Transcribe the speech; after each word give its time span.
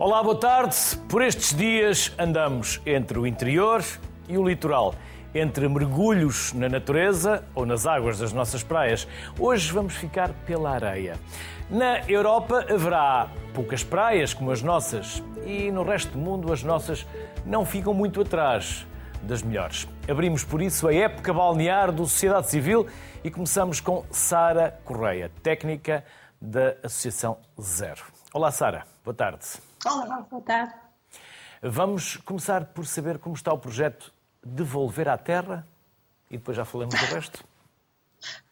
Olá, 0.00 0.22
boa 0.22 0.38
tarde. 0.38 0.76
Por 1.08 1.22
estes 1.22 1.52
dias 1.52 2.14
andamos 2.16 2.80
entre 2.86 3.18
o 3.18 3.26
interior 3.26 3.84
e 4.28 4.38
o 4.38 4.48
litoral, 4.48 4.94
entre 5.34 5.68
mergulhos 5.68 6.52
na 6.52 6.68
natureza 6.68 7.44
ou 7.52 7.66
nas 7.66 7.84
águas 7.84 8.16
das 8.16 8.32
nossas 8.32 8.62
praias. 8.62 9.08
Hoje 9.36 9.72
vamos 9.72 9.96
ficar 9.96 10.32
pela 10.46 10.70
areia. 10.70 11.18
Na 11.68 12.08
Europa 12.08 12.64
haverá 12.70 13.28
poucas 13.52 13.82
praias 13.82 14.32
como 14.32 14.52
as 14.52 14.62
nossas 14.62 15.20
e 15.44 15.68
no 15.72 15.82
resto 15.82 16.12
do 16.12 16.18
mundo 16.18 16.52
as 16.52 16.62
nossas 16.62 17.04
não 17.44 17.66
ficam 17.66 17.92
muito 17.92 18.20
atrás 18.20 18.86
das 19.24 19.42
melhores. 19.42 19.88
Abrimos 20.08 20.44
por 20.44 20.62
isso 20.62 20.86
a 20.86 20.94
época 20.94 21.32
balnear 21.32 21.90
do 21.90 22.06
Sociedade 22.06 22.48
Civil 22.48 22.86
e 23.24 23.32
começamos 23.32 23.80
com 23.80 24.04
Sara 24.12 24.78
Correia, 24.84 25.28
técnica 25.42 26.04
da 26.40 26.76
Associação 26.84 27.38
Zero. 27.60 28.04
Olá, 28.32 28.52
Sara. 28.52 28.84
Boa 29.04 29.12
tarde. 29.12 29.67
Olá, 29.84 30.26
boa 30.28 30.42
tarde. 30.42 30.74
Vamos 31.62 32.16
começar 32.18 32.66
por 32.66 32.84
saber 32.86 33.18
como 33.18 33.36
está 33.36 33.52
o 33.52 33.58
projeto 33.58 34.12
Devolver 34.44 35.08
à 35.08 35.16
Terra 35.16 35.66
e 36.30 36.36
depois 36.36 36.56
já 36.56 36.64
falamos 36.64 36.94
do 36.98 37.06
resto. 37.06 37.44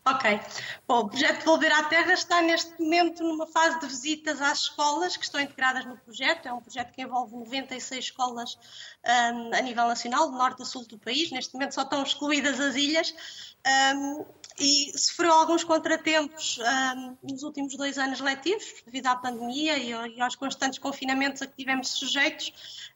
Ok. 0.08 0.40
Bom, 0.86 1.00
o 1.00 1.08
projeto 1.08 1.38
Devolver 1.40 1.72
à 1.72 1.82
Terra 1.82 2.12
está 2.12 2.40
neste 2.40 2.80
momento 2.80 3.24
numa 3.24 3.44
fase 3.44 3.80
de 3.80 3.88
visitas 3.88 4.40
às 4.40 4.60
escolas 4.60 5.16
que 5.16 5.24
estão 5.24 5.40
integradas 5.40 5.84
no 5.84 5.96
projeto. 5.96 6.46
É 6.46 6.52
um 6.52 6.60
projeto 6.60 6.92
que 6.92 7.02
envolve 7.02 7.34
96 7.34 8.04
escolas 8.04 8.56
um, 9.04 9.52
a 9.52 9.60
nível 9.62 9.88
nacional, 9.88 10.30
do 10.30 10.38
norte 10.38 10.62
a 10.62 10.64
sul 10.64 10.86
do 10.86 10.96
país. 10.96 11.32
Neste 11.32 11.52
momento 11.54 11.74
só 11.74 11.82
estão 11.82 12.04
excluídas 12.04 12.60
as 12.60 12.76
ilhas. 12.76 13.12
Um, 13.96 14.24
e 14.58 14.98
sofreu 14.98 15.32
alguns 15.32 15.64
contratempos 15.64 16.58
um, 16.58 17.16
nos 17.22 17.42
últimos 17.42 17.76
dois 17.76 17.98
anos 17.98 18.20
letivos, 18.20 18.64
devido 18.84 19.06
à 19.06 19.16
pandemia 19.16 19.76
e, 19.76 19.90
e 19.90 20.20
aos 20.20 20.34
constantes 20.34 20.78
confinamentos 20.78 21.42
a 21.42 21.46
que 21.46 21.56
tivemos 21.56 21.88
sujeitos, 21.88 22.52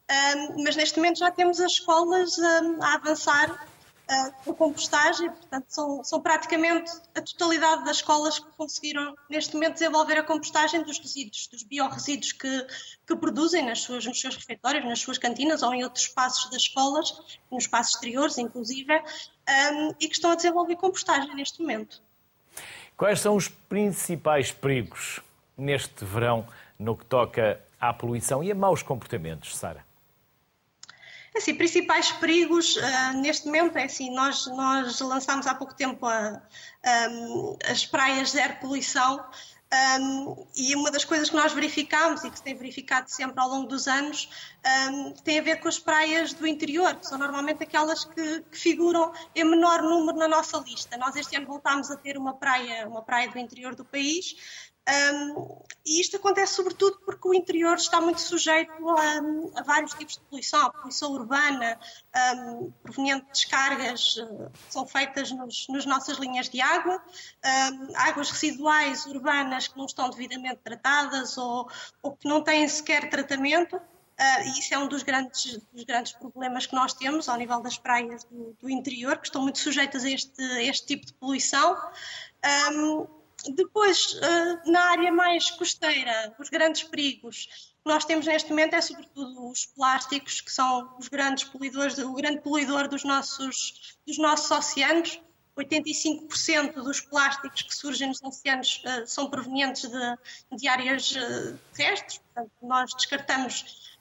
um, 0.09 0.63
mas 0.63 0.75
neste 0.75 0.97
momento 0.97 1.19
já 1.19 1.31
temos 1.31 1.59
as 1.59 1.73
escolas 1.73 2.37
um, 2.37 2.81
a 2.81 2.95
avançar 2.95 3.67
a 4.11 4.53
compostagem, 4.53 5.29
portanto 5.29 5.65
são, 5.69 6.03
são, 6.03 6.21
praticamente 6.21 6.91
a 7.15 7.21
totalidade 7.21 7.85
das 7.85 7.97
escolas 7.97 8.39
que 8.39 8.51
conseguiram 8.57 9.15
neste 9.29 9.53
momento 9.53 9.73
desenvolver 9.73 10.17
a 10.17 10.23
compostagem 10.23 10.83
dos 10.83 10.99
resíduos, 10.99 11.47
dos 11.47 11.63
biorresíduos 11.63 12.33
que, 12.33 12.67
que 13.07 13.15
produzem 13.15 13.65
nas 13.65 13.79
suas, 13.79 14.05
nos 14.05 14.19
seus 14.19 14.35
refeitórios, 14.35 14.83
nas 14.83 14.99
suas 14.99 15.17
cantinas 15.17 15.63
ou 15.63 15.73
em 15.73 15.83
outros 15.83 16.05
espaços 16.05 16.49
das 16.51 16.63
escolas, 16.63 17.39
nos 17.49 17.63
espaços 17.63 17.95
exteriores 17.95 18.37
inclusive, 18.37 18.93
um, 18.93 19.95
e 19.99 20.07
que 20.07 20.15
estão 20.15 20.31
a 20.31 20.35
desenvolver 20.35 20.75
compostagem 20.75 21.33
neste 21.33 21.61
momento. 21.61 22.01
Quais 22.97 23.21
são 23.21 23.35
os 23.35 23.47
principais 23.47 24.51
perigos 24.51 25.21
neste 25.57 26.03
verão 26.03 26.45
no 26.77 26.97
que 26.97 27.05
toca 27.05 27.61
à 27.79 27.93
poluição 27.93 28.43
e 28.43 28.51
a 28.51 28.55
maus 28.55 28.83
comportamentos, 28.83 29.55
Sara? 29.55 29.85
Assim, 31.35 31.55
principais 31.55 32.11
perigos 32.11 32.75
uh, 32.75 33.17
neste 33.21 33.45
momento 33.45 33.77
é 33.77 33.85
assim, 33.85 34.13
nós, 34.13 34.47
nós 34.47 34.99
lançámos 34.99 35.47
há 35.47 35.55
pouco 35.55 35.73
tempo 35.73 36.05
a, 36.05 36.41
um, 37.09 37.57
as 37.69 37.85
praias 37.85 38.31
zero 38.31 38.57
poluição 38.59 39.25
um, 39.73 40.45
e 40.55 40.75
uma 40.75 40.91
das 40.91 41.05
coisas 41.05 41.29
que 41.29 41.35
nós 41.35 41.53
verificámos 41.53 42.25
e 42.25 42.29
que 42.29 42.37
se 42.37 42.43
tem 42.43 42.53
verificado 42.53 43.09
sempre 43.09 43.39
ao 43.39 43.47
longo 43.47 43.67
dos 43.67 43.87
anos 43.87 44.29
um, 44.91 45.13
tem 45.13 45.39
a 45.39 45.41
ver 45.41 45.61
com 45.61 45.69
as 45.69 45.79
praias 45.79 46.33
do 46.33 46.45
interior, 46.45 46.93
que 46.95 47.07
são 47.07 47.17
normalmente 47.17 47.63
aquelas 47.63 48.03
que, 48.03 48.41
que, 48.41 48.57
figuram 48.57 49.13
em 49.33 49.45
menor 49.45 49.81
número 49.81 50.17
na 50.17 50.27
nossa 50.27 50.57
lista. 50.57 50.97
Nós 50.97 51.15
este 51.15 51.37
ano 51.37 51.47
voltámos 51.47 51.89
a 51.89 51.95
ter 51.95 52.17
uma 52.17 52.33
praia, 52.33 52.85
uma 52.85 53.01
praia 53.01 53.29
do 53.29 53.39
interior 53.39 53.73
do 53.73 53.85
país, 53.85 54.35
um, 54.89 55.61
e 55.85 56.01
isto 56.01 56.17
acontece 56.17 56.55
sobretudo 56.55 56.99
porque 57.05 57.27
o 57.27 57.33
interior 57.33 57.75
está 57.75 58.01
muito 58.01 58.19
sujeito 58.19 58.71
a, 58.89 59.59
a 59.59 59.63
vários 59.63 59.93
tipos 59.93 60.15
de 60.15 60.21
poluição, 60.21 60.61
a 60.61 60.69
poluição 60.71 61.11
urbana, 61.11 61.79
um, 62.35 62.71
proveniente 62.83 63.25
de 63.25 63.31
descargas 63.31 64.17
uh, 64.17 64.49
que 64.51 64.73
são 64.73 64.87
feitas 64.87 65.31
nos, 65.31 65.67
nas 65.69 65.85
nossas 65.85 66.17
linhas 66.17 66.49
de 66.49 66.61
água, 66.61 67.01
um, 67.45 67.95
águas 67.95 68.31
residuais 68.31 69.05
urbanas 69.05 69.67
que 69.67 69.77
não 69.77 69.85
estão 69.85 70.09
devidamente 70.09 70.61
tratadas 70.63 71.37
ou, 71.37 71.69
ou 72.01 72.15
que 72.15 72.27
não 72.27 72.43
têm 72.43 72.67
sequer 72.67 73.09
tratamento. 73.09 73.75
Uh, 73.75 74.41
e 74.45 74.59
isso 74.59 74.73
é 74.73 74.77
um 74.77 74.87
dos 74.87 75.01
grandes, 75.03 75.59
dos 75.73 75.83
grandes 75.83 76.11
problemas 76.11 76.67
que 76.67 76.75
nós 76.75 76.93
temos 76.93 77.27
ao 77.27 77.37
nível 77.37 77.59
das 77.59 77.77
praias 77.77 78.23
do, 78.25 78.55
do 78.59 78.69
interior, 78.69 79.17
que 79.17 79.25
estão 79.25 79.41
muito 79.41 79.57
sujeitas 79.57 80.03
a 80.03 80.09
este, 80.09 80.43
este 80.61 80.87
tipo 80.87 81.05
de 81.07 81.13
poluição. 81.13 81.75
Um, 82.71 83.20
depois, 83.49 84.17
eh, 84.21 84.69
na 84.69 84.91
área 84.91 85.11
mais 85.11 85.49
costeira, 85.51 86.35
os 86.39 86.49
grandes 86.49 86.83
perigos 86.83 87.71
que 87.83 87.89
nós 87.91 88.05
temos 88.05 88.27
neste 88.27 88.49
momento 88.49 88.75
é 88.75 88.81
sobretudo 88.81 89.49
os 89.49 89.65
plásticos, 89.65 90.41
que 90.41 90.51
são 90.51 90.95
os 90.99 91.07
grandes 91.07 91.45
poluidores, 91.45 91.97
o 91.97 92.13
grande 92.13 92.41
poluidor 92.41 92.87
dos 92.87 93.03
nossos, 93.03 93.97
dos 94.05 94.17
nossos 94.17 94.49
oceanos. 94.51 95.21
85% 95.57 96.75
dos 96.75 97.01
plásticos 97.01 97.61
que 97.61 97.75
surgem 97.75 98.07
nos 98.07 98.23
oceanos 98.23 98.81
uh, 98.85 99.05
são 99.05 99.29
provenientes 99.29 99.81
de, 99.81 100.17
de 100.57 100.67
áreas 100.67 101.11
uh, 101.11 101.59
terrestres, 101.73 102.19
portanto, 102.19 102.51
nós 102.61 102.93
descartamos 102.93 103.91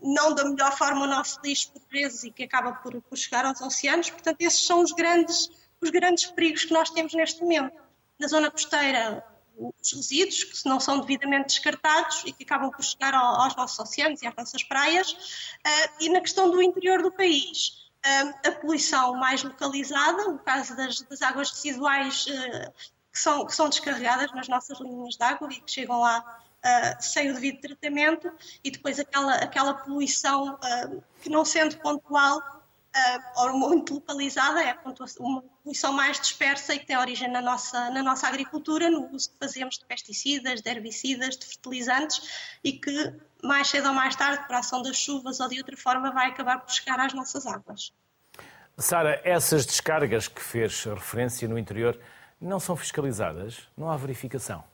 não 0.00 0.32
da 0.32 0.44
melhor 0.44 0.76
forma 0.78 1.02
o 1.02 1.08
nosso 1.08 1.40
lixo 1.42 1.72
por 1.72 1.82
vezes 1.90 2.22
e 2.22 2.30
que 2.30 2.44
acaba 2.44 2.72
por, 2.72 3.02
por 3.02 3.18
chegar 3.18 3.44
aos 3.44 3.60
oceanos, 3.60 4.08
portanto, 4.08 4.40
esses 4.42 4.64
são 4.64 4.80
os 4.80 4.92
grandes, 4.92 5.50
os 5.80 5.90
grandes 5.90 6.26
perigos 6.26 6.64
que 6.64 6.72
nós 6.72 6.88
temos 6.90 7.12
neste 7.14 7.40
momento 7.42 7.76
na 8.20 8.28
zona 8.28 8.50
costeira 8.50 9.24
os 9.56 9.92
resíduos 9.92 10.44
que 10.44 10.68
não 10.68 10.80
são 10.80 11.00
devidamente 11.00 11.48
descartados 11.48 12.22
e 12.24 12.32
que 12.32 12.44
acabam 12.44 12.70
por 12.70 12.82
chegar 12.82 13.14
aos 13.14 13.54
nossos 13.56 13.78
oceanos 13.78 14.22
e 14.22 14.26
às 14.26 14.34
nossas 14.34 14.62
praias, 14.62 15.12
uh, 15.12 15.92
e 16.00 16.08
na 16.08 16.20
questão 16.20 16.50
do 16.50 16.62
interior 16.62 17.02
do 17.02 17.12
país, 17.12 17.90
uh, 18.04 18.48
a 18.48 18.52
poluição 18.52 19.14
mais 19.16 19.42
localizada, 19.42 20.28
no 20.28 20.38
caso 20.38 20.74
das, 20.76 21.00
das 21.02 21.20
águas 21.20 21.50
residuais 21.50 22.26
uh, 22.26 22.72
que, 23.12 23.18
são, 23.18 23.44
que 23.44 23.54
são 23.54 23.68
descarregadas 23.68 24.32
nas 24.32 24.48
nossas 24.48 24.80
linhas 24.80 25.16
de 25.16 25.24
água 25.24 25.48
e 25.50 25.60
que 25.60 25.70
chegam 25.70 26.00
lá 26.00 26.38
sem 27.00 27.30
o 27.30 27.34
devido 27.34 27.58
tratamento, 27.58 28.30
e 28.62 28.70
depois 28.70 29.00
aquela, 29.00 29.34
aquela 29.36 29.72
poluição 29.72 30.58
que 31.22 31.30
não 31.30 31.42
sendo 31.42 31.78
pontual 31.78 32.59
muito 33.52 33.94
localizada, 33.94 34.62
é 34.62 34.76
uma 35.18 35.42
poluição 35.62 35.92
mais 35.92 36.20
dispersa 36.20 36.74
e 36.74 36.78
que 36.78 36.86
tem 36.86 36.96
origem 36.96 37.30
na 37.30 37.40
nossa, 37.40 37.90
na 37.90 38.02
nossa 38.02 38.26
agricultura, 38.26 38.90
no 38.90 39.08
uso 39.14 39.30
que 39.30 39.36
fazemos 39.38 39.78
de 39.78 39.84
pesticidas, 39.84 40.60
de 40.60 40.70
herbicidas, 40.70 41.36
de 41.36 41.46
fertilizantes 41.46 42.56
e 42.64 42.72
que 42.72 43.14
mais 43.42 43.68
cedo 43.68 43.88
ou 43.88 43.94
mais 43.94 44.16
tarde, 44.16 44.46
por 44.46 44.54
ação 44.54 44.82
das 44.82 44.96
chuvas 44.96 45.40
ou 45.40 45.48
de 45.48 45.58
outra 45.58 45.76
forma, 45.76 46.10
vai 46.12 46.28
acabar 46.28 46.58
por 46.58 46.70
chegar 46.70 46.98
às 47.00 47.12
nossas 47.12 47.46
águas. 47.46 47.92
Sara, 48.76 49.20
essas 49.24 49.66
descargas 49.66 50.26
que 50.26 50.42
fez 50.42 50.84
referência 50.84 51.46
no 51.46 51.58
interior 51.58 51.98
não 52.40 52.58
são 52.58 52.76
fiscalizadas? 52.76 53.68
Não 53.76 53.90
há 53.90 53.96
verificação? 53.96 54.64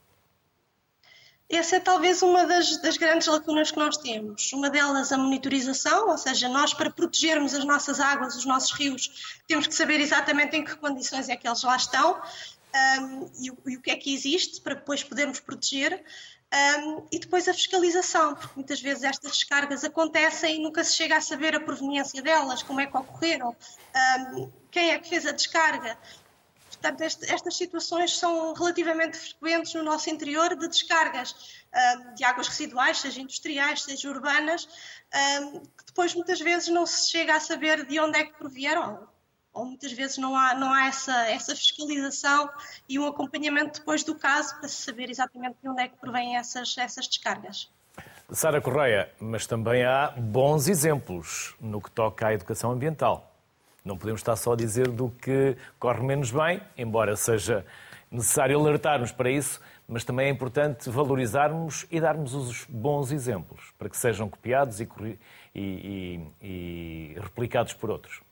Essa 1.48 1.76
é 1.76 1.80
talvez 1.80 2.22
uma 2.22 2.44
das, 2.44 2.76
das, 2.78 2.96
grandes 2.96 3.28
lacunas 3.28 3.70
que 3.70 3.78
nós 3.78 3.96
temos. 3.96 4.52
Uma 4.52 4.68
delas 4.68 5.12
a 5.12 5.18
monitorização, 5.18 6.10
ou 6.10 6.18
seja, 6.18 6.48
nós 6.48 6.74
para 6.74 6.90
protegermos 6.90 7.54
as 7.54 7.64
nossas 7.64 8.00
águas, 8.00 8.34
os 8.34 8.44
nossos 8.44 8.72
rios, 8.72 9.38
temos 9.46 9.66
que 9.66 9.74
saber 9.74 10.00
exatamente 10.00 10.56
em 10.56 10.64
que 10.64 10.74
condições 10.76 11.28
é 11.28 11.36
que 11.36 11.46
eles 11.46 11.62
lá 11.62 11.76
estão 11.76 12.20
um, 13.00 13.30
e, 13.40 13.46
e, 13.72 13.76
o 13.76 13.80
que 13.80 13.90
é 13.90 13.96
que 13.96 14.12
existe 14.12 14.60
para 14.60 14.74
depois 14.74 15.04
podermos 15.04 15.38
proteger. 15.38 16.04
Um, 16.52 17.06
e 17.10 17.18
depois 17.18 17.48
a 17.48 17.54
fiscalização, 17.54 18.34
porque 18.34 18.52
muitas 18.54 18.80
vezes 18.80 19.02
estas 19.02 19.32
descargas 19.32 19.82
acontecem 19.82 20.56
e 20.56 20.62
nunca 20.62 20.84
se 20.84 20.94
chega 20.94 21.16
a 21.16 21.20
saber 21.20 21.56
a 21.56 21.60
proveniência 21.60 22.22
delas, 22.22 22.62
como 22.62 22.80
é 22.80 22.86
que 22.86 22.96
ocorreram, 22.96 23.54
um, 24.30 24.50
quem 24.70 24.90
é 24.90 24.98
que 24.98 25.08
fez 25.08 25.26
a 25.26 25.32
descarga. 25.32 25.98
Portanto, 26.86 27.00
este, 27.00 27.32
estas 27.32 27.56
situações 27.56 28.16
são 28.16 28.54
relativamente 28.54 29.16
frequentes 29.18 29.74
no 29.74 29.82
nosso 29.82 30.08
interior 30.08 30.54
de 30.54 30.68
descargas 30.68 31.34
um, 31.74 32.14
de 32.14 32.22
águas 32.22 32.46
residuais, 32.46 32.98
seja 32.98 33.20
industriais, 33.20 33.82
seja 33.82 34.08
urbanas, 34.08 34.68
um, 35.42 35.60
que 35.60 35.84
depois 35.86 36.14
muitas 36.14 36.38
vezes 36.38 36.68
não 36.68 36.86
se 36.86 37.10
chega 37.10 37.34
a 37.34 37.40
saber 37.40 37.84
de 37.86 37.98
onde 37.98 38.16
é 38.18 38.24
que 38.24 38.38
provieram, 38.38 39.08
ou 39.52 39.64
muitas 39.64 39.90
vezes 39.90 40.16
não 40.18 40.36
há, 40.36 40.54
não 40.54 40.72
há 40.72 40.86
essa, 40.86 41.28
essa 41.28 41.56
fiscalização 41.56 42.48
e 42.88 43.00
um 43.00 43.06
acompanhamento 43.08 43.80
depois 43.80 44.04
do 44.04 44.14
caso 44.14 44.56
para 44.60 44.68
se 44.68 44.76
saber 44.76 45.10
exatamente 45.10 45.56
de 45.60 45.68
onde 45.68 45.82
é 45.82 45.88
que 45.88 45.96
provêm 45.96 46.36
essas, 46.36 46.78
essas 46.78 47.08
descargas. 47.08 47.68
Sara 48.30 48.60
Correia, 48.60 49.10
mas 49.18 49.44
também 49.44 49.84
há 49.84 50.14
bons 50.16 50.68
exemplos 50.68 51.56
no 51.60 51.80
que 51.80 51.90
toca 51.90 52.28
à 52.28 52.32
educação 52.32 52.70
ambiental. 52.70 53.35
Não 53.86 53.96
podemos 53.96 54.20
estar 54.20 54.34
só 54.34 54.54
a 54.54 54.56
dizer 54.56 54.88
do 54.88 55.10
que 55.10 55.56
corre 55.78 56.02
menos 56.02 56.32
bem, 56.32 56.60
embora 56.76 57.14
seja 57.14 57.64
necessário 58.10 58.58
alertarmos 58.58 59.12
para 59.12 59.30
isso, 59.30 59.60
mas 59.86 60.04
também 60.04 60.26
é 60.26 60.28
importante 60.28 60.90
valorizarmos 60.90 61.86
e 61.88 62.00
darmos 62.00 62.34
os 62.34 62.64
bons 62.68 63.12
exemplos 63.12 63.72
para 63.78 63.88
que 63.88 63.96
sejam 63.96 64.28
copiados 64.28 64.80
e, 64.80 64.88
e, 65.04 65.18
e, 65.54 66.20
e 66.42 67.16
replicados 67.20 67.74
por 67.74 67.88
outros. 67.88 68.25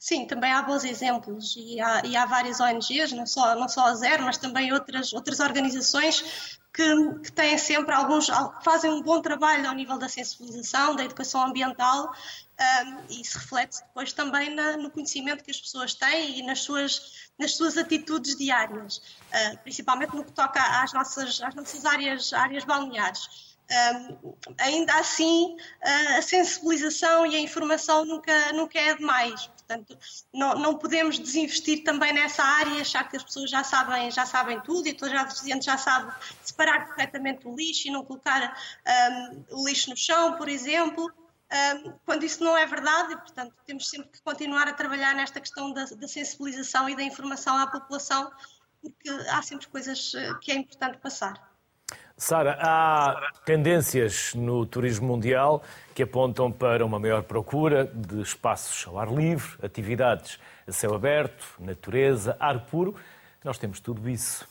Sim, 0.00 0.26
também 0.26 0.50
há 0.50 0.62
bons 0.62 0.82
exemplos 0.82 1.54
e 1.58 1.78
há, 1.78 2.00
e 2.06 2.16
há 2.16 2.24
várias 2.24 2.58
ONGs, 2.58 3.12
não 3.12 3.26
só, 3.26 3.54
não 3.54 3.68
só 3.68 3.84
a 3.84 3.94
Zero, 3.94 4.24
mas 4.24 4.38
também 4.38 4.72
outras, 4.72 5.12
outras 5.12 5.40
organizações 5.40 6.58
que, 6.72 7.14
que, 7.22 7.30
têm 7.30 7.58
sempre 7.58 7.94
alguns, 7.94 8.28
fazem 8.64 8.90
um 8.90 9.02
bom 9.02 9.20
trabalho 9.20 9.68
ao 9.68 9.74
nível 9.74 9.98
da 9.98 10.08
sensibilização, 10.08 10.96
da 10.96 11.04
educação 11.04 11.44
ambiental 11.44 12.10
um, 12.60 13.02
e 13.10 13.20
isso 13.20 13.38
reflete 13.38 13.76
depois 13.82 14.14
também 14.14 14.54
na, 14.54 14.78
no 14.78 14.90
conhecimento 14.90 15.44
que 15.44 15.50
as 15.50 15.60
pessoas 15.60 15.92
têm 15.92 16.38
e 16.38 16.42
nas 16.44 16.60
suas, 16.60 17.30
nas 17.38 17.54
suas 17.54 17.76
atitudes 17.76 18.34
diárias, 18.36 18.96
uh, 18.96 19.58
principalmente 19.62 20.16
no 20.16 20.24
que 20.24 20.32
toca 20.32 20.62
às 20.82 20.94
nossas, 20.94 21.42
às 21.42 21.54
nossas 21.54 21.84
áreas, 21.84 22.32
áreas 22.32 22.64
balneares. 22.64 23.50
Um, 23.70 24.34
ainda 24.58 24.94
assim, 24.94 25.56
a 26.16 26.22
sensibilização 26.22 27.24
e 27.24 27.36
a 27.36 27.38
informação 27.38 28.04
nunca, 28.04 28.52
nunca 28.52 28.78
é 28.80 28.94
demais. 28.94 29.48
Portanto, 29.70 29.96
não, 30.34 30.54
não 30.54 30.78
podemos 30.78 31.16
desinvestir 31.16 31.84
também 31.84 32.12
nessa 32.12 32.42
área, 32.42 32.80
achar 32.80 33.08
que 33.08 33.16
as 33.16 33.22
pessoas 33.22 33.48
já 33.48 33.62
sabem, 33.62 34.10
já 34.10 34.26
sabem 34.26 34.60
tudo 34.60 34.88
e 34.88 34.92
toda 34.92 35.20
a 35.20 35.28
gente 35.28 35.64
já 35.64 35.78
sabe 35.78 36.12
separar 36.42 36.88
corretamente 36.88 37.46
o 37.46 37.54
lixo 37.54 37.86
e 37.86 37.90
não 37.92 38.04
colocar 38.04 38.56
um, 38.84 39.44
o 39.60 39.68
lixo 39.68 39.90
no 39.90 39.96
chão, 39.96 40.36
por 40.36 40.48
exemplo 40.48 41.12
quando 42.04 42.24
isso 42.24 42.44
não 42.44 42.56
é 42.56 42.64
verdade, 42.64 43.16
portanto, 43.16 43.54
temos 43.66 43.88
sempre 43.88 44.08
que 44.10 44.22
continuar 44.22 44.68
a 44.68 44.72
trabalhar 44.72 45.14
nesta 45.14 45.40
questão 45.40 45.72
da, 45.72 45.84
da, 45.84 46.06
sensibilização 46.06 46.88
e 46.88 46.94
da 46.94 47.02
informação 47.02 47.56
à 47.56 47.66
população, 47.66 48.30
porque 48.80 49.10
há 49.28 49.42
sempre 49.42 49.66
coisas 49.66 50.14
eh, 50.14 50.32
que 50.40 50.52
é 50.52 50.54
importante 50.54 50.98
passar. 50.98 51.49
Sara, 52.20 52.58
há 52.60 53.32
tendências 53.46 54.34
no 54.34 54.66
turismo 54.66 55.08
mundial 55.08 55.62
que 55.94 56.02
apontam 56.02 56.52
para 56.52 56.84
uma 56.84 56.98
maior 56.98 57.22
procura 57.22 57.86
de 57.86 58.20
espaços 58.20 58.86
ao 58.86 58.98
ar 58.98 59.10
livre, 59.10 59.56
atividades 59.62 60.38
a 60.68 60.70
céu 60.70 60.94
aberto, 60.94 61.42
natureza, 61.58 62.36
ar 62.38 62.66
puro. 62.66 62.94
Nós 63.42 63.56
temos 63.56 63.80
tudo 63.80 64.06
isso. 64.06 64.46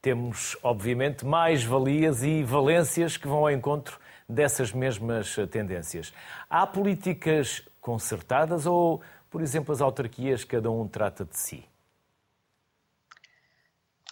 Temos, 0.00 0.56
obviamente, 0.62 1.26
mais 1.26 1.64
valias 1.64 2.22
e 2.22 2.44
valências 2.44 3.16
que 3.16 3.26
vão 3.26 3.38
ao 3.38 3.50
encontro 3.50 3.98
dessas 4.28 4.72
mesmas 4.72 5.34
tendências. 5.50 6.14
Há 6.48 6.68
políticas 6.68 7.64
concertadas 7.80 8.64
ou, 8.64 9.02
por 9.28 9.42
exemplo, 9.42 9.74
as 9.74 9.80
autarquias, 9.80 10.44
cada 10.44 10.70
um 10.70 10.86
trata 10.86 11.24
de 11.24 11.36
si? 11.36 11.64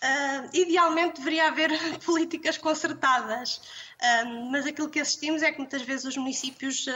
Uh, 0.02 0.50
idealmente 0.52 1.20
deveria 1.20 1.48
haver 1.48 1.70
políticas 2.04 2.58
concertadas, 2.58 3.56
uh, 3.56 4.50
mas 4.50 4.66
aquilo 4.66 4.90
que 4.90 5.00
assistimos 5.00 5.42
é 5.42 5.50
que 5.50 5.58
muitas 5.58 5.80
vezes 5.80 6.04
os 6.04 6.16
municípios 6.18 6.86
uh, 6.86 6.92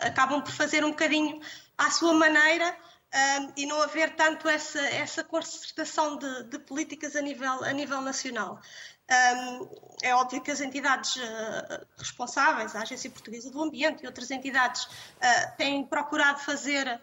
acabam 0.00 0.42
por 0.42 0.50
fazer 0.50 0.84
um 0.84 0.90
bocadinho 0.90 1.40
à 1.78 1.90
sua 1.90 2.12
maneira 2.12 2.76
e 3.58 3.66
não 3.66 3.82
haver 3.82 4.16
tanto 4.16 4.48
essa, 4.48 4.80
essa 4.80 5.22
concertação 5.22 6.16
de, 6.16 6.44
de 6.44 6.58
políticas 6.60 7.14
a 7.14 7.20
nível, 7.20 7.62
a 7.62 7.70
nível 7.70 8.00
nacional. 8.00 8.58
É 10.02 10.14
óbvio 10.14 10.40
que 10.40 10.50
as 10.50 10.62
entidades 10.62 11.18
responsáveis, 11.98 12.74
a 12.74 12.80
Agência 12.80 13.10
Portuguesa 13.10 13.50
do 13.50 13.62
Ambiente 13.62 14.02
e 14.02 14.06
outras 14.06 14.30
entidades, 14.30 14.88
têm 15.58 15.84
procurado 15.84 16.38
fazer 16.40 17.02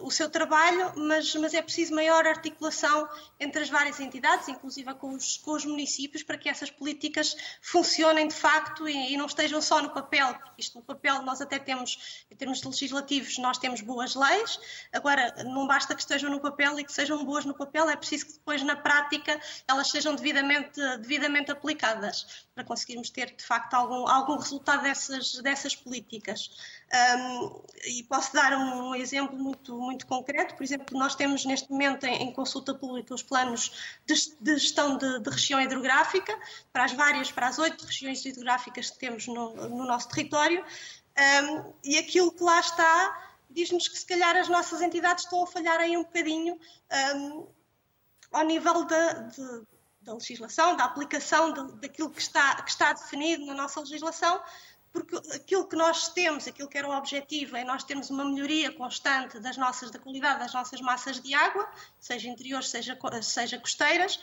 o 0.00 0.10
seu 0.10 0.30
trabalho, 0.30 0.92
mas, 0.96 1.34
mas, 1.34 1.52
é 1.52 1.60
preciso 1.60 1.94
maior 1.94 2.26
articulação 2.26 3.08
entre 3.38 3.62
as 3.62 3.68
várias 3.68 4.00
entidades, 4.00 4.48
inclusive 4.48 4.94
com 4.94 5.12
os, 5.14 5.36
com 5.38 5.52
os 5.52 5.64
municípios, 5.64 6.22
para 6.22 6.38
que 6.38 6.48
essas 6.48 6.70
políticas 6.70 7.36
funcionem 7.60 8.28
de 8.28 8.34
facto 8.34 8.88
e, 8.88 9.12
e, 9.12 9.16
não 9.16 9.26
estejam 9.26 9.60
só 9.60 9.82
no 9.82 9.90
papel, 9.90 10.34
isto 10.56 10.78
no 10.78 10.84
papel 10.84 11.22
nós 11.22 11.40
até 11.40 11.58
temos, 11.58 12.24
em 12.30 12.36
termos 12.36 12.62
legislativos, 12.62 13.36
nós 13.38 13.58
temos 13.58 13.80
boas 13.80 14.14
leis, 14.14 14.58
agora 14.92 15.34
não 15.44 15.66
basta 15.66 15.94
que 15.94 16.00
estejam 16.00 16.30
no 16.30 16.40
papel 16.40 16.80
e 16.80 16.84
que 16.84 16.92
sejam 16.92 17.22
boas 17.24 17.44
no 17.44 17.54
papel, 17.54 17.88
é 17.90 17.96
preciso 17.96 18.26
que 18.26 18.32
depois 18.32 18.62
na 18.62 18.76
prática 18.76 19.38
elas 19.68 19.90
sejam 19.90 20.14
devidamente, 20.14 20.80
devidamente 20.98 21.50
aplicadas, 21.50 22.46
para 22.54 22.64
conseguirmos 22.64 23.10
ter 23.10 23.34
de 23.34 23.44
facto 23.44 23.74
algum, 23.74 24.08
algum 24.08 24.36
resultado 24.36 24.82
dessas, 24.82 25.34
dessas 25.42 25.76
políticas. 25.76 26.50
Um, 26.94 27.64
e 27.86 28.02
posso 28.04 28.32
dar 28.32 28.56
um 28.56 28.94
exemplo 28.94 29.36
muito, 29.36 29.76
muito 29.76 30.06
concreto. 30.06 30.54
Por 30.54 30.62
exemplo, 30.62 30.96
nós 30.96 31.14
temos 31.14 31.44
neste 31.44 31.70
momento 31.70 32.04
em, 32.04 32.22
em 32.22 32.32
consulta 32.32 32.72
pública 32.72 33.12
os 33.12 33.22
planos 33.22 33.96
de, 34.06 34.14
de 34.40 34.56
gestão 34.58 34.96
de, 34.96 35.20
de, 35.20 35.30
região 35.30 35.60
hidrográfica 35.60 36.38
para 36.72 36.84
as 36.84 36.92
várias, 36.92 37.32
para 37.32 37.48
as 37.48 37.58
oito 37.58 37.84
regiões 37.84 38.24
hidrográficas 38.24 38.90
que 38.90 38.98
temos 38.98 39.26
no, 39.26 39.54
no 39.68 39.84
nosso 39.84 40.08
território. 40.08 40.64
Um, 41.44 41.72
e 41.82 41.98
aquilo 41.98 42.32
que 42.32 42.42
lá 42.42 42.60
está 42.60 43.34
diz-nos 43.50 43.86
que 43.88 43.98
se 43.98 44.06
calhar 44.06 44.36
as 44.36 44.48
nossas 44.48 44.80
entidades 44.80 45.24
estão 45.24 45.42
a 45.42 45.46
falhar 45.46 45.78
aí 45.78 45.96
um 45.96 46.02
bocadinho 46.02 46.58
um, 47.16 47.46
ao 48.32 48.44
nível 48.44 48.84
da, 48.84 49.12
de, 49.12 49.62
da 50.02 50.14
legislação, 50.14 50.76
da 50.76 50.84
aplicação 50.84 51.52
daquilo 51.76 52.10
que 52.10 52.20
está, 52.20 52.62
que 52.62 52.70
está 52.70 52.92
definido 52.92 53.46
na 53.46 53.54
nossa 53.54 53.80
legislação, 53.80 54.42
porque 54.94 55.16
aquilo 55.34 55.66
que 55.66 55.74
nós 55.74 56.06
temos, 56.06 56.46
aquilo 56.46 56.68
que 56.68 56.78
era 56.78 56.88
o 56.88 56.96
objetivo, 56.96 57.56
é 57.56 57.64
nós 57.64 57.82
termos 57.82 58.10
uma 58.10 58.24
melhoria 58.24 58.70
constante 58.70 59.40
das 59.40 59.56
nossas, 59.56 59.90
da 59.90 59.98
qualidade 59.98 60.38
das 60.38 60.54
nossas 60.54 60.80
massas 60.80 61.20
de 61.20 61.34
água, 61.34 61.68
seja 61.98 62.28
interiores, 62.28 62.68
seja, 62.68 62.96
seja 63.20 63.58
costeiras, 63.58 64.20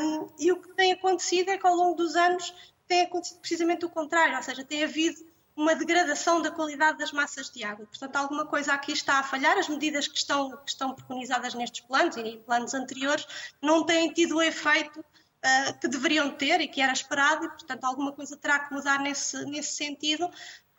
um, 0.00 0.26
e 0.38 0.50
o 0.50 0.56
que 0.56 0.72
tem 0.72 0.92
acontecido 0.92 1.50
é 1.50 1.58
que 1.58 1.66
ao 1.66 1.74
longo 1.74 1.96
dos 1.96 2.16
anos 2.16 2.54
tem 2.88 3.02
acontecido 3.02 3.40
precisamente 3.40 3.84
o 3.84 3.90
contrário, 3.90 4.34
ou 4.34 4.42
seja, 4.42 4.64
tem 4.64 4.82
havido 4.82 5.22
uma 5.54 5.74
degradação 5.74 6.40
da 6.40 6.50
qualidade 6.50 6.96
das 6.96 7.12
massas 7.12 7.50
de 7.50 7.62
água. 7.62 7.84
Portanto, 7.84 8.16
alguma 8.16 8.46
coisa 8.46 8.72
aqui 8.72 8.92
está 8.92 9.18
a 9.18 9.22
falhar. 9.22 9.58
As 9.58 9.68
medidas 9.68 10.08
que 10.08 10.16
estão, 10.16 10.56
que 10.56 10.70
estão 10.70 10.94
preconizadas 10.94 11.52
nestes 11.52 11.82
planos 11.82 12.16
e 12.16 12.20
em 12.20 12.40
planos 12.40 12.72
anteriores 12.72 13.26
não 13.60 13.84
têm 13.84 14.10
tido 14.10 14.36
o 14.36 14.42
efeito 14.42 15.04
uh, 15.44 15.78
que 15.80 15.88
deveriam 15.88 16.30
ter 16.30 16.60
e 16.60 16.68
que 16.68 16.80
era 16.80 16.92
esperado, 16.92 17.44
e, 17.44 17.48
portanto, 17.48 17.84
alguma 17.84 18.12
coisa 18.12 18.36
terá 18.36 18.58
que 18.58 18.72
mudar 18.72 19.00
nesse, 19.00 19.44
nesse 19.46 19.74
sentido. 19.74 20.30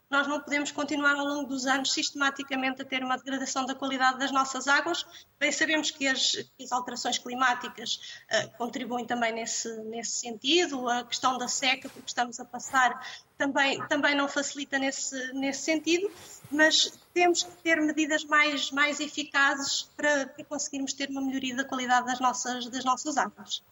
Nós 0.10 0.28
não 0.28 0.42
podemos 0.42 0.72
continuar 0.72 1.16
ao 1.16 1.26
longo 1.26 1.48
dos 1.48 1.66
anos 1.66 1.94
sistematicamente 1.94 2.82
a 2.82 2.86
ter 2.86 3.02
uma 3.02 3.16
degradação 3.16 3.66
da 3.66 3.74
qualidade 3.74 4.20
das 4.20 4.30
nossas 4.30 4.68
águas. 4.68 5.06
Bem, 5.40 5.54
sabemos 5.54 5.90
que 5.90 6.06
as, 6.06 6.34
que 6.34 6.66
as 6.66 6.72
alterações 6.74 7.18
climáticas 7.18 7.96
uh, 8.30 8.58
contribuem 8.58 9.06
também 9.06 9.32
nesse, 9.32 9.74
nesse 9.84 10.20
sentido, 10.20 10.90
a 10.90 11.06
questão 11.06 11.38
da 11.38 11.48
seca, 11.48 11.88
porque 11.88 12.10
estamos 12.10 12.42
a 12.42 12.46
passar, 12.46 13.08
também, 13.38 13.82
também 13.88 14.14
não 14.14 14.28
facilita 14.28 14.78
nesse, 14.78 15.32
nesse 15.32 15.62
sentido, 15.62 16.12
mas 16.52 16.92
temos 17.14 17.44
que 17.44 17.52
ter 17.64 17.80
medidas 17.80 18.26
mais, 18.26 18.70
mais 18.70 19.00
eficazes 19.00 19.84
para, 19.96 20.28
para 20.28 20.44
conseguirmos 20.44 20.92
ter 20.92 21.10
uma 21.10 21.22
melhoria 21.22 21.56
da 21.56 21.64
qualidade 21.64 22.08
das 22.08 22.20
nossas, 22.20 22.68
das 22.68 22.84
nossas 22.84 23.16
águas. 23.16 23.64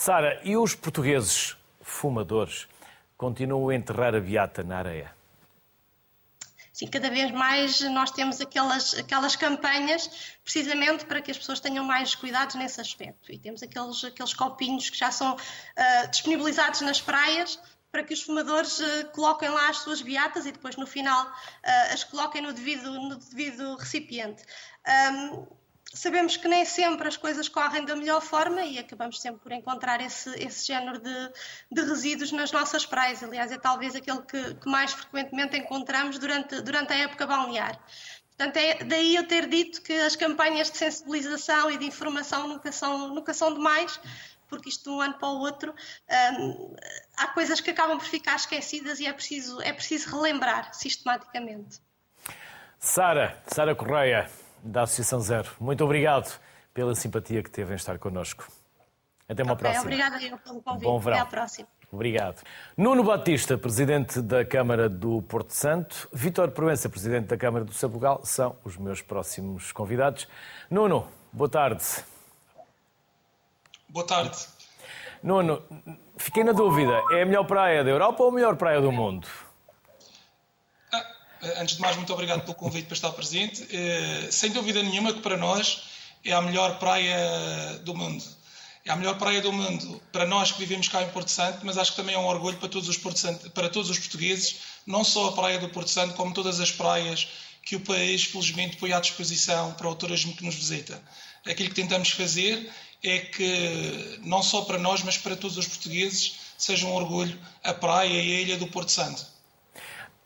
Sara, 0.00 0.40
e 0.44 0.56
os 0.56 0.76
portugueses 0.76 1.56
fumadores 1.82 2.68
continuam 3.16 3.70
a 3.70 3.74
enterrar 3.74 4.14
a 4.14 4.20
beata 4.20 4.62
na 4.62 4.78
areia? 4.78 5.12
Sim, 6.72 6.86
cada 6.86 7.10
vez 7.10 7.32
mais 7.32 7.80
nós 7.80 8.12
temos 8.12 8.40
aquelas, 8.40 8.94
aquelas 8.94 9.34
campanhas 9.34 10.36
precisamente 10.44 11.04
para 11.04 11.20
que 11.20 11.32
as 11.32 11.36
pessoas 11.36 11.58
tenham 11.58 11.84
mais 11.84 12.14
cuidados 12.14 12.54
nesse 12.54 12.80
aspecto. 12.80 13.32
E 13.32 13.38
temos 13.40 13.60
aqueles, 13.60 14.04
aqueles 14.04 14.32
copinhos 14.32 14.88
que 14.88 14.96
já 14.96 15.10
são 15.10 15.34
uh, 15.34 16.08
disponibilizados 16.08 16.80
nas 16.82 17.00
praias 17.00 17.58
para 17.90 18.04
que 18.04 18.14
os 18.14 18.22
fumadores 18.22 18.78
uh, 18.78 19.08
coloquem 19.12 19.48
lá 19.48 19.68
as 19.68 19.78
suas 19.78 20.00
beatas 20.00 20.46
e 20.46 20.52
depois 20.52 20.76
no 20.76 20.86
final 20.86 21.26
uh, 21.26 21.92
as 21.92 22.04
coloquem 22.04 22.40
no 22.40 22.52
devido, 22.52 22.88
no 22.88 23.16
devido 23.16 23.74
recipiente. 23.74 24.44
Um, 25.12 25.58
sabemos 25.92 26.36
que 26.36 26.46
nem 26.48 26.64
sempre 26.64 27.08
as 27.08 27.16
coisas 27.16 27.48
correm 27.48 27.84
da 27.84 27.96
melhor 27.96 28.20
forma 28.20 28.62
e 28.62 28.78
acabamos 28.78 29.20
sempre 29.20 29.40
por 29.40 29.52
encontrar 29.52 30.00
esse, 30.00 30.30
esse 30.42 30.66
género 30.66 30.98
de, 30.98 31.32
de 31.70 31.82
resíduos 31.82 32.32
nas 32.32 32.52
nossas 32.52 32.84
praias. 32.84 33.22
Aliás, 33.22 33.50
é 33.50 33.58
talvez 33.58 33.94
aquele 33.94 34.22
que, 34.22 34.54
que, 34.54 34.68
mais 34.68 34.92
frequentemente 34.92 35.56
encontramos 35.56 36.18
durante, 36.18 36.60
durante 36.60 36.92
a 36.92 36.96
época 36.96 37.26
balnear. 37.26 37.78
Portanto, 38.36 38.56
é 38.56 38.84
daí 38.84 39.16
eu 39.16 39.26
ter 39.26 39.48
dito 39.48 39.82
que 39.82 39.92
as 39.92 40.14
campanhas 40.14 40.70
de 40.70 40.78
sensibilização 40.78 41.70
e 41.70 41.78
de 41.78 41.86
informação 41.86 42.46
nunca 42.46 42.70
são, 42.70 43.08
nunca 43.08 43.34
são 43.34 43.52
demais, 43.52 43.98
porque 44.48 44.68
isto 44.68 44.84
de 44.84 44.90
um 44.90 45.00
ano 45.00 45.14
para 45.14 45.28
o 45.28 45.40
outro 45.40 45.74
hum, 46.38 46.76
há 47.16 47.28
coisas 47.28 47.60
que 47.60 47.70
acabam 47.70 47.98
por 47.98 48.06
ficar 48.06 48.36
esquecidas 48.36 49.00
e 49.00 49.06
é 49.06 49.12
preciso, 49.12 49.60
é 49.62 49.72
preciso 49.72 50.10
relembrar 50.10 50.72
sistematicamente. 50.72 51.80
Sara, 52.78 53.42
Sara 53.48 53.74
Correia, 53.74 54.30
da 54.62 54.82
Associação 54.82 55.20
Zero. 55.20 55.50
Muito 55.60 55.84
obrigado 55.84 56.38
pela 56.72 56.94
simpatia 56.94 57.42
que 57.42 57.50
teve 57.50 57.72
em 57.72 57.76
estar 57.76 57.98
connosco. 57.98 58.46
Até 59.28 59.42
uma 59.42 59.52
okay, 59.52 59.62
próxima. 59.62 59.84
Obrigada 59.84 60.22
eu 60.22 60.38
pelo 60.38 60.62
convite. 60.62 60.84
Bom 60.84 60.98
verão. 60.98 61.18
Até 61.18 61.26
à 61.26 61.30
próxima. 61.30 61.68
Obrigado. 61.90 62.42
Nuno 62.76 63.02
Batista, 63.02 63.56
presidente 63.56 64.20
da 64.20 64.44
Câmara 64.44 64.88
do 64.88 65.22
Porto 65.22 65.54
Santo, 65.54 66.08
Vítor 66.12 66.50
Proença, 66.50 66.88
presidente 66.88 67.26
da 67.26 67.36
Câmara 67.36 67.64
do 67.64 67.72
Sabugal, 67.72 68.20
são 68.24 68.56
os 68.62 68.76
meus 68.76 69.00
próximos 69.00 69.72
convidados. 69.72 70.28
Nuno, 70.70 71.08
boa 71.32 71.48
tarde. 71.48 71.84
Boa 73.88 74.06
tarde. 74.06 74.36
Nuno, 75.22 75.62
fiquei 76.16 76.44
na 76.44 76.52
dúvida, 76.52 77.02
é 77.10 77.22
a 77.22 77.26
melhor 77.26 77.44
praia 77.44 77.82
da 77.82 77.90
Europa 77.90 78.22
ou 78.22 78.28
a 78.28 78.32
melhor 78.32 78.56
praia 78.56 78.80
do 78.80 78.92
mundo? 78.92 79.26
Antes 81.58 81.76
de 81.76 81.80
mais, 81.80 81.96
muito 81.96 82.12
obrigado 82.12 82.42
pelo 82.42 82.54
convite 82.54 82.86
para 82.86 82.94
estar 82.94 83.10
presente. 83.10 83.66
Sem 84.30 84.50
dúvida 84.50 84.82
nenhuma 84.82 85.12
que 85.12 85.20
para 85.20 85.36
nós 85.36 85.82
é 86.24 86.32
a 86.32 86.42
melhor 86.42 86.78
praia 86.78 87.78
do 87.84 87.94
mundo. 87.94 88.24
É 88.84 88.90
a 88.90 88.96
melhor 88.96 89.18
praia 89.18 89.40
do 89.42 89.52
mundo 89.52 90.00
para 90.10 90.26
nós 90.26 90.50
que 90.50 90.58
vivemos 90.58 90.88
cá 90.88 91.02
em 91.02 91.08
Porto 91.10 91.30
Santo, 91.30 91.60
mas 91.62 91.76
acho 91.76 91.90
que 91.90 91.96
também 91.98 92.14
é 92.14 92.18
um 92.18 92.26
orgulho 92.26 92.56
para 92.56 92.68
todos 92.68 92.88
os, 92.88 92.96
para 92.96 93.68
todos 93.68 93.90
os 93.90 93.98
portugueses, 93.98 94.56
não 94.86 95.04
só 95.04 95.28
a 95.28 95.32
praia 95.32 95.58
do 95.58 95.68
Porto 95.68 95.90
Santo, 95.90 96.14
como 96.14 96.32
todas 96.32 96.58
as 96.58 96.70
praias 96.70 97.28
que 97.62 97.76
o 97.76 97.80
país, 97.80 98.24
felizmente, 98.24 98.78
põe 98.78 98.92
à 98.92 99.00
disposição 99.00 99.74
para 99.74 99.88
o 99.88 99.94
turismo 99.94 100.34
que 100.34 100.44
nos 100.44 100.54
visita. 100.54 101.00
Aquilo 101.46 101.68
que 101.68 101.74
tentamos 101.74 102.10
fazer 102.10 102.72
é 103.02 103.18
que, 103.18 104.18
não 104.22 104.42
só 104.42 104.62
para 104.62 104.78
nós, 104.78 105.02
mas 105.02 105.18
para 105.18 105.36
todos 105.36 105.58
os 105.58 105.66
portugueses, 105.66 106.36
seja 106.56 106.86
um 106.86 106.94
orgulho 106.94 107.38
a 107.62 107.74
praia 107.74 108.08
e 108.08 108.36
a 108.36 108.40
ilha 108.40 108.56
do 108.56 108.68
Porto 108.68 108.90
Santo. 108.90 109.24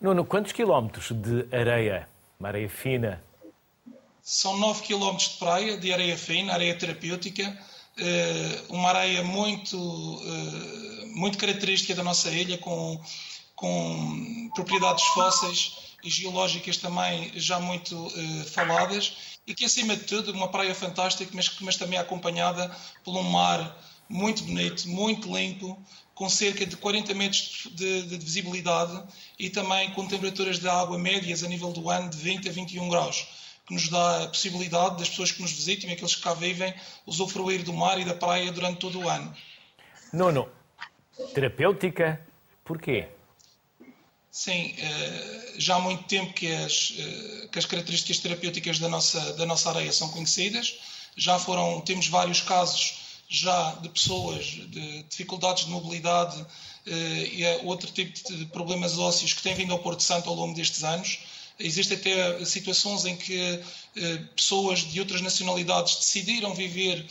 Nuno, 0.02 0.25
quantos 0.25 0.50
quilómetros 0.50 1.12
de 1.12 1.47
areia, 1.56 2.09
uma 2.40 2.49
areia 2.49 2.68
fina? 2.68 3.23
São 4.21 4.59
9 4.59 4.82
quilómetros 4.82 5.30
de 5.30 5.38
praia, 5.38 5.78
de 5.78 5.92
areia 5.92 6.18
fina, 6.18 6.52
areia 6.52 6.76
terapêutica, 6.76 7.56
eh, 7.97 8.62
uma 8.68 8.88
areia 8.88 9.23
muito, 9.23 9.76
eh, 9.76 11.06
muito 11.14 11.38
característica 11.38 11.94
da 11.94 12.02
nossa 12.02 12.28
ilha, 12.30 12.59
com, 12.59 13.00
com 13.54 14.50
propriedades 14.56 15.04
fósseis 15.04 15.94
e 16.02 16.11
geológicas 16.11 16.78
também 16.78 17.30
já 17.37 17.61
muito 17.61 17.94
uh, 17.97 18.44
faladas. 18.47 19.38
E 19.47 19.54
que, 19.54 19.64
acima 19.64 19.94
de 19.94 20.02
tudo, 20.02 20.32
uma 20.32 20.49
praia 20.49 20.75
fantástica, 20.75 21.30
mas, 21.32 21.49
mas 21.61 21.76
também 21.76 21.97
acompanhada 21.97 22.76
por 23.04 23.16
um 23.16 23.23
mar 23.23 23.76
muito 24.12 24.45
bonito, 24.45 24.87
muito 24.88 25.35
limpo, 25.35 25.83
com 26.14 26.28
cerca 26.28 26.66
de 26.66 26.76
40 26.76 27.14
metros 27.14 27.69
de, 27.73 28.02
de, 28.02 28.19
de, 28.19 28.25
visibilidade 28.25 29.02
e 29.38 29.49
também 29.49 29.90
com 29.92 30.07
temperaturas 30.07 30.59
de 30.59 30.69
água 30.69 30.99
médias 30.99 31.42
a 31.42 31.49
nível 31.49 31.73
do 31.73 31.88
ano 31.88 32.11
de 32.11 32.19
20 32.19 32.49
a 32.49 32.52
21 32.52 32.88
graus, 32.90 33.26
que 33.66 33.73
nos 33.73 33.88
dá 33.88 34.25
a 34.25 34.28
possibilidade 34.28 34.99
das 34.99 35.09
pessoas 35.09 35.33
que 35.33 35.40
nos 35.40 35.50
visitam 35.50 35.88
e 35.88 35.95
aqueles 35.95 36.14
que 36.14 36.23
cá 36.23 36.35
vivem 36.35 36.75
usufruir 37.07 37.64
do 37.64 37.73
mar 37.73 37.99
e 37.99 38.04
da 38.04 38.14
praia 38.14 38.52
durante 38.52 38.78
todo 38.78 39.00
o 39.00 39.09
ano. 39.09 39.35
Nono, 40.12 40.47
terapêutica, 41.33 42.21
porquê? 42.64 43.09
Sim, 44.31 44.75
eh, 44.78 45.54
já 45.57 45.76
há 45.76 45.81
muito 45.81 46.04
tempo 46.04 46.35
que 46.35 46.52
as, 46.52 46.95
eh, 46.99 47.49
que 47.50 47.59
as 47.59 47.64
características 47.64 48.19
terapêuticas 48.19 48.78
da 48.78 48.88
nossa, 48.88 49.33
da 49.35 49.47
nossa 49.47 49.71
areia 49.71 49.92
são 49.92 50.11
conhecidas. 50.11 50.78
Já 51.16 51.38
foram, 51.38 51.81
temos 51.83 52.09
vários 52.09 52.40
casos 52.40 53.01
já 53.29 53.73
de 53.76 53.88
pessoas 53.88 54.45
de 54.45 55.02
dificuldades 55.05 55.64
de 55.64 55.71
mobilidade 55.71 56.45
eh, 56.87 57.31
e 57.33 57.67
outro 57.67 57.91
tipo 57.91 58.12
de 58.33 58.47
problemas 58.47 58.99
ósseos 58.99 59.33
que 59.33 59.43
têm 59.43 59.55
vindo 59.55 59.73
ao 59.73 59.79
Porto 59.79 60.02
Santo 60.02 60.29
ao 60.29 60.35
longo 60.35 60.55
destes 60.55 60.85
anos. 60.85 61.21
Existem 61.59 61.97
até 61.97 62.45
situações 62.45 63.05
em 63.05 63.14
que 63.14 63.61
pessoas 64.35 64.81
de 64.81 64.99
outras 64.99 65.21
nacionalidades 65.21 65.97
decidiram 65.97 66.55
viver 66.55 67.07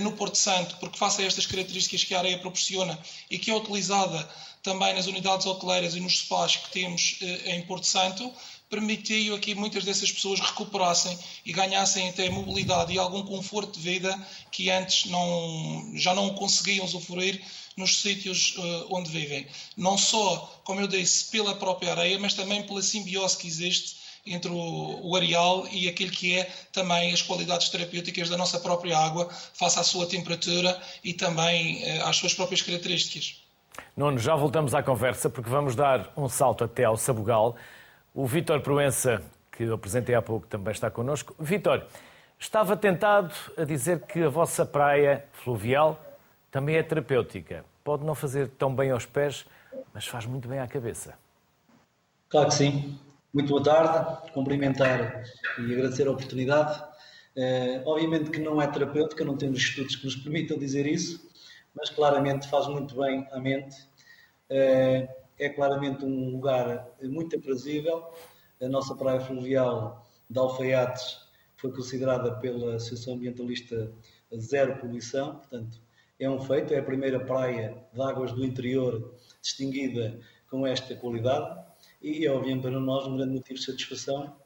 no 0.00 0.12
Porto 0.12 0.38
Santo 0.38 0.76
porque 0.78 0.96
face 0.96 1.20
a 1.20 1.26
estas 1.26 1.44
características 1.44 2.04
que 2.04 2.14
a 2.14 2.18
areia 2.20 2.38
proporciona 2.38 2.98
e 3.28 3.36
que 3.36 3.50
é 3.50 3.54
utilizada 3.54 4.26
também 4.62 4.94
nas 4.94 5.06
unidades 5.06 5.46
hoteleiras 5.46 5.94
e 5.94 6.00
nos 6.00 6.18
spas 6.18 6.56
que 6.56 6.70
temos 6.70 7.18
eh, 7.22 7.56
em 7.56 7.62
Porto 7.62 7.86
Santo, 7.86 8.32
permitiu 8.70 9.34
aqui 9.34 9.54
muitas 9.54 9.84
dessas 9.84 10.12
pessoas 10.12 10.38
recuperassem 10.38 11.18
e 11.44 11.52
ganhassem 11.52 12.08
até 12.08 12.30
mobilidade 12.30 12.92
e 12.92 12.98
algum 12.98 13.22
conforto 13.24 13.78
de 13.78 13.80
vida 13.80 14.16
que 14.50 14.70
antes 14.70 15.10
não, 15.10 15.92
já 15.96 16.14
não 16.14 16.30
conseguiam 16.30 16.84
usufruir 16.84 17.42
nos 17.76 18.00
sítios 18.00 18.56
uh, 18.56 18.86
onde 18.90 19.10
vivem. 19.10 19.46
Não 19.76 19.98
só, 19.98 20.60
como 20.62 20.80
eu 20.80 20.86
disse, 20.86 21.30
pela 21.30 21.54
própria 21.56 21.90
areia, 21.90 22.18
mas 22.18 22.34
também 22.34 22.62
pela 22.62 22.80
simbiose 22.80 23.36
que 23.36 23.48
existe 23.48 23.98
entre 24.24 24.50
o, 24.50 25.00
o 25.02 25.16
areal 25.16 25.66
e 25.72 25.88
aquilo 25.88 26.10
que 26.10 26.38
é 26.38 26.44
também 26.72 27.12
as 27.12 27.22
qualidades 27.22 27.70
terapêuticas 27.70 28.28
da 28.28 28.36
nossa 28.36 28.60
própria 28.60 28.96
água, 28.96 29.28
face 29.54 29.78
à 29.78 29.82
sua 29.82 30.06
temperatura 30.06 30.80
e 31.02 31.12
também 31.12 31.82
uh, 31.82 32.06
às 32.06 32.16
suas 32.16 32.34
próprias 32.34 32.62
características. 32.62 33.42
Nuno, 33.96 34.18
já 34.18 34.36
voltamos 34.36 34.74
à 34.74 34.82
conversa 34.82 35.28
porque 35.28 35.50
vamos 35.50 35.74
dar 35.74 36.12
um 36.16 36.28
salto 36.28 36.64
até 36.64 36.84
ao 36.84 36.96
Sabugal. 36.96 37.56
O 38.12 38.26
Vítor 38.26 38.60
Proença, 38.60 39.22
que 39.52 39.62
eu 39.62 39.74
apresentei 39.74 40.14
há 40.14 40.22
pouco, 40.22 40.46
também 40.46 40.72
está 40.72 40.90
connosco. 40.90 41.34
Vítor, 41.38 41.86
estava 42.38 42.76
tentado 42.76 43.32
a 43.56 43.62
dizer 43.62 44.00
que 44.00 44.24
a 44.24 44.28
vossa 44.28 44.66
praia 44.66 45.24
fluvial 45.32 46.00
também 46.50 46.76
é 46.76 46.82
terapêutica. 46.82 47.64
Pode 47.84 48.04
não 48.04 48.14
fazer 48.14 48.48
tão 48.48 48.74
bem 48.74 48.90
aos 48.90 49.06
pés, 49.06 49.46
mas 49.94 50.06
faz 50.06 50.26
muito 50.26 50.48
bem 50.48 50.58
à 50.58 50.66
cabeça. 50.66 51.14
Claro 52.28 52.48
que 52.48 52.54
sim. 52.54 52.98
Muito 53.32 53.48
boa 53.48 53.62
tarde, 53.62 54.32
cumprimentar 54.32 55.22
e 55.56 55.72
agradecer 55.72 56.08
a 56.08 56.10
oportunidade. 56.10 56.82
Uh, 57.36 57.80
obviamente 57.86 58.28
que 58.28 58.40
não 58.40 58.60
é 58.60 58.66
terapêutica, 58.66 59.24
não 59.24 59.36
temos 59.36 59.60
estudos 59.60 59.94
que 59.94 60.04
nos 60.04 60.16
permitam 60.16 60.58
dizer 60.58 60.84
isso, 60.84 61.30
mas 61.76 61.90
claramente 61.90 62.48
faz 62.48 62.66
muito 62.66 63.00
bem 63.00 63.24
à 63.30 63.38
mente. 63.38 63.76
Eh, 64.48 65.08
é 65.40 65.48
claramente 65.48 66.04
um 66.04 66.30
lugar 66.30 66.86
muito 67.02 67.36
aprazível. 67.36 68.12
A 68.60 68.68
nossa 68.68 68.94
praia 68.94 69.20
fluvial 69.20 70.06
de 70.28 70.38
Alfaiates 70.38 71.18
foi 71.56 71.72
considerada 71.72 72.32
pela 72.36 72.76
Associação 72.76 73.14
Ambientalista 73.14 73.90
Zero 74.38 74.78
Poluição, 74.78 75.36
portanto, 75.36 75.80
é 76.18 76.28
um 76.28 76.38
feito, 76.38 76.74
é 76.74 76.78
a 76.78 76.82
primeira 76.82 77.18
praia 77.18 77.82
de 77.92 78.02
águas 78.02 78.32
do 78.32 78.44
interior 78.44 79.14
distinguida 79.40 80.20
com 80.50 80.66
esta 80.66 80.94
qualidade 80.94 81.58
e 82.02 82.26
é 82.26 82.30
obviamente 82.30 82.62
para 82.62 82.78
nós 82.78 83.06
um 83.06 83.16
grande 83.16 83.32
motivo 83.32 83.58
de 83.58 83.64
satisfação. 83.64 84.36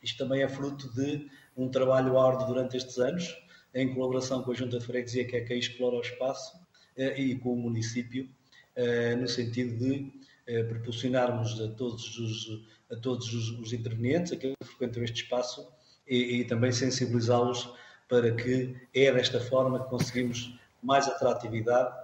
Isto 0.00 0.18
também 0.18 0.42
é 0.42 0.48
fruto 0.48 0.88
de 0.94 1.28
um 1.56 1.68
trabalho 1.68 2.16
árduo 2.18 2.46
durante 2.46 2.76
estes 2.76 2.98
anos, 2.98 3.36
em 3.74 3.92
colaboração 3.92 4.42
com 4.44 4.52
a 4.52 4.54
Junta 4.54 4.78
de 4.78 4.86
Freguesia, 4.86 5.26
que 5.26 5.36
é 5.36 5.40
quem 5.40 5.58
explora 5.58 5.96
o 5.96 6.00
espaço, 6.00 6.56
eh, 6.96 7.20
e 7.20 7.38
com 7.38 7.52
o 7.52 7.56
município, 7.56 8.28
eh, 8.76 9.16
no 9.16 9.26
sentido 9.26 9.76
de 9.76 10.12
eh, 10.48 10.64
proporcionarmos 10.64 11.60
a 11.60 11.68
todos 11.68 12.18
os, 12.18 12.66
a 12.90 12.96
todos 12.96 13.32
os, 13.32 13.50
os 13.60 13.72
intervenientes, 13.72 14.32
aqueles 14.32 14.56
que 14.60 14.66
frequentam 14.66 15.04
este 15.04 15.22
espaço, 15.22 15.70
e, 16.06 16.40
e 16.40 16.44
também 16.44 16.72
sensibilizá-los 16.72 17.72
para 18.08 18.34
que 18.34 18.74
é 18.94 19.12
desta 19.12 19.38
forma 19.38 19.84
que 19.84 19.90
conseguimos 19.90 20.58
mais 20.82 21.06
atratividade, 21.06 21.94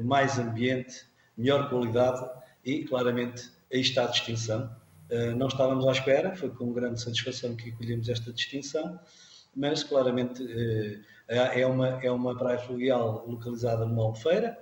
mais 0.00 0.38
ambiente, 0.38 1.06
melhor 1.36 1.68
qualidade 1.68 2.26
e, 2.64 2.84
claramente, 2.84 3.50
aí 3.72 3.80
está 3.80 4.04
a 4.04 4.06
distinção. 4.06 4.74
Não 5.36 5.48
estávamos 5.48 5.86
à 5.86 5.92
espera, 5.92 6.34
foi 6.34 6.48
com 6.48 6.72
grande 6.72 7.02
satisfação 7.02 7.54
que 7.54 7.70
acolhemos 7.70 8.08
esta 8.08 8.32
distinção 8.32 8.98
mas 9.56 9.84
claramente 9.84 10.42
eh, 11.28 11.60
é 11.60 11.66
uma, 11.66 11.88
é 12.02 12.10
uma 12.10 12.36
praia 12.36 12.58
fluvial 12.58 13.24
localizada 13.26 13.84
numa 13.86 14.02
albufeira, 14.02 14.58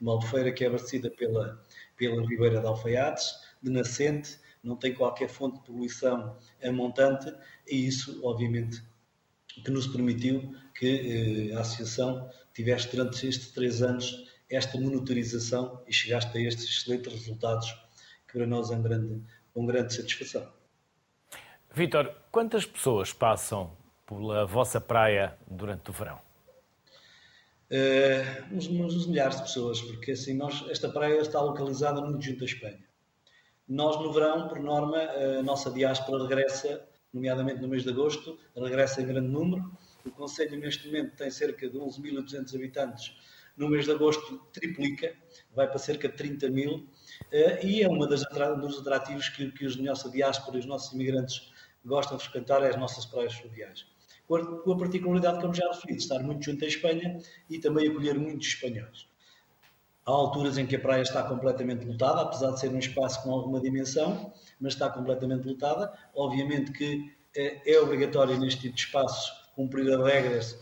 uma 0.00 0.12
albufeira 0.12 0.52
que 0.52 0.64
é 0.64 0.68
abastecida 0.68 1.10
pela, 1.10 1.60
pela 1.96 2.26
Ribeira 2.26 2.60
de 2.60 2.66
Alfaiates, 2.66 3.34
de 3.62 3.70
nascente, 3.70 4.38
não 4.62 4.76
tem 4.76 4.92
qualquer 4.94 5.28
fonte 5.28 5.58
de 5.58 5.64
poluição 5.64 6.36
a 6.62 6.72
montante 6.72 7.32
e 7.66 7.86
isso, 7.86 8.20
obviamente, 8.24 8.82
que 9.64 9.70
nos 9.70 9.86
permitiu 9.86 10.54
que 10.74 11.50
eh, 11.50 11.56
a 11.56 11.60
Associação 11.60 12.28
tivesse 12.52 12.94
durante 12.94 13.26
estes 13.26 13.52
três 13.52 13.80
anos 13.80 14.26
esta 14.50 14.78
monitorização 14.78 15.82
e 15.86 15.92
chegaste 15.92 16.36
a 16.36 16.40
estes 16.40 16.64
excelentes 16.64 17.12
resultados 17.12 17.72
que 18.26 18.34
para 18.34 18.46
nós 18.46 18.70
é 18.70 18.76
um 18.76 18.82
grande, 18.82 19.22
um 19.54 19.66
grande 19.66 19.94
satisfação. 19.94 20.46
Vitor, 21.72 22.14
quantas 22.30 22.64
pessoas 22.64 23.12
passam 23.12 23.76
pela 24.06 24.46
vossa 24.46 24.80
praia 24.80 25.36
durante 25.46 25.90
o 25.90 25.92
verão? 25.92 26.25
Uh, 27.68 28.54
uns, 28.54 28.68
uns, 28.68 29.08
milhares 29.08 29.36
de 29.38 29.42
pessoas, 29.42 29.82
porque 29.82 30.12
assim, 30.12 30.34
nós, 30.34 30.64
esta 30.70 30.88
praia 30.88 31.20
está 31.20 31.40
localizada 31.40 32.00
muito 32.00 32.24
junto 32.24 32.44
à 32.44 32.46
Espanha. 32.46 32.84
Nós, 33.68 33.96
no 34.00 34.12
verão, 34.12 34.46
por 34.46 34.60
norma, 34.60 34.98
a 34.98 35.42
nossa 35.42 35.72
diáspora 35.72 36.22
regressa, 36.22 36.86
nomeadamente 37.12 37.60
no 37.60 37.66
mês 37.66 37.82
de 37.82 37.88
agosto, 37.88 38.38
regressa 38.56 39.02
em 39.02 39.06
grande 39.06 39.26
número. 39.26 39.68
O 40.04 40.10
Conselho, 40.12 40.56
neste 40.60 40.86
momento, 40.86 41.16
tem 41.16 41.28
cerca 41.28 41.68
de 41.68 41.76
11.200 41.76 42.54
habitantes. 42.54 43.16
No 43.56 43.68
mês 43.68 43.86
de 43.86 43.90
agosto, 43.90 44.38
triplica, 44.52 45.12
vai 45.52 45.66
para 45.66 45.78
cerca 45.78 46.08
de 46.08 46.14
30 46.14 46.48
mil. 46.48 46.88
Uh, 47.32 47.66
e 47.66 47.82
é 47.82 47.88
um 47.88 47.98
dos 47.98 48.78
atrativos 48.78 49.28
que, 49.30 49.50
que 49.50 49.66
os 49.66 49.76
nossa 49.76 50.08
diáspora 50.08 50.56
e 50.56 50.60
os 50.60 50.66
nossos 50.66 50.92
imigrantes 50.92 51.50
gostam 51.84 52.16
de 52.16 52.22
frequentar, 52.22 52.62
é 52.62 52.68
as 52.68 52.76
nossas 52.76 53.04
praias 53.04 53.34
fluviais 53.34 53.95
com 54.26 54.72
a 54.72 54.78
particularidade, 54.78 55.40
como 55.40 55.54
já 55.54 55.66
referi, 55.68 55.96
de 55.96 56.02
estar 56.02 56.20
muito 56.22 56.44
junto 56.44 56.64
à 56.64 56.68
Espanha 56.68 57.18
e 57.48 57.58
também 57.58 57.88
acolher 57.88 58.18
muitos 58.18 58.48
espanhóis. 58.48 59.08
Há 60.04 60.10
alturas 60.10 60.56
em 60.56 60.66
que 60.66 60.76
a 60.76 60.80
praia 60.80 61.02
está 61.02 61.22
completamente 61.24 61.84
lotada, 61.84 62.22
apesar 62.22 62.52
de 62.52 62.60
ser 62.60 62.70
um 62.70 62.78
espaço 62.78 63.22
com 63.22 63.32
alguma 63.32 63.60
dimensão, 63.60 64.32
mas 64.60 64.74
está 64.74 64.88
completamente 64.88 65.46
lotada. 65.46 65.92
Obviamente 66.14 66.72
que 66.72 67.12
é, 67.36 67.72
é 67.72 67.80
obrigatório 67.80 68.38
neste 68.38 68.60
tipo 68.62 68.76
de 68.76 68.82
espaços 68.82 69.46
cumprir 69.54 69.90
as 69.92 70.04
regras 70.04 70.58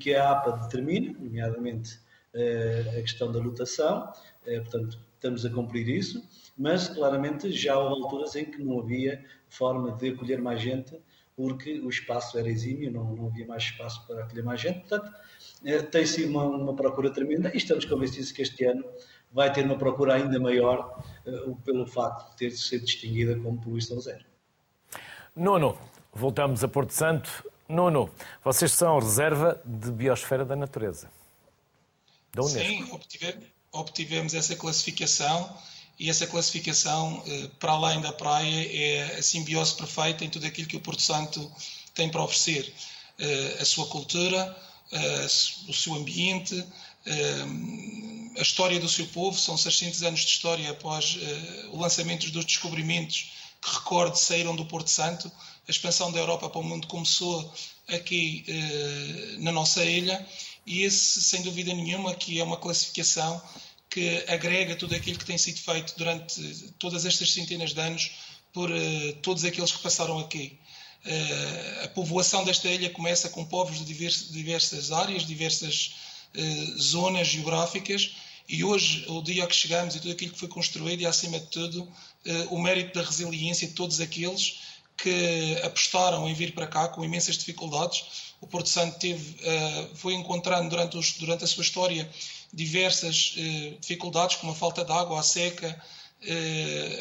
que 0.00 0.14
a 0.14 0.30
APA 0.30 0.52
determina, 0.52 1.12
nomeadamente 1.18 2.00
eh, 2.32 2.94
a 2.98 3.02
questão 3.02 3.30
da 3.30 3.38
lotação. 3.38 4.10
Eh, 4.46 4.60
portanto, 4.60 4.98
estamos 5.14 5.44
a 5.44 5.50
cumprir 5.50 5.88
isso, 5.88 6.26
mas 6.56 6.88
claramente 6.88 7.50
já 7.52 7.78
houve 7.78 8.02
alturas 8.02 8.34
em 8.36 8.46
que 8.46 8.62
não 8.62 8.80
havia 8.80 9.22
forma 9.48 9.92
de 9.92 10.08
acolher 10.08 10.40
mais 10.40 10.62
gente, 10.62 10.96
porque 11.36 11.80
o 11.80 11.88
espaço 11.88 12.38
era 12.38 12.48
exímio, 12.48 12.90
não, 12.90 13.04
não 13.14 13.26
havia 13.26 13.46
mais 13.46 13.62
espaço 13.64 14.06
para 14.06 14.24
acolher 14.24 14.44
mais 14.44 14.60
gente. 14.60 14.80
Portanto, 14.80 15.12
é, 15.64 15.82
tem 15.82 16.04
sido 16.06 16.30
uma, 16.30 16.44
uma, 16.44 16.74
procura 16.74 17.10
tremenda 17.10 17.50
e 17.52 17.56
estamos 17.56 17.84
convencidos 17.84 18.32
que 18.32 18.42
este 18.42 18.64
ano 18.64 18.84
vai 19.32 19.52
ter 19.52 19.64
uma 19.64 19.76
procura 19.76 20.14
ainda 20.14 20.38
maior 20.38 21.02
uh, 21.26 21.56
pelo 21.64 21.86
facto 21.86 22.30
de 22.30 22.36
ter 22.36 22.50
sido 22.50 22.84
distinguida 22.84 23.38
como 23.38 23.60
poluição 23.60 24.00
zero. 24.00 24.24
Nono, 25.34 25.78
voltamos 26.12 26.64
a 26.64 26.68
Porto 26.68 26.92
Santo. 26.92 27.48
Nono, 27.68 28.10
vocês 28.44 28.72
são 28.72 28.98
reserva 28.98 29.60
de 29.64 29.92
biosfera 29.92 30.44
da 30.44 30.56
natureza. 30.56 31.10
Da 32.34 32.42
Unesco. 32.42 32.58
Sim, 32.60 32.92
obtivemos, 32.92 33.44
obtivemos 33.72 34.34
essa 34.34 34.56
classificação 34.56 35.56
e 36.00 36.08
essa 36.08 36.26
classificação, 36.26 37.22
eh, 37.26 37.50
para 37.58 37.72
além 37.72 38.00
da 38.00 38.10
praia, 38.10 38.74
é 38.74 39.18
a 39.18 39.22
simbiose 39.22 39.74
perfeita 39.74 40.24
em 40.24 40.30
tudo 40.30 40.46
aquilo 40.46 40.66
que 40.66 40.76
o 40.76 40.80
Porto 40.80 41.02
Santo 41.02 41.52
tem 41.94 42.08
para 42.08 42.22
oferecer. 42.22 42.72
Eh, 43.18 43.58
a 43.60 43.64
sua 43.66 43.86
cultura, 43.86 44.56
eh, 44.92 45.26
o 45.68 45.74
seu 45.74 45.94
ambiente, 45.94 46.64
a 48.38 48.42
história 48.42 48.78
do 48.80 48.88
seu 48.88 49.06
povo, 49.08 49.38
são 49.38 49.56
600 49.58 50.02
anos 50.02 50.20
de 50.20 50.26
história 50.26 50.70
após 50.70 51.18
o 51.72 51.78
lançamento 51.78 52.30
dos 52.30 52.44
descobrimentos 52.44 53.32
que, 53.60 53.70
recorde, 53.70 54.18
saíram 54.18 54.54
do 54.54 54.66
Porto 54.66 54.88
Santo. 54.88 55.30
A 55.66 55.70
expansão 55.70 56.12
da 56.12 56.18
Europa 56.18 56.48
para 56.50 56.60
o 56.60 56.64
mundo 56.64 56.86
começou 56.86 57.52
aqui 57.88 58.44
na 59.38 59.50
nossa 59.50 59.82
ilha 59.84 60.24
e 60.66 60.82
esse, 60.82 61.22
sem 61.22 61.42
dúvida 61.42 61.72
nenhuma, 61.72 62.14
que 62.14 62.38
é 62.38 62.44
uma 62.44 62.58
classificação 62.58 63.42
que 63.90 64.24
agrega 64.28 64.76
tudo 64.76 64.94
aquilo 64.94 65.18
que 65.18 65.24
tem 65.24 65.36
sido 65.36 65.58
feito 65.58 65.94
durante 65.98 66.72
todas 66.78 67.04
estas 67.04 67.32
centenas 67.32 67.74
de 67.74 67.80
anos 67.80 68.12
por 68.52 68.70
uh, 68.70 69.12
todos 69.20 69.44
aqueles 69.44 69.72
que 69.72 69.82
passaram 69.82 70.18
aqui. 70.20 70.58
Uh, 71.04 71.84
a 71.84 71.88
povoação 71.88 72.44
desta 72.44 72.68
ilha 72.68 72.90
começa 72.90 73.28
com 73.28 73.44
povos 73.44 73.84
de 73.84 73.92
diversas, 74.30 74.92
áreas, 74.92 75.26
diversas 75.26 75.94
uh, 76.36 76.78
zonas 76.78 77.26
geográficas, 77.28 78.14
e 78.48 78.64
hoje, 78.64 79.04
o 79.08 79.22
dia 79.22 79.46
que 79.46 79.54
chegamos 79.54 79.94
e 79.94 80.00
tudo 80.00 80.12
aquilo 80.12 80.32
que 80.32 80.38
foi 80.38 80.48
construído, 80.48 81.00
e 81.00 81.06
acima 81.06 81.38
de 81.38 81.46
tudo, 81.46 81.88
o 82.50 82.58
mérito 82.60 82.98
da 82.98 83.06
resiliência 83.06 83.68
de 83.68 83.74
todos 83.74 84.00
aqueles 84.00 84.58
que 84.96 85.56
apostaram 85.62 86.28
em 86.28 86.34
vir 86.34 86.52
para 86.52 86.66
cá 86.66 86.88
com 86.88 87.04
imensas 87.04 87.38
dificuldades. 87.38 88.29
O 88.40 88.46
Porto 88.46 88.68
Santo 88.68 88.98
teve, 88.98 89.36
foi 89.94 90.14
encontrando 90.14 90.70
durante, 90.70 90.96
os, 90.96 91.12
durante 91.18 91.44
a 91.44 91.46
sua 91.46 91.62
história 91.62 92.10
diversas 92.52 93.34
eh, 93.36 93.76
dificuldades, 93.80 94.36
como 94.36 94.52
a 94.52 94.54
falta 94.54 94.84
de 94.84 94.92
água, 94.92 95.20
a 95.20 95.22
seca, 95.22 95.66
eh, 95.68 95.99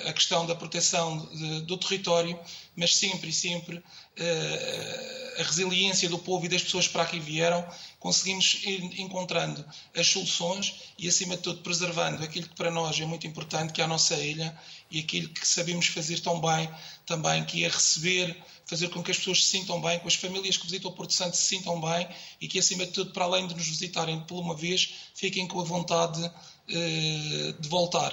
a 0.07 0.13
questão 0.13 0.45
da 0.45 0.55
proteção 0.55 1.25
de, 1.33 1.61
do 1.61 1.77
território, 1.77 2.39
mas 2.75 2.95
sempre 2.95 3.29
e 3.29 3.33
sempre 3.33 3.83
eh, 4.15 5.35
a 5.39 5.43
resiliência 5.43 6.09
do 6.09 6.19
povo 6.19 6.45
e 6.45 6.49
das 6.49 6.63
pessoas 6.63 6.87
para 6.87 7.03
aqui 7.03 7.19
vieram, 7.19 7.65
conseguimos 7.99 8.61
ir 8.63 8.99
encontrando 8.99 9.65
as 9.95 10.07
soluções 10.07 10.75
e, 10.97 11.07
acima 11.07 11.35
de 11.35 11.43
tudo, 11.43 11.61
preservando 11.61 12.23
aquilo 12.23 12.47
que 12.47 12.55
para 12.55 12.71
nós 12.71 12.99
é 12.99 13.05
muito 13.05 13.27
importante, 13.27 13.73
que 13.73 13.81
é 13.81 13.83
a 13.83 13.87
nossa 13.87 14.15
ilha, 14.15 14.57
e 14.91 14.99
aquilo 14.99 15.29
que 15.29 15.47
sabemos 15.47 15.87
fazer 15.87 16.19
tão 16.19 16.39
bem 16.39 16.69
também, 17.05 17.43
que 17.45 17.63
é 17.63 17.67
receber 17.67 18.37
fazer 18.65 18.89
com 18.89 19.01
que 19.01 19.09
as 19.09 19.17
pessoas 19.17 19.43
se 19.43 19.57
sintam 19.57 19.81
bem, 19.81 19.97
com 19.99 20.07
as 20.07 20.15
famílias 20.15 20.55
que 20.55 20.65
visitam 20.65 20.91
o 20.91 20.93
Porto 20.93 21.11
Santo 21.11 21.35
se 21.35 21.43
sintam 21.43 21.81
bem 21.81 22.07
e 22.39 22.47
que, 22.47 22.59
acima 22.59 22.85
de 22.85 22.91
tudo, 22.91 23.11
para 23.11 23.25
além 23.25 23.47
de 23.47 23.55
nos 23.55 23.67
visitarem 23.67 24.19
por 24.21 24.39
uma 24.39 24.55
vez, 24.55 24.93
fiquem 25.15 25.47
com 25.47 25.59
a 25.59 25.63
vontade 25.63 26.23
uh, 26.23 27.53
de 27.59 27.67
voltar. 27.67 28.11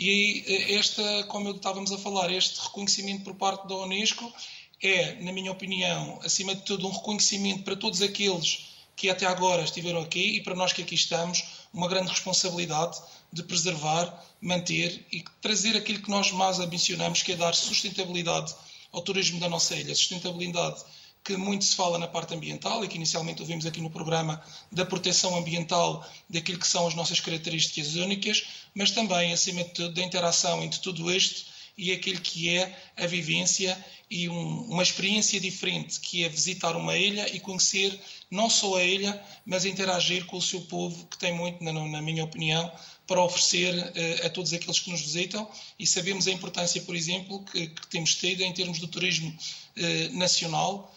E 0.00 0.44
eh, 0.46 0.74
esta, 0.76 1.24
como 1.24 1.50
estávamos 1.50 1.90
a 1.90 1.98
falar, 1.98 2.30
este 2.30 2.60
reconhecimento 2.60 3.24
por 3.24 3.34
parte 3.34 3.66
da 3.66 3.74
Unesco 3.74 4.32
é, 4.80 5.14
na 5.22 5.32
minha 5.32 5.50
opinião, 5.50 6.20
acima 6.22 6.54
de 6.54 6.62
tudo, 6.62 6.86
um 6.86 6.92
reconhecimento 6.92 7.64
para 7.64 7.74
todos 7.74 8.00
aqueles 8.00 8.68
que 8.94 9.10
até 9.10 9.26
agora 9.26 9.64
estiveram 9.64 10.00
aqui 10.00 10.36
e 10.36 10.42
para 10.42 10.54
nós 10.54 10.72
que 10.72 10.82
aqui 10.82 10.94
estamos, 10.94 11.44
uma 11.74 11.88
grande 11.88 12.10
responsabilidade 12.10 12.96
de 13.32 13.42
preservar, 13.42 14.24
manter 14.40 15.04
e 15.10 15.24
trazer 15.40 15.76
aquilo 15.76 16.00
que 16.00 16.10
nós 16.10 16.30
mais 16.30 16.60
ambicionamos, 16.60 17.24
que 17.24 17.32
é 17.32 17.36
dar 17.36 17.54
sustentabilidade 17.54 18.54
ao 18.92 19.02
turismo 19.02 19.40
da 19.40 19.48
nossa 19.48 19.74
ilha. 19.74 19.94
Sustentabilidade 19.94 20.80
que 21.28 21.36
muito 21.36 21.62
se 21.66 21.76
fala 21.76 21.98
na 21.98 22.08
parte 22.08 22.32
ambiental 22.32 22.82
e 22.82 22.88
que 22.88 22.96
inicialmente 22.96 23.42
ouvimos 23.42 23.66
aqui 23.66 23.82
no 23.82 23.90
programa 23.90 24.42
da 24.72 24.86
proteção 24.86 25.36
ambiental 25.36 26.02
daquilo 26.26 26.58
que 26.58 26.66
são 26.66 26.86
as 26.86 26.94
nossas 26.94 27.20
características 27.20 27.96
únicas, 27.96 28.44
mas 28.74 28.92
também, 28.92 29.30
acima 29.30 29.62
de 29.62 29.68
tudo, 29.74 29.92
da 29.92 30.02
interação 30.02 30.64
entre 30.64 30.80
tudo 30.80 31.12
isto 31.14 31.44
e 31.76 31.92
aquilo 31.92 32.18
que 32.18 32.56
é 32.56 32.74
a 32.96 33.06
vivência 33.06 33.76
e 34.10 34.26
um, 34.26 34.62
uma 34.70 34.82
experiência 34.82 35.38
diferente, 35.38 36.00
que 36.00 36.24
é 36.24 36.30
visitar 36.30 36.74
uma 36.74 36.96
ilha 36.96 37.28
e 37.36 37.38
conhecer 37.38 38.00
não 38.30 38.48
só 38.48 38.76
a 38.76 38.82
ilha, 38.82 39.22
mas 39.44 39.66
interagir 39.66 40.24
com 40.24 40.38
o 40.38 40.42
seu 40.42 40.62
povo, 40.62 41.06
que 41.08 41.18
tem 41.18 41.34
muito, 41.34 41.62
na, 41.62 41.74
na 41.74 42.00
minha 42.00 42.24
opinião, 42.24 42.72
para 43.06 43.22
oferecer 43.22 43.74
uh, 43.74 44.26
a 44.26 44.30
todos 44.30 44.54
aqueles 44.54 44.78
que 44.78 44.90
nos 44.90 45.02
visitam. 45.02 45.46
E 45.78 45.86
sabemos 45.86 46.26
a 46.26 46.30
importância, 46.30 46.80
por 46.80 46.96
exemplo, 46.96 47.44
que, 47.44 47.66
que 47.68 47.86
temos 47.88 48.14
tido 48.14 48.40
em 48.40 48.52
termos 48.54 48.78
do 48.78 48.88
turismo 48.88 49.28
uh, 49.28 50.16
nacional 50.16 50.94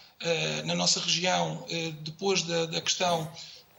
na 0.65 0.75
nossa 0.75 0.99
região, 0.99 1.65
depois 2.03 2.43
da, 2.43 2.65
da 2.67 2.81
questão 2.81 3.31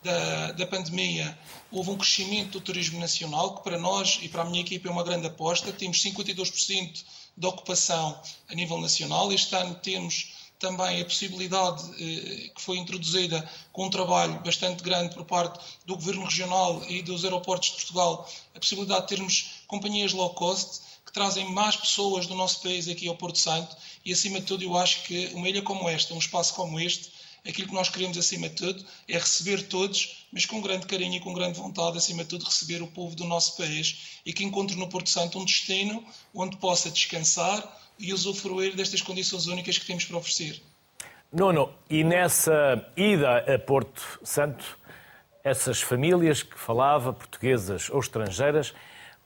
da, 0.03 0.53
da, 0.53 0.67
pandemia, 0.67 1.39
houve 1.71 1.91
um 1.91 1.97
crescimento 1.97 2.53
do 2.53 2.61
turismo 2.61 2.99
nacional, 2.99 3.57
que 3.57 3.63
para 3.63 3.79
nós 3.79 4.19
e 4.23 4.29
para 4.29 4.43
a 4.43 4.45
minha 4.45 4.61
equipe 4.61 4.89
é 4.89 4.91
uma 4.91 5.05
grande 5.05 5.27
aposta. 5.27 5.73
Temos 5.73 6.03
52% 6.03 7.05
de 7.37 7.47
ocupação 7.47 8.21
a 8.49 8.55
nível 8.55 8.79
nacional. 8.81 9.33
Este 9.33 9.55
ano 9.55 9.75
temos 9.77 10.33
também 10.59 11.01
a 11.01 11.05
possibilidade 11.05 11.83
eh, 11.99 12.51
que 12.55 12.63
foi 12.63 12.79
introduzida 12.79 13.49
com 13.73 13.87
um 13.87 13.91
trabalho 13.91 14.41
bastante 14.45 14.83
grande 14.83 15.13
por 15.13 15.25
parte 15.25 15.59
do 15.85 15.97
Governo 15.97 16.25
Regional 16.25 16.81
e 16.89 17.03
dos 17.03 17.25
aeroportos 17.25 17.71
de 17.71 17.75
Portugal, 17.77 18.29
a 18.55 18.61
possibilidade 18.61 19.03
de 19.03 19.09
termos 19.09 19.65
companhias 19.67 20.13
low 20.13 20.31
cost 20.31 20.81
que 21.13 21.21
trazem 21.21 21.51
mais 21.53 21.77
pessoas 21.77 22.27
do 22.27 22.35
nosso 22.35 22.63
país 22.63 22.89
aqui 22.89 23.07
ao 23.07 23.15
Porto 23.15 23.39
Santo 23.39 23.77
e, 24.03 24.13
acima 24.13 24.41
de 24.41 24.47
tudo, 24.47 24.65
eu 24.65 24.75
acho 24.77 25.03
que 25.03 25.31
uma 25.35 25.47
ilha 25.47 25.61
como 25.61 25.87
esta, 25.87 26.15
um 26.15 26.19
espaço 26.19 26.55
como 26.55 26.81
este, 26.81 27.13
aquilo 27.47 27.69
que 27.69 27.75
nós 27.75 27.91
queremos, 27.91 28.17
acima 28.17 28.49
de 28.49 28.55
tudo, 28.55 28.85
é 29.07 29.19
receber 29.19 29.69
todos, 29.69 30.27
mas 30.33 30.47
com 30.47 30.63
grande 30.63 30.87
carinho 30.87 31.17
e 31.17 31.21
com 31.21 31.35
grande 31.35 31.59
vontade, 31.59 31.99
acima 31.99 32.23
de 32.23 32.31
tudo, 32.31 32.47
receber 32.47 32.83
o 32.83 32.87
povo 32.87 33.15
do 33.15 33.25
nosso 33.25 33.59
país 33.59 34.21
e 34.25 34.33
que 34.33 34.43
encontre 34.43 34.75
no 34.77 34.89
Porto 34.89 35.11
Santo 35.11 35.39
um 35.39 35.45
destino 35.45 36.03
onde 36.35 36.57
possa 36.57 36.91
descansar, 36.91 37.81
e 37.99 38.13
usufruir 38.13 38.75
destas 38.75 39.01
condições 39.01 39.47
únicas 39.47 39.79
que 39.79 39.87
temos 39.87 40.05
para 40.05 40.17
oferecer. 40.17 40.61
Nuno, 41.33 41.73
e 41.89 42.03
nessa 42.03 42.85
ida 42.97 43.39
a 43.39 43.59
Porto 43.59 44.03
Santo, 44.25 44.79
essas 45.45 45.81
famílias 45.81 46.43
que 46.43 46.59
falava, 46.59 47.13
portuguesas 47.13 47.89
ou 47.91 48.01
estrangeiras, 48.01 48.75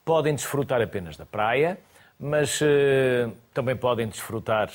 podem 0.07 0.33
desfrutar 0.33 0.81
apenas 0.81 1.17
da 1.17 1.25
praia, 1.25 1.77
mas 2.17 2.61
uh, 2.61 3.29
também 3.53 3.75
podem 3.75 4.07
desfrutar 4.07 4.71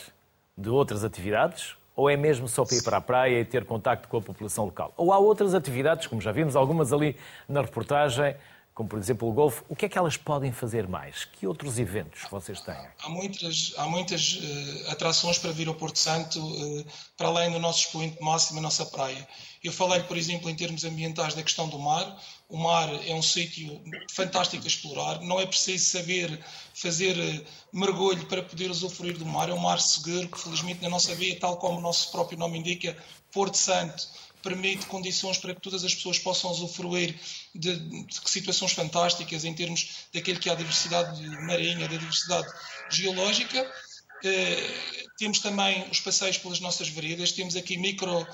de 0.54 0.68
outras 0.68 1.04
atividades? 1.04 1.74
Ou 1.96 2.10
é 2.10 2.18
mesmo 2.18 2.46
só 2.46 2.66
para 2.66 2.76
ir 2.76 2.82
para 2.82 2.96
a 2.98 3.00
praia 3.00 3.40
e 3.40 3.44
ter 3.44 3.64
contacto 3.64 4.08
com 4.08 4.18
a 4.18 4.20
população 4.20 4.66
local? 4.66 4.92
Ou 4.94 5.10
há 5.10 5.18
outras 5.18 5.54
atividades, 5.54 6.06
como 6.06 6.20
já 6.20 6.32
vimos 6.32 6.54
algumas 6.54 6.92
ali 6.92 7.16
na 7.48 7.62
reportagem, 7.62 8.36
como 8.74 8.88
por 8.88 8.98
exemplo 8.98 9.28
o 9.28 9.32
golfe, 9.32 9.62
o 9.68 9.76
que 9.76 9.84
é 9.84 9.88
que 9.88 9.98
elas 9.98 10.16
podem 10.16 10.50
fazer 10.50 10.88
mais? 10.88 11.26
Que 11.26 11.46
outros 11.46 11.78
eventos 11.78 12.22
vocês 12.30 12.60
têm? 12.60 12.74
Há 13.02 13.08
muitas, 13.08 13.74
há 13.76 13.86
muitas 13.86 14.34
uh, 14.34 14.90
atrações 14.90 15.38
para 15.38 15.52
vir 15.52 15.68
ao 15.68 15.74
Porto 15.74 15.98
Santo, 15.98 16.40
uh, 16.40 16.86
para 17.16 17.28
além 17.28 17.50
do 17.50 17.58
nosso 17.58 17.80
expoente 17.80 18.22
máximo, 18.22 18.60
a 18.60 18.62
nossa 18.62 18.86
praia. 18.86 19.28
Eu 19.62 19.72
falei, 19.72 20.02
por 20.04 20.16
exemplo, 20.16 20.48
em 20.48 20.54
termos 20.54 20.84
ambientais 20.84 21.34
da 21.34 21.42
questão 21.42 21.68
do 21.68 21.78
mar. 21.78 22.18
O 22.48 22.56
mar 22.56 22.88
é 23.06 23.14
um 23.14 23.22
sítio 23.22 23.80
fantástico 24.10 24.64
a 24.64 24.66
explorar. 24.66 25.20
Não 25.20 25.38
é 25.38 25.46
preciso 25.46 25.84
saber 25.90 26.42
fazer 26.74 27.16
uh, 27.16 27.46
mergulho 27.72 28.24
para 28.26 28.42
poder 28.42 28.70
usufruir 28.70 29.18
do 29.18 29.26
mar. 29.26 29.50
É 29.50 29.52
um 29.52 29.58
mar 29.58 29.80
seguro, 29.80 30.28
que 30.28 30.40
felizmente 30.40 30.82
na 30.82 30.88
nossa 30.88 31.14
via, 31.14 31.38
tal 31.38 31.58
como 31.58 31.78
o 31.78 31.82
nosso 31.82 32.10
próprio 32.10 32.38
nome 32.38 32.58
indica, 32.58 32.96
Porto 33.30 33.56
Santo, 33.56 34.08
permite 34.42 34.86
condições 34.86 35.38
para 35.38 35.54
que 35.54 35.60
todas 35.60 35.84
as 35.84 35.94
pessoas 35.94 36.18
possam 36.18 36.50
usufruir 36.50 37.14
de, 37.54 37.76
de 37.76 38.30
situações 38.30 38.72
fantásticas 38.72 39.44
em 39.44 39.54
termos 39.54 40.06
daquilo 40.12 40.38
que 40.38 40.48
é 40.48 40.52
a 40.52 40.56
diversidade 40.56 41.20
marinha, 41.42 41.88
da 41.88 41.96
diversidade 41.96 42.48
geológica. 42.90 43.62
Uh, 43.62 45.08
temos 45.16 45.38
também 45.40 45.88
os 45.90 46.00
passeios 46.00 46.38
pelas 46.38 46.60
nossas 46.60 46.88
veredas, 46.88 47.32
temos 47.32 47.56
aqui 47.56 47.76
micro, 47.76 48.22
uh, 48.22 48.26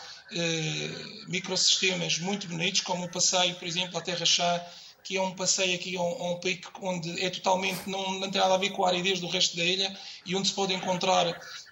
microsistemas 1.29 2.19
muito 2.19 2.47
bonitos, 2.47 2.81
como 2.83 3.05
o 3.05 3.11
passeio, 3.11 3.55
por 3.55 3.67
exemplo, 3.67 3.97
à 3.99 4.01
Terra 4.01 4.27
Chá, 4.27 4.67
que 5.09 5.17
é 5.17 5.23
um 5.23 5.35
passeio 5.35 5.75
aqui 5.75 5.97
a 5.97 6.03
um, 6.03 6.23
a 6.23 6.33
um 6.33 6.37
pico 6.39 6.71
onde 6.83 7.25
é 7.25 7.31
totalmente, 7.31 7.89
não, 7.89 8.21
não 8.21 8.31
tem 8.31 8.39
nada 8.43 8.53
a 8.53 8.59
ver 8.59 8.69
com 8.73 8.85
a 8.85 8.89
aridez 8.89 9.21
do 9.21 9.27
resto 9.27 9.57
da 9.57 9.65
ilha 9.65 9.99
e 10.27 10.37
onde 10.37 10.49
se 10.49 10.53
pode 10.53 10.75
encontrar 10.75 11.27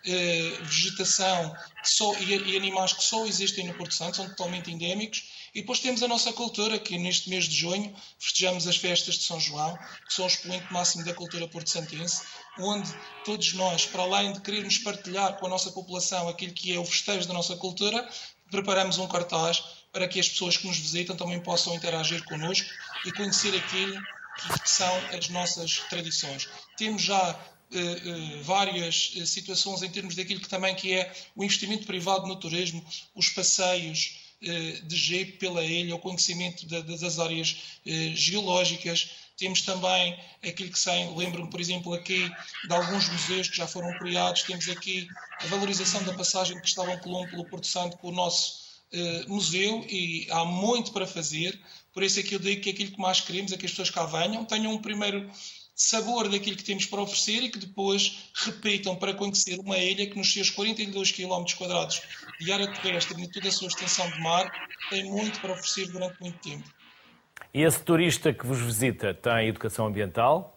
eh, 0.06 0.52
vegetação 0.62 1.54
só, 1.84 2.14
e, 2.14 2.34
e, 2.34 2.56
animais 2.56 2.94
que 2.94 3.04
só 3.04 3.26
existem 3.26 3.66
no 3.66 3.74
Porto 3.74 3.92
Santo, 3.92 4.16
são 4.16 4.26
totalmente 4.30 4.70
endémicos. 4.70 5.24
E 5.54 5.60
depois 5.60 5.80
temos 5.80 6.02
a 6.02 6.08
nossa 6.08 6.32
cultura, 6.32 6.78
que 6.78 6.96
neste 6.96 7.28
mês 7.28 7.44
de 7.44 7.54
junho 7.54 7.94
festejamos 8.18 8.66
as 8.66 8.76
festas 8.78 9.16
de 9.16 9.24
São 9.24 9.38
João, 9.38 9.76
que 10.06 10.14
são 10.14 10.24
o 10.24 10.28
expoente 10.28 10.72
máximo 10.72 11.04
da 11.04 11.12
cultura 11.12 11.46
porto-santense, 11.46 12.22
onde 12.58 12.90
todos 13.22 13.52
nós, 13.52 13.84
para 13.84 14.02
além 14.02 14.32
de 14.32 14.40
querermos 14.40 14.78
partilhar 14.78 15.36
com 15.38 15.44
a 15.44 15.50
nossa 15.50 15.70
população 15.72 16.26
aquilo 16.26 16.54
que 16.54 16.74
é 16.74 16.78
o 16.78 16.84
festejo 16.86 17.28
da 17.28 17.34
nossa 17.34 17.54
cultura, 17.54 18.08
preparamos 18.50 18.96
um 18.96 19.06
cartaz 19.06 19.62
para 19.92 20.08
que 20.08 20.20
as 20.20 20.28
pessoas 20.28 20.56
que 20.56 20.66
nos 20.66 20.78
visitam 20.78 21.16
também 21.16 21.40
possam 21.40 21.74
interagir 21.74 22.22
connosco 22.24 22.68
e 23.04 23.12
conhecer 23.12 23.54
aquilo 23.56 24.00
que 24.62 24.68
são 24.68 24.94
as 25.16 25.28
nossas 25.28 25.78
tradições. 25.88 26.48
Temos 26.76 27.02
já 27.02 27.38
eh, 27.72 27.78
eh, 27.78 28.42
várias 28.42 29.12
eh, 29.16 29.26
situações 29.26 29.82
em 29.82 29.90
termos 29.90 30.14
daquilo 30.14 30.40
que 30.40 30.48
também 30.48 30.74
que 30.74 30.92
é 30.92 31.12
o 31.34 31.42
investimento 31.42 31.84
privado 31.84 32.26
no 32.26 32.36
turismo, 32.36 32.84
os 33.14 33.28
passeios 33.30 34.22
de 34.38 34.94
jeep 34.94 35.38
pela 35.38 35.64
ilha, 35.64 35.94
o 35.94 35.98
conhecimento 35.98 36.66
das 36.66 37.18
áreas 37.18 37.56
geológicas. 38.14 39.08
Temos 39.34 39.62
também 39.62 40.14
aquilo 40.46 40.70
que 40.70 40.78
são, 40.78 41.16
lembro-me, 41.16 41.50
por 41.50 41.58
exemplo, 41.58 41.94
aqui 41.94 42.30
de 42.68 42.72
alguns 42.72 43.08
museus 43.08 43.48
que 43.48 43.56
já 43.56 43.66
foram 43.66 43.98
criados. 43.98 44.42
Temos 44.42 44.68
aqui 44.68 45.08
a 45.40 45.46
valorização 45.46 46.04
da 46.04 46.12
passagem 46.12 46.54
de 46.54 46.60
Cristóvão 46.60 46.98
Colombo 46.98 47.30
pelo 47.30 47.46
Porto 47.46 47.66
Santo 47.66 47.96
com 47.96 48.08
o 48.08 48.12
nosso 48.12 48.65
museu 49.26 49.84
e 49.88 50.26
há 50.30 50.44
muito 50.44 50.92
para 50.92 51.06
fazer. 51.06 51.58
Por 51.92 52.02
isso 52.02 52.20
é 52.20 52.22
que 52.22 52.34
eu 52.34 52.38
digo 52.38 52.62
que 52.62 52.70
aquilo 52.70 52.92
que 52.92 53.00
mais 53.00 53.20
queremos 53.20 53.52
é 53.52 53.56
que 53.56 53.66
as 53.66 53.72
pessoas 53.72 53.90
cá 53.90 54.04
venham, 54.04 54.44
tenham 54.44 54.72
um 54.72 54.78
primeiro 54.78 55.30
sabor 55.76 56.28
daquilo 56.30 56.56
que 56.56 56.64
temos 56.64 56.86
para 56.86 57.02
oferecer 57.02 57.42
e 57.44 57.50
que 57.50 57.58
depois 57.58 58.30
repitam 58.34 58.96
para 58.96 59.12
conhecer 59.12 59.60
uma 59.60 59.76
ilha 59.76 60.06
que 60.06 60.16
nos 60.16 60.32
seus 60.32 60.48
42 60.48 61.12
km 61.12 61.44
quadrados 61.56 62.00
de 62.40 62.50
área 62.50 62.72
terrestre 62.72 63.22
e 63.22 63.28
toda 63.28 63.48
a 63.48 63.52
sua 63.52 63.68
extensão 63.68 64.10
de 64.10 64.18
mar 64.20 64.50
tem 64.88 65.04
muito 65.04 65.38
para 65.40 65.52
oferecer 65.52 65.92
durante 65.92 66.18
muito 66.20 66.38
tempo. 66.38 66.64
E 67.52 67.62
esse 67.62 67.82
turista 67.82 68.32
que 68.32 68.46
vos 68.46 68.58
visita 68.58 69.12
tem 69.12 69.48
educação 69.48 69.86
ambiental? 69.86 70.54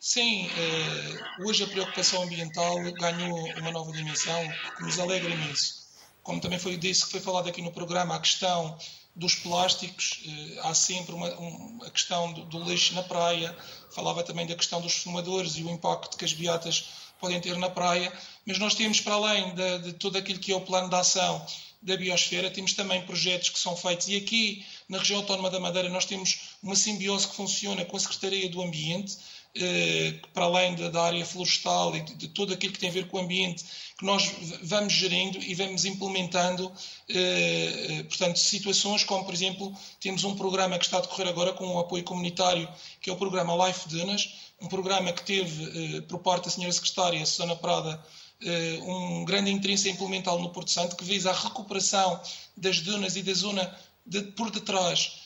Sim, 0.00 0.46
eh, 0.48 1.44
hoje 1.44 1.64
a 1.64 1.66
preocupação 1.68 2.24
ambiental 2.24 2.76
ganhou 2.92 3.38
uma 3.58 3.70
nova 3.70 3.90
dimensão 3.92 4.52
que 4.76 4.82
nos 4.82 4.98
alegra 4.98 5.30
imenso. 5.30 5.83
Como 6.24 6.40
também 6.40 6.58
foi 6.58 6.76
disse 6.78 7.04
que 7.04 7.10
foi 7.12 7.20
falado 7.20 7.48
aqui 7.48 7.62
no 7.62 7.70
programa, 7.70 8.16
a 8.16 8.18
questão 8.18 8.76
dos 9.14 9.34
plásticos, 9.36 10.22
eh, 10.26 10.60
há 10.62 10.74
sempre 10.74 11.14
uma, 11.14 11.30
uma 11.34 11.90
questão 11.90 12.32
do, 12.32 12.44
do, 12.46 12.64
lixo 12.64 12.94
na 12.94 13.02
praia, 13.02 13.56
falava 13.94 14.24
também 14.24 14.46
da 14.46 14.56
questão 14.56 14.80
dos 14.80 14.94
fumadores 14.94 15.56
e 15.56 15.62
o 15.62 15.70
impacto 15.70 16.16
que 16.16 16.24
as 16.24 16.32
beatas 16.32 16.86
podem 17.20 17.40
ter 17.40 17.56
na 17.58 17.70
praia, 17.70 18.12
mas 18.44 18.58
nós 18.58 18.74
temos, 18.74 19.00
para 19.00 19.14
além 19.14 19.54
de, 19.54 19.78
de 19.80 19.92
todo 19.92 20.16
aquilo 20.16 20.40
que 20.40 20.50
é 20.50 20.56
o 20.56 20.62
plano 20.62 20.88
de 20.88 20.96
ação 20.96 21.46
da 21.80 21.96
biosfera, 21.96 22.50
temos 22.50 22.72
também 22.72 23.04
projetos 23.04 23.50
que 23.50 23.58
são 23.58 23.76
feitos, 23.76 24.08
e 24.08 24.16
aqui 24.16 24.64
na 24.88 24.98
região 24.98 25.20
autónoma 25.20 25.50
da 25.50 25.60
Madeira 25.60 25.90
nós 25.90 26.06
temos 26.06 26.56
uma 26.62 26.74
simbiose 26.74 27.28
que 27.28 27.36
funciona 27.36 27.84
com 27.84 27.96
a 27.98 28.00
Secretaria 28.00 28.48
do 28.48 28.62
Ambiente, 28.62 29.16
para 30.32 30.44
além 30.44 30.74
da, 30.74 31.02
área 31.02 31.24
florestal 31.24 31.94
e 31.94 32.00
de, 32.00 32.28
tudo 32.28 32.52
aquilo 32.52 32.72
que 32.72 32.78
tem 32.78 32.88
a 32.88 32.92
ver 32.92 33.06
com 33.06 33.18
o 33.18 33.20
ambiente, 33.20 33.64
que 33.96 34.04
nós 34.04 34.28
vamos 34.62 34.92
gerindo 34.92 35.38
e 35.38 35.54
vamos 35.54 35.84
implementando, 35.84 36.72
eh, 37.08 37.86
eh, 37.88 38.02
portanto, 38.02 38.36
situações 38.38 39.04
como, 39.04 39.24
por 39.24 39.32
exemplo, 39.32 39.72
temos 40.00 40.24
um 40.24 40.34
programa 40.34 40.76
que 40.76 40.84
está 40.84 40.98
a 40.98 41.00
decorrer 41.00 41.28
agora 41.28 41.52
com 41.52 41.66
o 41.66 41.78
apoio 41.78 42.02
comunitário, 42.02 42.68
que 43.00 43.08
é 43.08 43.12
o 43.12 43.16
programa 43.16 43.68
Life 43.68 43.88
Dunas, 43.88 44.52
um 44.60 44.66
programa 44.66 45.12
que 45.12 45.22
teve, 45.22 46.00
por 46.02 46.18
parte 46.18 46.46
da 46.46 46.50
senhora 46.50 46.72
secretária 46.72 47.24
Susana 47.24 47.54
Prada, 47.54 48.04
um 48.82 49.24
grande 49.24 49.50
interesse 49.50 49.88
em 49.88 49.92
implementá-lo 49.92 50.42
no 50.42 50.50
Porto 50.50 50.70
Santo, 50.70 50.96
que 50.96 51.04
visa 51.04 51.30
a 51.30 51.34
recuperação 51.34 52.20
das 52.56 52.80
dunas 52.80 53.14
e 53.16 53.22
da 53.22 53.32
zona 53.34 53.78
de, 54.06 54.22
por 54.22 54.50
detrás 54.50 55.23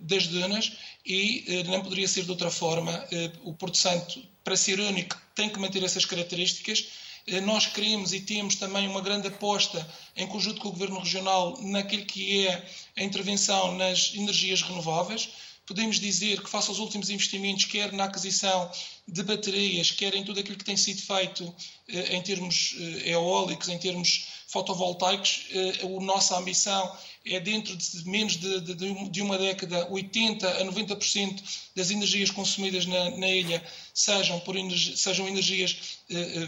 das 0.00 0.26
dunas 0.28 0.72
e 1.04 1.44
eh, 1.46 1.62
não 1.64 1.82
poderia 1.82 2.06
ser 2.06 2.24
de 2.24 2.30
outra 2.30 2.50
forma. 2.50 2.92
Eh, 3.10 3.32
o 3.42 3.52
Porto 3.52 3.76
Santo, 3.76 4.22
para 4.44 4.56
ser 4.56 4.78
único, 4.80 5.20
tem 5.34 5.48
que 5.48 5.58
manter 5.58 5.82
essas 5.82 6.04
características. 6.04 6.88
Eh, 7.26 7.40
nós 7.40 7.66
queremos 7.66 8.12
e 8.12 8.20
temos 8.20 8.56
também 8.56 8.86
uma 8.88 9.00
grande 9.00 9.28
aposta, 9.28 9.86
em 10.16 10.26
conjunto 10.26 10.60
com 10.60 10.68
o 10.68 10.72
Governo 10.72 11.00
Regional, 11.00 11.58
naquilo 11.62 12.04
que 12.04 12.46
é 12.46 12.64
a 12.96 13.02
intervenção 13.02 13.76
nas 13.76 14.14
energias 14.14 14.62
renováveis. 14.62 15.30
Podemos 15.66 16.00
dizer 16.00 16.42
que, 16.42 16.50
face 16.50 16.68
aos 16.68 16.78
últimos 16.78 17.08
investimentos, 17.08 17.64
quer 17.66 17.92
na 17.92 18.04
aquisição 18.04 18.70
de 19.06 19.22
baterias, 19.22 19.90
quer 19.90 20.14
em 20.14 20.24
tudo 20.24 20.40
aquilo 20.40 20.58
que 20.58 20.64
tem 20.64 20.76
sido 20.76 21.00
feito 21.02 21.54
em 21.88 22.20
termos 22.22 22.74
eólicos, 23.04 23.68
em 23.68 23.78
termos 23.78 24.26
fotovoltaicos, 24.48 25.46
a 25.82 26.04
nossa 26.04 26.36
ambição 26.36 26.94
é 27.24 27.38
dentro 27.38 27.76
de 27.76 28.08
menos 28.08 28.36
de, 28.36 28.60
de, 28.60 29.08
de 29.08 29.22
uma 29.22 29.38
década, 29.38 29.88
80% 29.88 30.44
a 30.44 30.64
90% 30.64 31.42
das 31.74 31.90
energias 31.90 32.30
consumidas 32.30 32.84
na, 32.84 33.10
na 33.16 33.28
ilha 33.28 33.64
sejam, 33.94 34.40
por 34.40 34.56
energi, 34.56 34.96
sejam 34.96 35.28
energias 35.28 35.98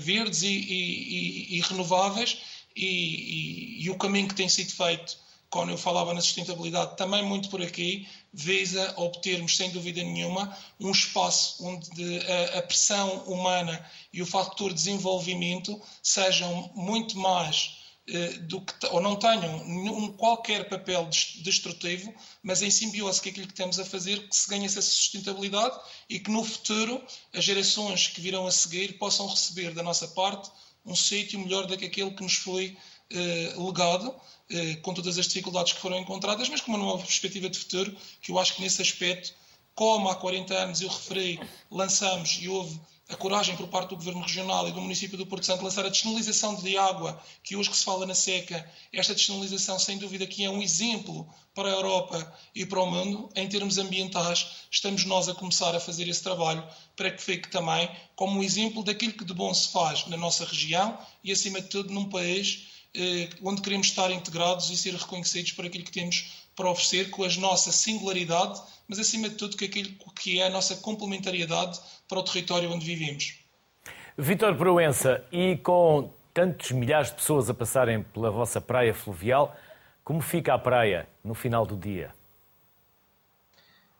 verdes 0.00 0.42
e, 0.42 0.48
e, 0.48 1.54
e, 1.54 1.58
e 1.58 1.60
renováveis, 1.60 2.38
e, 2.76 3.88
o 3.88 3.96
caminho 3.96 4.28
que 4.28 4.34
tem 4.34 4.48
sido 4.48 4.72
feito, 4.72 5.16
quando 5.48 5.70
eu 5.70 5.78
falava 5.78 6.12
na 6.12 6.20
sustentabilidade, 6.20 6.96
também 6.96 7.22
muito 7.22 7.48
por 7.48 7.62
aqui, 7.62 8.08
visa 8.34 8.92
obtermos, 8.96 9.56
sem 9.56 9.70
dúvida 9.70 10.02
nenhuma, 10.02 10.56
um 10.80 10.90
espaço 10.90 11.64
onde 11.64 12.20
a, 12.56 12.62
pressão 12.62 13.18
humana 13.24 13.88
e 14.12 14.20
o 14.20 14.26
fator 14.26 14.72
desenvolvimento 14.72 15.80
sejam 16.02 16.70
muito 16.74 17.16
mais 17.16 17.84
eh, 18.06 18.32
do 18.40 18.60
que, 18.60 18.86
ou 18.88 19.00
não 19.00 19.16
tenham 19.16 19.64
nenhum, 19.64 20.12
qualquer 20.12 20.68
papel 20.68 21.08
destrutivo, 21.42 22.12
mas 22.42 22.60
em 22.60 22.70
simbiose 22.70 23.22
com 23.22 23.30
aquilo 23.30 23.46
que 23.46 23.54
estamos 23.54 23.78
a 23.78 23.84
fazer, 23.84 24.28
que 24.28 24.36
se 24.36 24.48
ganhe 24.50 24.66
essa 24.66 24.82
sustentabilidade 24.82 25.78
e 26.10 26.18
que 26.18 26.30
no 26.30 26.44
futuro 26.44 27.02
as 27.32 27.42
gerações 27.42 28.08
que 28.08 28.20
virão 28.20 28.46
a 28.46 28.50
seguir 28.50 28.98
possam 28.98 29.26
receber 29.26 29.72
da 29.72 29.82
nossa 29.82 30.08
parte 30.08 30.50
um 30.84 30.94
sítio 30.94 31.38
melhor 31.38 31.66
do 31.66 31.78
que 31.78 31.86
aquele 31.86 32.10
que 32.10 32.22
nos 32.22 32.34
foi 32.34 32.76
legado, 33.56 34.14
eh, 34.50 34.76
com 34.76 34.92
todas 34.92 35.18
as 35.18 35.26
dificuldades 35.26 35.72
que 35.72 35.80
foram 35.80 35.98
encontradas, 35.98 36.48
mas 36.48 36.60
com 36.60 36.70
uma 36.70 36.78
nova 36.78 37.02
perspectiva 37.02 37.48
de 37.48 37.58
futuro, 37.58 37.96
que 38.20 38.30
eu 38.30 38.38
acho 38.38 38.54
que 38.54 38.62
nesse 38.62 38.82
aspecto, 38.82 39.32
como 39.74 40.08
há 40.08 40.14
40 40.14 40.54
anos 40.54 40.80
eu 40.80 40.88
referi, 40.88 41.40
lançamos 41.70 42.38
e 42.40 42.48
houve 42.48 42.78
a 43.08 43.16
coragem 43.16 43.54
por 43.56 43.68
parte 43.68 43.90
do 43.90 43.96
Governo 43.96 44.22
Regional 44.22 44.66
e 44.68 44.72
do 44.72 44.80
município 44.80 45.18
do 45.18 45.26
Porto 45.26 45.44
Santo 45.44 45.62
lançar 45.62 45.84
a 45.84 45.88
descentralização 45.88 46.54
de 46.54 46.76
água, 46.76 47.20
que 47.42 47.54
hoje 47.54 47.70
que 47.70 47.76
se 47.76 47.84
fala 47.84 48.06
na 48.06 48.14
seca, 48.14 48.68
esta 48.92 49.14
descentralização 49.14 49.78
sem 49.78 49.98
dúvida 49.98 50.26
que 50.26 50.44
é 50.44 50.50
um 50.50 50.62
exemplo 50.62 51.26
para 51.54 51.68
a 51.68 51.72
Europa 51.72 52.34
e 52.54 52.64
para 52.64 52.80
o 52.80 52.90
mundo, 52.90 53.30
em 53.34 53.48
termos 53.48 53.76
ambientais, 53.76 54.66
estamos 54.70 55.04
nós 55.04 55.28
a 55.28 55.34
começar 55.34 55.74
a 55.74 55.80
fazer 55.80 56.08
esse 56.08 56.22
trabalho 56.22 56.66
para 56.96 57.10
que 57.10 57.22
fique 57.22 57.50
também 57.50 57.90
como 58.16 58.38
um 58.38 58.42
exemplo 58.42 58.82
daquilo 58.82 59.12
que 59.12 59.24
de 59.24 59.34
bom 59.34 59.52
se 59.52 59.68
faz 59.68 60.06
na 60.06 60.16
nossa 60.16 60.44
região 60.44 60.98
e, 61.22 61.30
acima 61.30 61.60
de 61.60 61.68
tudo, 61.68 61.92
num 61.92 62.08
país 62.08 62.68
eh, 62.68 62.73
onde 63.42 63.60
queremos 63.60 63.88
estar 63.88 64.10
integrados 64.10 64.70
e 64.70 64.76
ser 64.76 64.94
reconhecidos 64.94 65.52
por 65.52 65.66
aquilo 65.66 65.84
que 65.84 65.92
temos 65.92 66.44
para 66.54 66.70
oferecer 66.70 67.10
com 67.10 67.24
a 67.24 67.28
nossa 67.36 67.72
singularidade 67.72 68.60
mas 68.88 68.98
acima 68.98 69.28
de 69.28 69.36
tudo 69.36 69.56
com 69.56 69.64
aquilo 69.64 69.90
que 70.14 70.40
é 70.40 70.46
a 70.46 70.50
nossa 70.50 70.76
complementariedade 70.76 71.78
para 72.08 72.18
o 72.18 72.22
território 72.22 72.70
onde 72.70 72.84
vivemos. 72.84 73.38
Vítor 74.16 74.56
Proença, 74.56 75.24
e 75.32 75.56
com 75.56 76.10
tantos 76.32 76.72
milhares 76.72 77.08
de 77.08 77.14
pessoas 77.14 77.48
a 77.48 77.54
passarem 77.54 78.02
pela 78.02 78.30
vossa 78.30 78.60
praia 78.60 78.94
fluvial, 78.94 79.56
como 80.02 80.20
fica 80.20 80.54
a 80.54 80.58
praia 80.58 81.08
no 81.22 81.34
final 81.34 81.66
do 81.66 81.76
dia? 81.76 82.14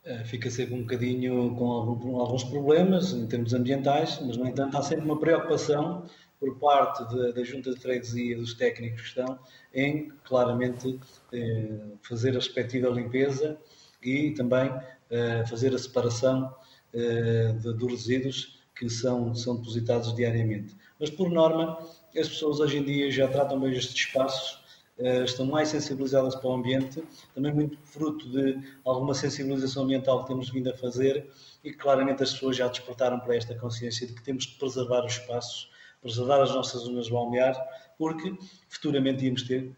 Eh, 0.04 0.24
fica 0.24 0.50
sempre 0.50 0.74
um 0.74 0.82
bocadinho 0.82 1.54
com 1.56 2.20
alguns 2.20 2.44
problemas 2.44 3.12
em 3.12 3.26
termos 3.26 3.54
ambientais, 3.54 4.20
mas, 4.20 4.36
no 4.36 4.46
entanto, 4.46 4.76
há 4.76 4.82
sempre 4.82 5.06
uma 5.06 5.18
preocupação 5.18 6.04
por 6.44 6.58
parte 6.58 7.04
da 7.32 7.42
Junta 7.42 7.72
de 7.72 7.80
Freguesia, 7.80 8.36
dos 8.36 8.54
técnicos 8.54 9.00
que 9.00 9.08
estão, 9.08 9.38
em 9.72 10.12
claramente 10.24 11.00
eh, 11.32 11.78
fazer 12.02 12.30
a 12.30 12.34
respectiva 12.34 12.88
limpeza 12.88 13.58
e 14.02 14.32
também 14.32 14.68
uh, 14.68 15.48
fazer 15.48 15.74
a 15.74 15.78
separação 15.78 16.54
uh, 16.92 17.52
de, 17.58 17.72
dos 17.72 17.90
resíduos 17.90 18.60
que 18.76 18.88
são, 18.90 19.34
são 19.34 19.56
depositados 19.56 20.14
diariamente. 20.14 20.76
Mas, 21.00 21.08
por 21.10 21.30
norma, 21.30 21.78
as 22.16 22.28
pessoas 22.28 22.60
hoje 22.60 22.78
em 22.78 22.84
dia 22.84 23.10
já 23.10 23.26
tratam 23.28 23.58
bem 23.58 23.72
estes 23.74 23.94
espaços, 23.94 24.62
uh, 24.98 25.24
estão 25.24 25.46
mais 25.46 25.68
sensibilizadas 25.68 26.34
para 26.34 26.50
o 26.50 26.54
ambiente, 26.54 27.02
também 27.34 27.54
muito 27.54 27.78
fruto 27.84 28.28
de 28.30 28.58
alguma 28.84 29.14
sensibilização 29.14 29.84
ambiental 29.84 30.22
que 30.22 30.28
temos 30.28 30.50
vindo 30.50 30.68
a 30.68 30.76
fazer 30.76 31.30
e 31.64 31.72
claramente 31.72 32.22
as 32.22 32.32
pessoas 32.32 32.56
já 32.56 32.68
despertaram 32.68 33.18
para 33.20 33.34
esta 33.34 33.54
consciência 33.54 34.06
de 34.06 34.12
que 34.12 34.22
temos 34.22 34.44
que 34.44 34.58
preservar 34.58 35.04
os 35.04 35.14
espaços, 35.14 35.70
preservar 36.04 36.42
as 36.42 36.54
nossas 36.54 36.82
zonas 36.82 37.08
balneares, 37.08 37.58
porque 37.96 38.36
futuramente 38.68 39.24
íamos 39.24 39.42
ter, 39.42 39.74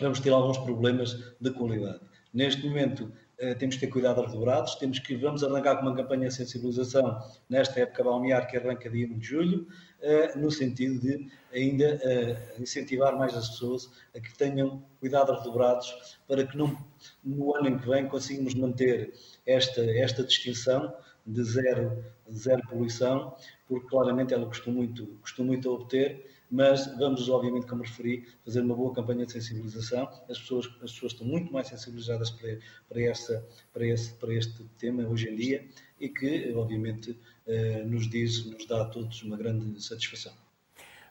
vamos 0.00 0.18
ter 0.18 0.30
alguns 0.30 0.58
problemas 0.58 1.16
de 1.40 1.50
qualidade. 1.52 2.00
Neste 2.34 2.66
momento, 2.66 3.10
Uh, 3.42 3.54
temos 3.54 3.76
que 3.76 3.80
ter 3.80 3.86
cuidado 3.86 4.20
aos 4.20 4.34
dobrados, 4.34 4.74
temos 4.74 4.98
que, 4.98 5.16
vamos 5.16 5.42
arrancar 5.42 5.76
com 5.76 5.86
uma 5.86 5.96
campanha 5.96 6.28
de 6.28 6.34
sensibilização 6.34 7.18
nesta 7.48 7.80
época 7.80 8.04
balnear 8.04 8.46
que 8.46 8.54
arranca 8.54 8.90
dia 8.90 9.06
1 9.06 9.18
de 9.18 9.26
julho, 9.26 9.66
uh, 10.02 10.38
no 10.38 10.50
sentido 10.50 11.00
de 11.00 11.26
ainda 11.50 11.98
uh, 12.04 12.62
incentivar 12.62 13.16
mais 13.16 13.34
as 13.34 13.48
pessoas 13.48 13.90
a 14.14 14.20
que 14.20 14.36
tenham 14.36 14.84
cuidado 15.00 15.32
aos 15.32 15.42
dobrados 15.42 16.18
para 16.28 16.46
que 16.46 16.54
não, 16.54 16.76
no 17.24 17.56
ano 17.56 17.68
em 17.68 17.78
que 17.78 17.88
vem 17.88 18.06
consigamos 18.08 18.52
manter 18.52 19.14
esta, 19.46 19.80
esta 19.90 20.22
distinção 20.22 20.92
de 21.26 21.42
zero, 21.44 22.04
zero 22.30 22.62
poluição, 22.68 23.34
porque 23.68 23.88
claramente 23.88 24.34
ela 24.34 24.46
custou 24.46 24.72
muito, 24.72 25.06
custou 25.22 25.44
muito 25.44 25.68
a 25.68 25.72
obter 25.72 26.26
mas 26.50 26.86
vamos, 26.98 27.28
obviamente, 27.28 27.66
como 27.66 27.82
referi, 27.82 28.26
fazer 28.44 28.60
uma 28.60 28.74
boa 28.74 28.92
campanha 28.92 29.24
de 29.24 29.32
sensibilização. 29.32 30.10
As 30.28 30.38
pessoas, 30.38 30.66
as 30.82 30.92
pessoas 30.92 31.12
estão 31.12 31.26
muito 31.26 31.52
mais 31.52 31.68
sensibilizadas 31.68 32.30
para, 32.30 32.58
para, 32.88 33.02
essa, 33.02 33.46
para, 33.72 33.86
esse, 33.86 34.12
para 34.14 34.34
este 34.34 34.64
tema 34.76 35.04
hoje 35.04 35.28
em 35.28 35.36
dia 35.36 35.64
e 36.00 36.08
que, 36.08 36.52
obviamente, 36.56 37.16
eh, 37.46 37.84
nos 37.84 38.10
diz, 38.10 38.44
nos 38.46 38.66
dá 38.66 38.82
a 38.82 38.84
todos 38.86 39.22
uma 39.22 39.36
grande 39.36 39.80
satisfação. 39.80 40.32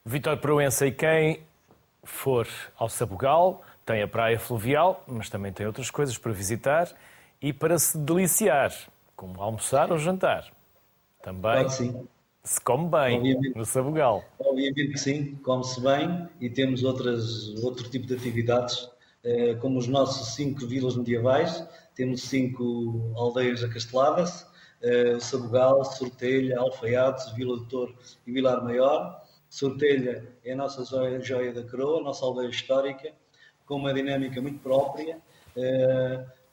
Vitor 0.03 0.37
Proença 0.37 0.85
e 0.85 0.91
quem 0.91 1.41
for 2.03 2.47
ao 2.75 2.89
Sabugal 2.89 3.63
tem 3.85 4.01
a 4.01 4.07
praia 4.07 4.37
fluvial, 4.37 5.05
mas 5.07 5.29
também 5.29 5.53
tem 5.53 5.65
outras 5.65 5.89
coisas 5.89 6.17
para 6.17 6.33
visitar 6.33 6.93
e 7.41 7.53
para 7.53 7.79
se 7.79 7.97
deliciar, 7.97 8.73
como 9.19 9.41
almoçar 9.41 9.91
ou 9.91 9.97
jantar. 9.97 10.49
Também. 11.21 11.51
Claro 11.51 11.69
sim 11.69 12.07
se 12.41 12.59
come 12.61 12.89
bem 12.89 13.17
obviamente, 13.17 13.55
no 13.57 13.65
Sabugal. 13.65 14.23
Obviamente 14.39 14.93
que 14.93 14.97
sim, 14.97 15.35
come-se 15.43 15.81
bem 15.81 16.27
e 16.39 16.49
temos 16.49 16.83
outras, 16.83 17.53
outro 17.63 17.87
tipo 17.89 18.07
de 18.07 18.15
atividades, 18.15 18.89
eh, 19.23 19.55
como 19.55 19.77
os 19.77 19.87
nossos 19.87 20.33
cinco 20.35 20.65
vilas 20.65 20.95
medievais, 20.95 21.63
temos 21.95 22.21
cinco 22.23 23.13
aldeias 23.17 23.61
acasteladas, 23.61 24.47
eh, 24.81 25.19
Sabugal, 25.19 25.83
Sortelha, 25.83 26.57
Alfaiates, 26.59 27.31
Vila 27.33 27.57
do 27.57 27.65
Touro 27.65 27.95
e 28.25 28.31
Vilar 28.31 28.63
Maior. 28.63 29.21
Sortelha 29.49 30.25
é 30.43 30.53
a 30.53 30.55
nossa 30.55 30.85
joia, 30.85 31.19
joia 31.19 31.51
da 31.51 31.63
coroa, 31.63 31.99
a 31.99 32.03
nossa 32.03 32.25
aldeia 32.25 32.49
histórica, 32.49 33.11
com 33.65 33.75
uma 33.75 33.93
dinâmica 33.93 34.41
muito 34.41 34.59
própria. 34.59 35.19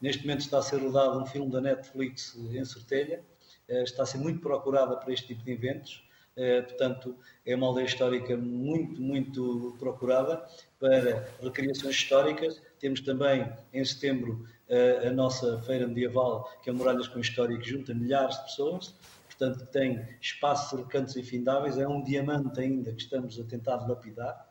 Neste 0.06 0.22
momento 0.22 0.42
está 0.42 0.58
a 0.58 0.62
ser 0.62 0.76
rodado 0.76 1.20
um 1.20 1.26
filme 1.26 1.50
da 1.50 1.60
Netflix 1.60 2.38
em 2.52 2.64
Sortelha, 2.64 3.24
eh, 3.66 3.82
está 3.82 4.04
a 4.04 4.06
ser 4.06 4.18
muito 4.18 4.38
procurada 4.38 4.96
para 4.96 5.12
este 5.12 5.26
tipo 5.26 5.42
de 5.42 5.50
eventos. 5.50 6.08
Eh, 6.36 6.62
portanto, 6.62 7.16
é 7.44 7.56
uma 7.56 7.66
aldeia 7.66 7.86
histórica 7.86 8.36
muito, 8.36 9.02
muito 9.02 9.74
procurada 9.80 10.46
para 10.78 11.28
recriações 11.42 11.96
históricas. 11.96 12.62
Temos 12.78 13.00
também, 13.00 13.52
em 13.72 13.84
setembro, 13.84 14.46
eh, 14.68 15.08
a 15.08 15.10
nossa 15.10 15.60
feira 15.62 15.88
medieval, 15.88 16.48
que 16.62 16.70
é 16.70 16.72
Muralhas 16.72 17.08
com 17.08 17.18
História, 17.18 17.58
que 17.58 17.68
junta 17.68 17.92
milhares 17.92 18.36
de 18.36 18.42
pessoas. 18.44 18.94
Portanto, 19.26 19.66
tem 19.72 20.06
espaços 20.20 20.78
recantos 20.78 21.16
infindáveis. 21.16 21.78
É 21.78 21.88
um 21.88 22.00
diamante 22.00 22.60
ainda 22.60 22.92
que 22.92 23.02
estamos 23.02 23.40
a 23.40 23.42
tentar 23.42 23.84
lapidar. 23.88 24.45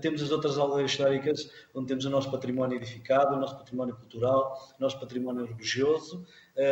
Temos 0.00 0.22
as 0.22 0.30
outras 0.30 0.56
aldeias 0.56 0.90
históricas, 0.90 1.50
onde 1.74 1.88
temos 1.88 2.04
o 2.04 2.10
nosso 2.10 2.30
património 2.30 2.76
edificado, 2.76 3.36
o 3.36 3.38
nosso 3.38 3.56
património 3.58 3.94
cultural, 3.96 4.74
o 4.78 4.82
nosso 4.82 4.98
património 4.98 5.44
religioso. 5.44 6.26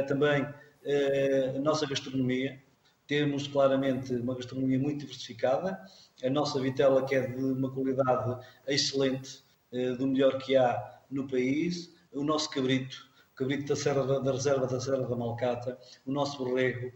Também 0.09 0.47
eh, 0.85 1.55
a 1.57 1.61
nossa 1.61 1.87
gastronomia. 1.87 2.61
Temos 3.07 3.47
claramente 3.47 4.15
uma 4.15 4.35
gastronomia 4.35 4.79
muito 4.79 5.01
diversificada. 5.01 5.81
A 6.25 6.31
nossa 6.31 6.61
vitela, 6.61 7.05
que 7.05 7.15
é 7.15 7.27
de 7.27 7.45
uma 7.45 7.71
qualidade 7.71 8.45
excelente, 8.67 9.45
eh, 9.73 9.93
do 9.93 10.07
melhor 10.07 10.39
que 10.39 10.57
há 10.57 11.01
no 11.11 11.27
país. 11.27 11.95
O 12.13 12.25
nosso 12.25 12.51
cabrito, 12.51 12.97
o 13.33 13.37
cabrito 13.37 13.67
da, 13.67 13.77
Serra, 13.77 14.21
da 14.21 14.33
Reserva 14.33 14.67
da 14.67 14.81
Serra 14.81 15.07
da 15.07 15.17
Malcata. 15.17 15.79
O 16.07 16.13
nosso 16.13 16.39
borrego. 16.39 16.93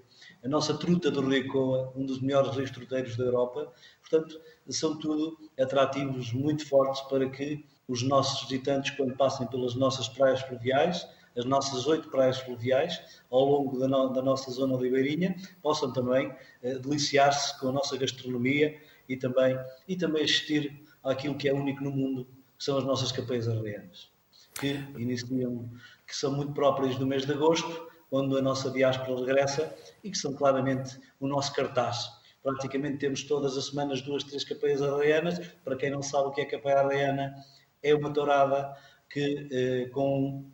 A 0.46 0.48
nossa 0.48 0.78
truta 0.78 1.10
do 1.10 1.28
Rio 1.28 1.48
Coa, 1.48 1.92
um 1.96 2.06
dos 2.06 2.20
melhores 2.20 2.54
rios 2.54 2.70
truteiros 2.70 3.16
da 3.16 3.24
Europa. 3.24 3.72
Portanto, 4.00 4.40
são 4.68 4.96
tudo 4.96 5.36
atrativos 5.58 6.32
muito 6.32 6.68
fortes 6.68 7.00
para 7.08 7.28
que 7.28 7.66
os 7.88 8.04
nossos 8.04 8.48
visitantes, 8.48 8.92
quando 8.92 9.16
passem 9.16 9.44
pelas 9.48 9.74
nossas 9.74 10.08
praias 10.08 10.40
fluviais, 10.42 11.04
as 11.36 11.44
nossas 11.44 11.88
oito 11.88 12.08
praias 12.10 12.38
fluviais 12.38 13.20
ao 13.28 13.44
longo 13.44 13.76
da, 13.76 13.88
no, 13.88 14.12
da 14.12 14.22
nossa 14.22 14.48
zona 14.52 14.78
ribeirinha, 14.78 15.34
possam 15.60 15.92
também 15.92 16.32
eh, 16.62 16.78
deliciar-se 16.78 17.58
com 17.58 17.70
a 17.70 17.72
nossa 17.72 17.96
gastronomia 17.96 18.80
e 19.08 19.16
também, 19.16 19.58
e 19.88 19.96
também 19.96 20.22
assistir 20.22 20.80
àquilo 21.02 21.34
que 21.34 21.48
é 21.48 21.52
único 21.52 21.82
no 21.82 21.90
mundo, 21.90 22.24
que 22.56 22.62
são 22.62 22.78
as 22.78 22.84
nossas 22.84 23.10
capeias 23.10 23.48
arreianas, 23.48 24.12
que 24.60 24.74
iniciam, 24.96 25.68
que 26.06 26.14
são 26.14 26.30
muito 26.36 26.52
próprias 26.52 26.94
do 26.94 27.04
mês 27.04 27.26
de 27.26 27.32
agosto, 27.32 27.95
quando 28.10 28.36
a 28.36 28.42
nossa 28.42 28.70
diáspora 28.70 29.18
regressa 29.18 29.74
e 30.02 30.10
que 30.10 30.18
são 30.18 30.34
claramente 30.34 30.98
o 31.20 31.26
nosso 31.26 31.52
cartaz. 31.52 32.08
Praticamente 32.42 32.98
temos 32.98 33.24
todas 33.24 33.56
as 33.56 33.66
semanas 33.66 34.00
duas, 34.02 34.22
três 34.22 34.44
capeias 34.44 34.80
arreianas. 34.80 35.38
Para 35.64 35.76
quem 35.76 35.90
não 35.90 36.02
sabe 36.02 36.28
o 36.28 36.30
que 36.30 36.40
é 36.40 36.44
capeia 36.44 36.80
arreiana, 36.80 37.34
é 37.82 37.94
uma 37.94 38.12
tourada 38.12 38.76
que, 39.10 39.48
eh, 39.50 39.88
com 39.90 40.44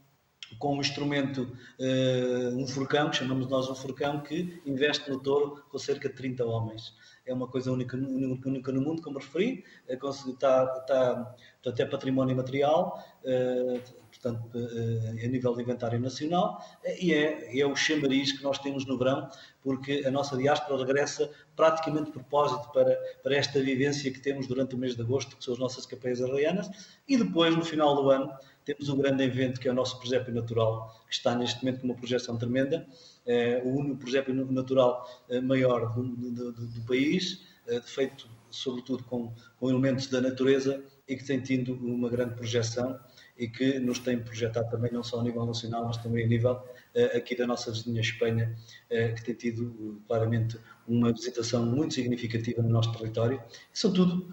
com 0.59 0.77
um 0.77 0.81
instrumento, 0.81 1.57
uh, 1.79 2.57
um 2.57 2.67
furcão, 2.67 3.11
que 3.11 3.17
chamamos 3.17 3.49
nós 3.49 3.69
um 3.69 3.75
furcão, 3.75 4.21
que 4.21 4.61
investe 4.67 5.11
no 5.11 5.21
touro 5.21 5.63
com 5.69 5.79
cerca 5.79 6.09
de 6.09 6.15
30 6.15 6.45
homens. 6.45 6.95
É 7.25 7.33
uma 7.33 7.47
coisa 7.47 7.71
única, 7.71 7.97
única 7.97 8.73
no 8.73 8.81
mundo, 8.81 9.03
como 9.03 9.19
referi, 9.19 9.65
está, 9.89 10.65
está, 10.81 11.37
portanto, 11.63 11.81
é 11.81 11.87
património 11.87 12.37
material, 12.37 13.03
uh, 13.25 14.02
portanto, 14.23 14.49
uh, 14.55 15.09
a 15.11 15.27
nível 15.27 15.55
de 15.55 15.63
inventário 15.63 15.99
nacional, 15.99 16.65
e 17.01 17.13
é, 17.13 17.59
é 17.59 17.67
o 17.67 17.75
chamariz 17.75 18.31
que 18.31 18.43
nós 18.43 18.59
temos 18.59 18.87
no 18.87 18.97
verão, 18.97 19.29
porque 19.61 20.05
a 20.07 20.11
nossa 20.11 20.37
diáspora 20.37 20.79
regressa 20.79 21.29
praticamente 21.57 22.07
de 22.07 22.13
propósito 22.13 22.71
para, 22.73 22.97
para 23.23 23.35
esta 23.35 23.61
vivência 23.61 24.11
que 24.13 24.21
temos 24.21 24.47
durante 24.47 24.75
o 24.77 24.79
mês 24.79 24.95
de 24.95 25.03
agosto, 25.03 25.37
que 25.37 25.45
são 25.45 25.55
as 25.55 25.61
nossas 25.61 25.85
capeias 25.85 26.23
arraianas, 26.23 26.71
e 27.09 27.17
depois, 27.17 27.57
no 27.57 27.65
final 27.65 27.97
do 27.97 28.11
ano, 28.11 28.33
temos 28.65 28.89
um 28.89 28.97
grande 28.97 29.25
evento 29.25 29.61
que 29.61 29.67
é 29.67 29.73
o 29.73 29.75
nosso 29.75 29.99
presépio 29.99 30.33
natural, 30.33 30.95
que 31.09 31.15
está 31.15 31.35
neste 31.35 31.65
momento 31.65 31.81
com 31.81 31.87
uma 31.89 31.97
projeção 31.97 32.39
tremenda, 32.39 32.87
é 33.27 33.61
o 33.65 33.69
único 33.69 33.97
presépio 33.97 34.35
natural 34.35 35.25
eh, 35.29 35.41
maior 35.41 35.93
do, 35.95 36.03
do, 36.05 36.53
do, 36.53 36.67
do 36.67 36.81
país, 36.83 37.43
é, 37.67 37.81
feito 37.81 38.29
sobretudo 38.51 39.03
com, 39.05 39.33
com, 39.59 39.71
elementos 39.71 40.07
da 40.09 40.21
natureza 40.21 40.83
e 41.09 41.17
que 41.17 41.25
tem 41.25 41.41
tido 41.41 41.75
uma 41.75 42.09
grande 42.09 42.35
projeção 42.35 42.99
e 43.37 43.49
que 43.49 43.79
nos 43.79 43.99
tem 43.99 44.19
projetado 44.19 44.71
também 44.71 44.93
não 44.93 45.03
só 45.03 45.21
a 45.21 45.23
nível 45.23 45.45
nacional, 45.47 45.87
mas 45.87 45.97
também 45.97 46.25
a 46.25 46.29
nível 46.29 46.63
é, 46.95 47.17
aqui 47.17 47.37
da 47.37 47.47
nossa 47.47 47.71
vizinha 47.71 48.01
Espanha, 48.01 48.55
que 48.89 49.25
tem 49.25 49.35
tido 49.35 50.03
claramente 50.07 50.59
uma 50.87 51.13
visitação 51.13 51.65
muito 51.65 51.95
significativa 51.95 52.63
no 52.63 52.69
nosso 52.69 52.93
território. 52.93 53.43
São 53.73 53.93
tudo 53.93 54.33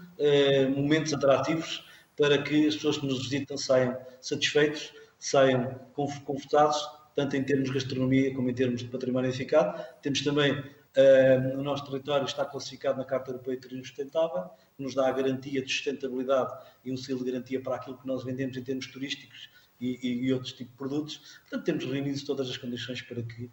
momentos 0.76 1.14
atrativos 1.14 1.82
para 2.20 2.42
que 2.42 2.66
as 2.68 2.74
pessoas 2.74 2.98
que 2.98 3.06
nos 3.06 3.22
visitam 3.22 3.56
saiam 3.56 3.96
satisfeitos, 4.20 4.92
saiam 5.18 5.80
confortados, 5.94 6.78
tanto 7.14 7.36
em 7.36 7.42
termos 7.42 7.68
de 7.68 7.74
gastronomia 7.74 8.34
como 8.34 8.50
em 8.50 8.54
termos 8.54 8.80
de 8.80 8.88
património 8.88 9.30
edificado. 9.30 9.82
Temos 10.02 10.22
também, 10.22 10.52
uh, 10.52 11.58
o 11.58 11.62
nosso 11.62 11.84
território 11.86 12.24
está 12.24 12.44
classificado 12.44 12.98
na 12.98 13.04
Carta 13.04 13.30
Europeia 13.30 13.56
de 13.56 13.62
Turismo 13.62 13.84
Sustentável, 13.84 14.50
nos 14.82 14.94
dá 14.94 15.08
a 15.08 15.12
garantia 15.12 15.62
de 15.62 15.70
sustentabilidade 15.70 16.52
e 16.84 16.92
um 16.92 16.96
selo 16.96 17.24
de 17.24 17.30
garantia 17.30 17.60
para 17.60 17.76
aquilo 17.76 17.98
que 17.98 18.06
nós 18.06 18.24
vendemos 18.24 18.56
em 18.56 18.62
termos 18.62 18.86
turísticos 18.86 19.50
e, 19.80 19.98
e, 20.02 20.26
e 20.26 20.32
outros 20.32 20.52
tipos 20.52 20.72
de 20.72 20.78
produtos. 20.78 21.16
Portanto, 21.42 21.64
temos 21.64 21.84
reunido 21.84 22.24
todas 22.24 22.48
as 22.48 22.56
condições 22.56 23.02
para 23.02 23.22
que 23.22 23.44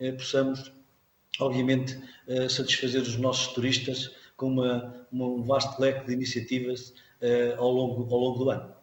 uh, 0.00 0.16
possamos, 0.16 0.72
obviamente, 1.40 1.96
uh, 2.28 2.48
satisfazer 2.48 3.02
os 3.02 3.16
nossos 3.16 3.52
turistas 3.54 4.14
com 4.36 4.48
uma, 4.48 5.06
uma, 5.10 5.26
um 5.26 5.42
vasto 5.42 5.80
leque 5.80 6.06
de 6.06 6.12
iniciativas 6.12 6.92
eh, 7.20 7.54
ao, 7.56 7.70
longo, 7.70 8.02
ao 8.14 8.20
longo 8.20 8.44
do 8.44 8.50
ano. 8.50 8.74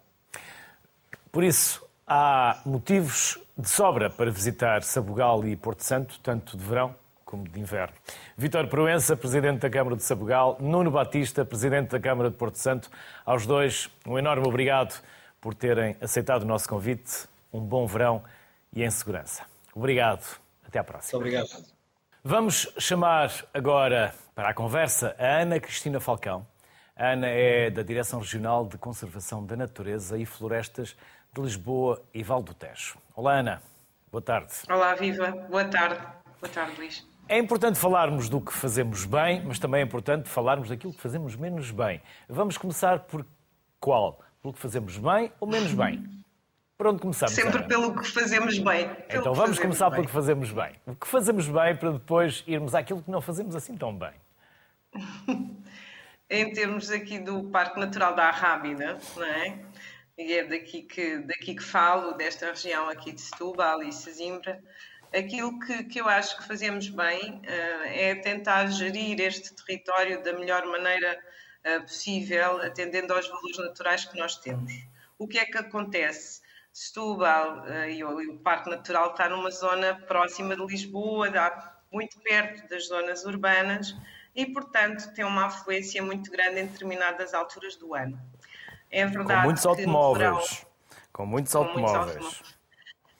Por 1.32 1.44
isso, 1.44 1.86
há 2.08 2.62
motivos 2.66 3.38
de 3.56 3.70
sobra 3.70 4.10
para 4.10 4.32
visitar 4.32 4.82
Sabugal 4.82 5.48
e 5.48 5.56
Porto 5.56 5.82
Santo, 5.84 6.20
tanto 6.24 6.58
de 6.58 6.64
verão 6.64 6.96
como 7.34 7.50
de 7.50 7.60
inverno. 7.60 7.96
Vítor 8.38 8.68
Proença, 8.68 9.18
Presidente 9.18 9.62
da 9.62 9.70
Câmara 9.70 9.96
de 9.96 10.04
Sabugal, 10.04 10.56
Nuno 10.60 10.92
Batista, 10.92 11.44
Presidente 11.44 11.90
da 11.90 12.00
Câmara 12.00 12.30
de 12.30 12.38
Porto 12.38 12.60
Santo, 12.60 12.92
aos 13.26 13.48
dois 13.48 13.90
um 14.06 14.20
enorme 14.20 14.48
obrigado 14.48 15.02
por 15.42 15.56
terem 15.56 15.98
aceitado 16.00 16.44
o 16.44 16.46
nosso 16.46 16.70
convite. 16.70 17.28
Um 17.52 17.60
bom 17.60 17.88
verão 17.88 18.24
e 18.72 18.84
em 18.84 18.90
segurança. 18.92 19.46
Obrigado. 19.74 20.24
Até 20.64 20.78
à 20.78 20.84
próxima. 20.84 21.20
Muito 21.20 21.36
obrigado. 21.36 21.66
Vamos 22.24 22.72
chamar 22.78 23.32
agora 23.52 24.14
para 24.36 24.50
a 24.50 24.54
conversa 24.54 25.16
a 25.18 25.42
Ana 25.42 25.60
Cristina 25.60 26.00
Falcão, 26.00 26.46
a 26.96 27.14
Ana 27.14 27.30
é 27.30 27.72
da 27.72 27.82
Direção 27.82 28.20
Regional 28.20 28.68
de 28.68 28.78
Conservação 28.78 29.44
da 29.44 29.56
Natureza 29.56 30.20
e 30.20 30.26
Florestas 30.26 30.96
de 31.34 31.42
Lisboa 31.42 32.00
e 32.14 32.22
Val 32.22 32.44
do 32.44 32.54
Tejo. 32.54 32.96
Olá, 33.16 33.40
Ana. 33.40 33.64
Boa 34.12 34.22
tarde. 34.22 34.54
Olá, 34.70 34.94
Viva. 34.94 35.32
Boa 35.50 35.66
tarde. 35.66 36.00
Boa 36.40 36.54
tarde, 36.54 36.78
Luís. 36.78 37.13
É 37.28 37.38
importante 37.38 37.80
falarmos 37.80 38.28
do 38.28 38.42
que 38.42 38.52
fazemos 38.52 39.06
bem, 39.06 39.44
mas 39.46 39.58
também 39.58 39.82
é 39.82 39.84
importante 39.84 40.28
falarmos 40.28 40.70
daquilo 40.70 40.94
que 40.94 41.00
fazemos 41.00 41.36
menos 41.36 41.72
bem. 41.72 42.02
Vamos 42.28 42.58
começar 42.58 43.00
por 43.00 43.26
qual? 43.80 44.20
Pelo 44.42 44.54
que 44.54 44.60
fazemos 44.60 44.98
bem 44.98 45.32
ou 45.40 45.48
menos 45.48 45.74
bem? 45.74 46.24
Por 46.78 46.88
onde 46.88 47.00
começamos? 47.00 47.34
Sempre 47.34 47.60
Ana? 47.60 47.68
pelo 47.68 47.96
que 47.96 48.08
fazemos 48.08 48.60
bem. 48.60 48.90
Então 49.10 49.34
vamos 49.34 49.58
começar 49.58 49.90
bem. 49.90 49.98
pelo 49.98 50.08
que 50.08 50.14
fazemos 50.14 50.52
bem. 50.52 50.74
O 50.86 50.96
que 50.96 51.08
fazemos 51.08 51.48
bem 51.48 51.76
para 51.76 51.92
depois 51.92 52.44
irmos 52.46 52.76
àquilo 52.76 53.02
que 53.02 53.10
não 53.10 53.22
fazemos 53.22 53.56
assim 53.56 53.78
tão 53.78 53.98
bem. 53.98 54.14
em 56.30 56.52
termos 56.52 56.92
aqui 56.92 57.20
do 57.20 57.44
Parque 57.46 57.80
Natural 57.80 58.16
da 58.16 58.26
Arrábida, 58.26 58.98
não 59.16 59.24
é? 59.24 59.60
E 60.18 60.34
é 60.34 60.44
daqui 60.44 60.82
que, 60.82 61.20
daqui 61.20 61.56
que 61.56 61.64
falo, 61.64 62.14
desta 62.14 62.48
região 62.48 62.90
aqui 62.90 63.12
de 63.12 63.22
Setúbal 63.22 63.82
e 63.82 63.92
Sesimbra. 63.92 64.62
Aquilo 65.16 65.60
que, 65.60 65.84
que 65.84 66.02
eu 66.02 66.10
acho 66.10 66.38
que 66.38 66.48
fazemos 66.48 66.90
bem 66.90 67.36
uh, 67.36 67.84
é 67.86 68.16
tentar 68.16 68.66
gerir 68.68 69.20
este 69.22 69.54
território 69.54 70.24
da 70.24 70.34
melhor 70.34 70.66
maneira 70.66 71.20
uh, 71.66 71.82
possível, 71.82 72.60
atendendo 72.62 73.14
aos 73.14 73.28
valores 73.28 73.58
naturais 73.60 74.06
que 74.06 74.18
nós 74.18 74.38
temos. 74.38 74.74
O 75.20 75.28
que 75.28 75.38
é 75.38 75.46
que 75.46 75.58
acontece? 75.58 76.42
Setúbal 76.72 77.60
uh, 77.60 77.86
e, 77.88 78.04
o, 78.04 78.40
Parque 78.40 78.72
Natural 78.72 79.12
está 79.12 79.30
numa 79.30 79.52
zona 79.52 79.94
próxima 79.94 80.56
de 80.56 80.66
Lisboa, 80.66 81.30
muito 81.92 82.20
perto 82.22 82.68
das 82.68 82.88
zonas 82.88 83.24
urbanas, 83.24 83.96
e, 84.36 84.48
portanto, 84.48 85.14
tem 85.14 85.24
uma 85.24 85.46
afluência 85.46 86.02
muito 86.02 86.32
grande 86.32 86.62
em 86.62 86.66
determinadas 86.66 87.36
alturas 87.36 87.76
do 87.76 87.94
ano. 87.94 88.20
É 88.90 89.06
verdade 89.06 89.42
com 89.42 89.46
muitos 89.46 89.66
automóveis. 89.66 90.20
Verão, 90.20 90.68
com 91.12 91.26
muitos 91.28 91.56
automóveis. 91.56 91.94
Muitos 91.94 92.16
automóveis. 92.16 92.53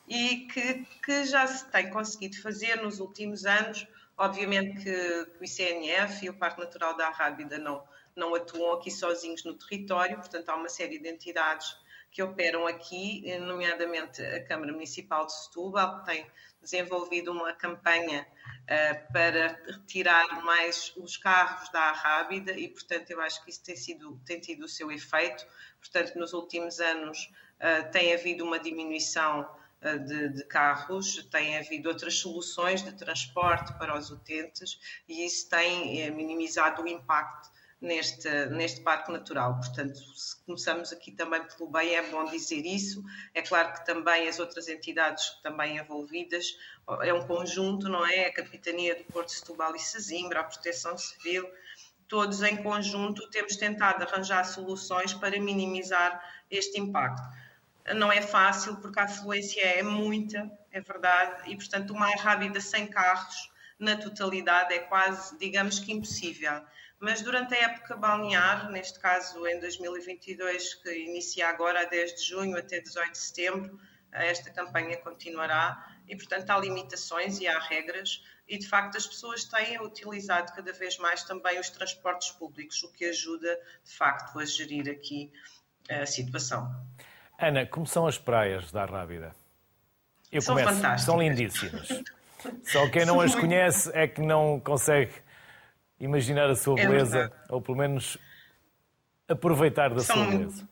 E 0.08 0.46
que, 0.52 0.86
que, 1.02 1.24
já 1.24 1.46
se 1.46 1.64
tem 1.70 1.90
conseguido 1.90 2.40
fazer 2.40 2.76
nos 2.82 3.00
últimos 3.00 3.46
anos. 3.46 3.86
Obviamente 4.16 4.84
que, 4.84 5.26
o 5.40 5.44
ICNF 5.44 6.24
e 6.24 6.30
o 6.30 6.34
Parque 6.34 6.60
Natural 6.60 6.96
da 6.96 7.08
Arrábida 7.08 7.58
não, 7.58 7.82
não 8.14 8.34
atuam 8.34 8.74
aqui 8.74 8.90
sozinhos 8.90 9.44
no 9.44 9.54
território, 9.54 10.16
portanto, 10.18 10.48
há 10.48 10.54
uma 10.54 10.68
série 10.68 10.98
de 10.98 11.08
entidades 11.08 11.76
que 12.14 12.22
operam 12.22 12.64
aqui, 12.64 13.24
nomeadamente 13.40 14.22
a 14.22 14.44
Câmara 14.44 14.72
Municipal 14.72 15.26
de 15.26 15.32
Setúbal, 15.32 15.98
que 15.98 16.06
tem 16.06 16.26
desenvolvido 16.62 17.32
uma 17.32 17.52
campanha 17.52 18.24
uh, 18.62 19.12
para 19.12 19.60
retirar 19.66 20.44
mais 20.44 20.92
os 20.96 21.16
carros 21.16 21.68
da 21.70 21.90
Rábida 21.90 22.52
e, 22.52 22.68
portanto, 22.68 23.10
eu 23.10 23.20
acho 23.20 23.42
que 23.44 23.50
isso 23.50 23.64
tem, 23.64 23.76
sido, 23.76 24.20
tem 24.24 24.38
tido 24.38 24.64
o 24.64 24.68
seu 24.68 24.92
efeito. 24.92 25.44
Portanto, 25.80 26.16
nos 26.16 26.32
últimos 26.32 26.78
anos 26.78 27.30
uh, 27.58 27.90
tem 27.90 28.14
havido 28.14 28.44
uma 28.44 28.60
diminuição 28.60 29.48
de, 29.98 30.28
de, 30.30 30.44
carros, 30.44 31.26
tem 31.30 31.58
havido 31.58 31.88
outras 31.88 32.16
soluções 32.16 32.82
de 32.82 32.92
transporte 32.92 33.72
para 33.78 33.96
os 33.96 34.10
utentes 34.10 34.78
e 35.08 35.24
isso 35.26 35.48
tem 35.48 36.10
minimizado 36.10 36.82
o 36.82 36.88
impacto 36.88 37.50
neste, 37.84 38.46
neste 38.46 38.80
parque 38.80 39.12
natural. 39.12 39.56
Portanto, 39.56 39.98
se 40.16 40.42
começamos 40.44 40.92
aqui 40.92 41.12
também 41.12 41.42
pelo 41.44 41.70
bem, 41.70 41.94
é 41.94 42.10
bom 42.10 42.24
dizer 42.24 42.64
isso. 42.64 43.04
É 43.34 43.42
claro 43.42 43.72
que 43.74 43.84
também 43.84 44.26
as 44.28 44.38
outras 44.38 44.68
entidades 44.68 45.40
também 45.42 45.78
envolvidas, 45.78 46.56
é 47.02 47.12
um 47.12 47.26
conjunto, 47.26 47.88
não 47.88 48.04
é? 48.06 48.26
A 48.26 48.32
Capitania 48.32 48.96
do 48.96 49.04
Porto 49.04 49.28
de 49.28 49.34
Setúbal 49.34 49.76
e 49.76 49.78
Sesimbra, 49.78 50.40
a 50.40 50.44
Proteção 50.44 50.96
Civil, 50.96 51.48
todos 52.08 52.42
em 52.42 52.56
conjunto 52.62 53.28
temos 53.30 53.56
tentado 53.56 54.02
arranjar 54.02 54.44
soluções 54.44 55.12
para 55.12 55.38
minimizar 55.40 56.22
este 56.50 56.80
impacto. 56.80 57.22
Não 57.94 58.10
é 58.10 58.22
fácil 58.22 58.76
porque 58.76 58.98
a 58.98 59.04
afluência 59.04 59.60
é 59.60 59.82
muita, 59.82 60.50
é 60.70 60.80
verdade, 60.80 61.50
e 61.50 61.56
portanto 61.56 61.90
uma 61.92 62.08
rápida 62.16 62.60
sem 62.60 62.86
carros 62.86 63.52
na 63.78 63.96
totalidade 63.96 64.72
é 64.72 64.78
quase, 64.78 65.36
digamos 65.38 65.78
que 65.78 65.92
impossível 65.92 66.62
mas 67.04 67.20
durante 67.20 67.54
a 67.54 67.64
época 67.64 67.96
balnear, 67.96 68.70
neste 68.70 68.98
caso 68.98 69.46
em 69.46 69.60
2022, 69.60 70.74
que 70.74 70.90
inicia 71.04 71.48
agora 71.48 71.82
a 71.82 71.84
10 71.84 72.14
de 72.14 72.28
junho 72.28 72.56
até 72.56 72.80
18 72.80 73.12
de 73.12 73.18
setembro, 73.18 73.80
esta 74.10 74.50
campanha 74.50 74.96
continuará 74.96 75.98
e, 76.08 76.16
portanto, 76.16 76.48
há 76.48 76.58
limitações 76.58 77.40
e 77.40 77.46
há 77.46 77.58
regras 77.58 78.24
e, 78.48 78.56
de 78.56 78.66
facto, 78.66 78.96
as 78.96 79.06
pessoas 79.06 79.44
têm 79.44 79.78
utilizado 79.82 80.50
cada 80.54 80.72
vez 80.72 80.96
mais 80.96 81.24
também 81.24 81.60
os 81.60 81.68
transportes 81.68 82.30
públicos, 82.30 82.82
o 82.82 82.90
que 82.90 83.04
ajuda, 83.04 83.60
de 83.84 83.92
facto, 83.92 84.38
a 84.38 84.44
gerir 84.46 84.88
aqui 84.88 85.30
a 85.90 86.06
situação. 86.06 86.70
Ana, 87.38 87.66
como 87.66 87.86
são 87.86 88.06
as 88.06 88.18
praias 88.18 88.70
da 88.70 88.84
Rábida? 88.84 89.34
Eu 90.30 90.40
são 90.40 90.54
começo. 90.54 90.74
fantásticas. 90.74 91.02
São 91.02 91.20
lindíssimas. 91.20 91.88
Só 92.64 92.88
quem 92.90 93.06
não 93.06 93.20
as 93.20 93.34
conhece 93.34 93.90
é 93.94 94.06
que 94.06 94.20
não 94.20 94.60
consegue 94.60 95.12
imaginar 95.98 96.50
a 96.50 96.56
sua 96.56 96.78
é 96.78 96.86
beleza, 96.86 97.32
ou 97.48 97.62
pelo 97.62 97.78
menos 97.78 98.18
aproveitar 99.28 99.90
da 99.94 100.00
são, 100.00 100.16
sua 100.16 100.26
beleza. 100.26 100.68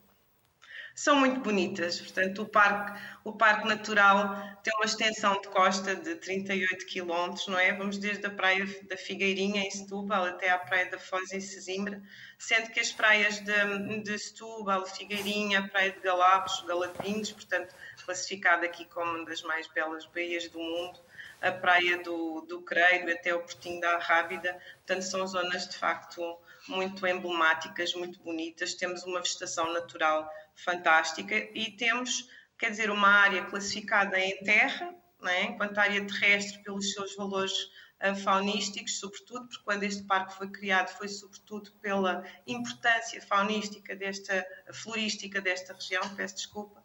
São 0.95 1.15
muito 1.15 1.39
bonitas, 1.39 1.99
portanto, 1.99 2.43
o 2.43 2.45
parque, 2.47 3.01
o 3.23 3.33
parque 3.33 3.67
Natural 3.67 4.35
tem 4.61 4.71
uma 4.75 4.85
extensão 4.85 5.41
de 5.41 5.47
costa 5.47 5.95
de 5.95 6.15
38 6.15 6.85
km, 6.85 7.35
não 7.47 7.57
é? 7.57 7.73
Vamos 7.73 7.97
desde 7.97 8.27
a 8.27 8.29
praia 8.29 8.63
da 8.83 8.95
Figueirinha, 8.95 9.63
em 9.63 9.71
Setúbal, 9.71 10.25
até 10.25 10.51
à 10.51 10.57
praia 10.59 10.91
da 10.91 10.99
Foz, 10.99 11.31
em 11.31 11.41
Sesimbra, 11.41 11.99
sendo 12.37 12.69
que 12.69 12.79
as 12.79 12.91
praias 12.91 13.39
de, 13.39 14.03
de 14.03 14.19
Setúbal, 14.19 14.85
Figueirinha, 14.85 15.61
a 15.61 15.67
praia 15.67 15.91
de 15.91 15.99
Galapos, 15.99 16.63
Galapinhos, 16.67 17.31
portanto, 17.31 17.73
classificada 18.05 18.65
aqui 18.65 18.85
como 18.85 19.15
uma 19.15 19.25
das 19.25 19.41
mais 19.41 19.65
belas 19.67 20.05
baías 20.05 20.47
do 20.49 20.59
mundo, 20.59 20.99
a 21.41 21.51
praia 21.51 22.01
do, 22.01 22.41
do 22.41 22.63
até 23.11 23.33
o 23.35 23.39
Portinho 23.39 23.81
da 23.81 23.97
Rábida. 23.97 24.57
Portanto, 24.85 25.01
são 25.01 25.25
zonas 25.27 25.67
de 25.67 25.77
facto 25.77 26.37
muito 26.67 27.05
emblemáticas, 27.05 27.93
muito 27.93 28.19
bonitas. 28.19 28.73
Temos 28.75 29.03
uma 29.03 29.19
vegetação 29.19 29.71
natural 29.73 30.29
fantástica 30.55 31.35
e 31.35 31.71
temos, 31.77 32.27
quer 32.57 32.69
dizer, 32.69 32.89
uma 32.89 33.09
área 33.09 33.45
classificada 33.45 34.19
em 34.19 34.37
terra, 34.43 34.93
é? 35.25 35.43
enquanto 35.43 35.77
área 35.77 36.05
terrestre 36.05 36.61
pelos 36.63 36.91
seus 36.91 37.15
valores 37.15 37.53
uh, 38.01 38.15
faunísticos, 38.23 38.99
sobretudo, 38.99 39.47
porque 39.47 39.63
quando 39.63 39.83
este 39.83 40.03
parque 40.03 40.35
foi 40.35 40.49
criado 40.49 40.89
foi 40.97 41.07
sobretudo 41.07 41.71
pela 41.81 42.23
importância 42.45 43.21
faunística 43.21 43.95
desta, 43.95 44.45
florística 44.73 45.41
desta 45.41 45.73
região, 45.73 46.15
peço 46.15 46.35
desculpa, 46.35 46.83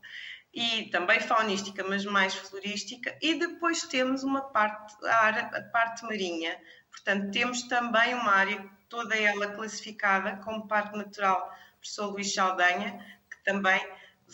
e 0.53 0.89
também 0.91 1.21
faunística, 1.21 1.85
mas 1.85 2.05
mais 2.05 2.35
florística, 2.35 3.17
e 3.21 3.35
depois 3.39 3.83
temos 3.83 4.23
uma 4.23 4.41
parte, 4.41 4.95
a 5.05 5.63
parte 5.73 6.05
marinha. 6.05 6.59
Portanto, 6.91 7.31
temos 7.31 7.63
também 7.65 8.15
uma 8.15 8.33
área, 8.33 8.69
toda 8.89 9.15
ela 9.15 9.49
classificada 9.49 10.37
como 10.39 10.67
Parque 10.67 10.97
Natural 10.97 11.55
Professor 11.79 12.11
Luís 12.11 12.35
Saldanha, 12.35 13.18
também 13.49 13.81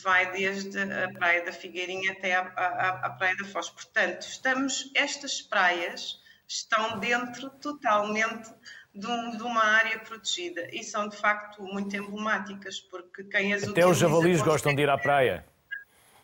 vai 0.02 0.32
desde 0.32 0.76
a 0.80 1.08
Praia 1.12 1.44
da 1.44 1.52
Figueirinha 1.52 2.12
até 2.12 2.34
à, 2.34 3.14
Praia 3.16 3.36
da 3.36 3.44
Foz. 3.44 3.70
Portanto, 3.70 4.22
estamos, 4.22 4.90
estas 4.94 5.40
praias 5.40 6.20
estão 6.48 6.98
dentro 6.98 7.48
totalmente 7.50 8.52
de, 8.92 9.06
um, 9.06 9.36
de, 9.36 9.42
uma 9.42 9.64
área 9.64 10.00
protegida 10.00 10.68
e 10.72 10.82
são 10.82 11.08
de 11.08 11.16
facto 11.16 11.62
muito 11.62 11.96
emblemáticas, 11.96 12.80
porque 12.80 13.22
quem 13.24 13.54
as 13.54 13.62
Até 13.62 13.86
os 13.86 13.98
javalis 13.98 14.42
gostam 14.42 14.74
de 14.74 14.82
ir 14.82 14.90
à 14.90 14.98
praia. 14.98 15.44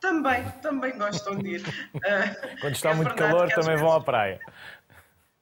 Também, 0.01 0.51
também 0.63 0.97
gostam 0.99 1.37
de 1.37 1.57
ir. 1.57 1.63
Quando 2.61 2.75
está 2.75 2.91
é 2.91 2.95
muito 2.95 3.15
calor, 3.15 3.49
também 3.51 3.77
vezes... 3.77 3.81
vão 3.81 3.93
à 3.93 4.01
praia. 4.01 4.41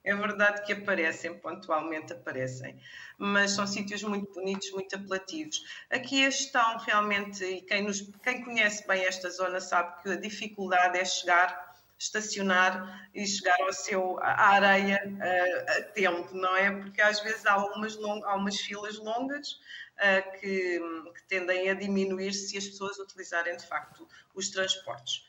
É 0.09 0.15
verdade 0.15 0.65
que 0.65 0.73
aparecem, 0.73 1.35
pontualmente 1.35 2.15
aparecem, 2.15 2.81
mas 3.19 3.51
são 3.51 3.67
sítios 3.67 4.03
muito 4.03 4.33
bonitos, 4.33 4.71
muito 4.71 4.97
apelativos. 4.97 5.63
Aqui 5.91 6.25
a 6.25 6.31
gestão 6.31 6.79
realmente, 6.79 7.45
e 7.45 7.61
quem, 7.61 7.83
nos, 7.83 8.01
quem 8.23 8.43
conhece 8.43 8.89
bem 8.89 9.05
esta 9.05 9.29
zona 9.29 9.61
sabe 9.61 10.03
que 10.03 10.09
a 10.09 10.17
dificuldade 10.17 10.99
é 10.99 11.05
chegar, 11.05 11.77
estacionar 11.99 13.07
e 13.15 13.27
chegar 13.27 13.61
ao 13.61 13.73
seu, 13.75 14.19
à 14.23 14.55
areia 14.55 14.99
a, 15.21 15.73
a 15.73 15.83
tempo, 15.93 16.35
não 16.35 16.57
é? 16.57 16.71
Porque 16.71 17.03
às 17.03 17.21
vezes 17.21 17.45
há 17.45 17.59
umas, 17.59 17.95
long, 17.95 18.25
há 18.25 18.35
umas 18.35 18.59
filas 18.59 18.97
longas 18.97 19.61
uh, 19.99 20.41
que, 20.41 20.81
que, 21.15 21.23
tendem 21.29 21.69
a 21.69 21.75
diminuir 21.75 22.33
se 22.33 22.57
as 22.57 22.67
pessoas 22.67 22.99
utilizarem 22.99 23.59
de 23.59 23.67
facto 23.67 24.09
os 24.35 24.49
transportes. 24.49 25.29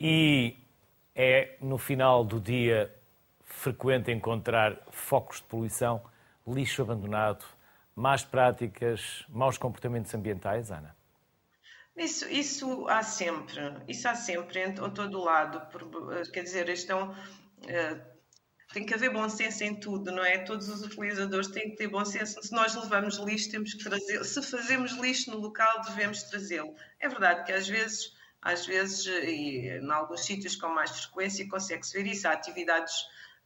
E 0.00 0.56
é 1.14 1.58
no 1.60 1.76
final 1.76 2.24
do 2.24 2.40
dia 2.40 2.97
frequente 3.58 4.12
encontrar 4.12 4.80
focos 4.90 5.38
de 5.38 5.42
poluição, 5.44 6.00
lixo 6.46 6.80
abandonado, 6.82 7.44
más 7.94 8.24
práticas, 8.24 9.24
maus 9.28 9.58
comportamentos 9.58 10.14
ambientais, 10.14 10.70
Ana? 10.70 10.96
Isso, 11.96 12.28
isso 12.28 12.86
há 12.88 13.02
sempre, 13.02 13.60
isso 13.88 14.08
há 14.08 14.14
sempre 14.14 14.64
em 14.64 14.72
todo 14.72 15.18
lado. 15.18 15.60
Quer 16.32 16.44
dizer, 16.44 16.68
estão, 16.68 17.10
uh, 17.10 18.00
tem 18.72 18.86
que 18.86 18.94
haver 18.94 19.12
bom 19.12 19.28
senso 19.28 19.64
em 19.64 19.74
tudo, 19.74 20.12
não 20.12 20.24
é? 20.24 20.38
Todos 20.38 20.68
os 20.68 20.82
utilizadores 20.82 21.48
têm 21.48 21.70
que 21.70 21.76
ter 21.76 21.88
bom 21.88 22.04
senso. 22.04 22.40
Se 22.40 22.52
nós 22.52 22.76
levamos 22.76 23.16
lixo, 23.16 23.50
temos 23.50 23.74
que 23.74 23.82
trazer. 23.82 24.24
Se 24.24 24.40
fazemos 24.40 24.92
lixo 24.92 25.32
no 25.32 25.38
local, 25.38 25.82
devemos 25.82 26.22
trazê-lo. 26.22 26.72
É 27.00 27.08
verdade 27.08 27.44
que 27.44 27.52
às 27.52 27.66
vezes, 27.66 28.16
às 28.40 28.64
vezes, 28.64 29.04
e 29.06 29.66
em 29.66 29.90
alguns 29.90 30.24
sítios 30.24 30.54
com 30.54 30.68
mais 30.68 30.92
frequência, 31.00 31.48
consegue-se 31.48 32.00
ver 32.00 32.08
isso. 32.08 32.28
Há 32.28 32.32
atividades 32.32 32.94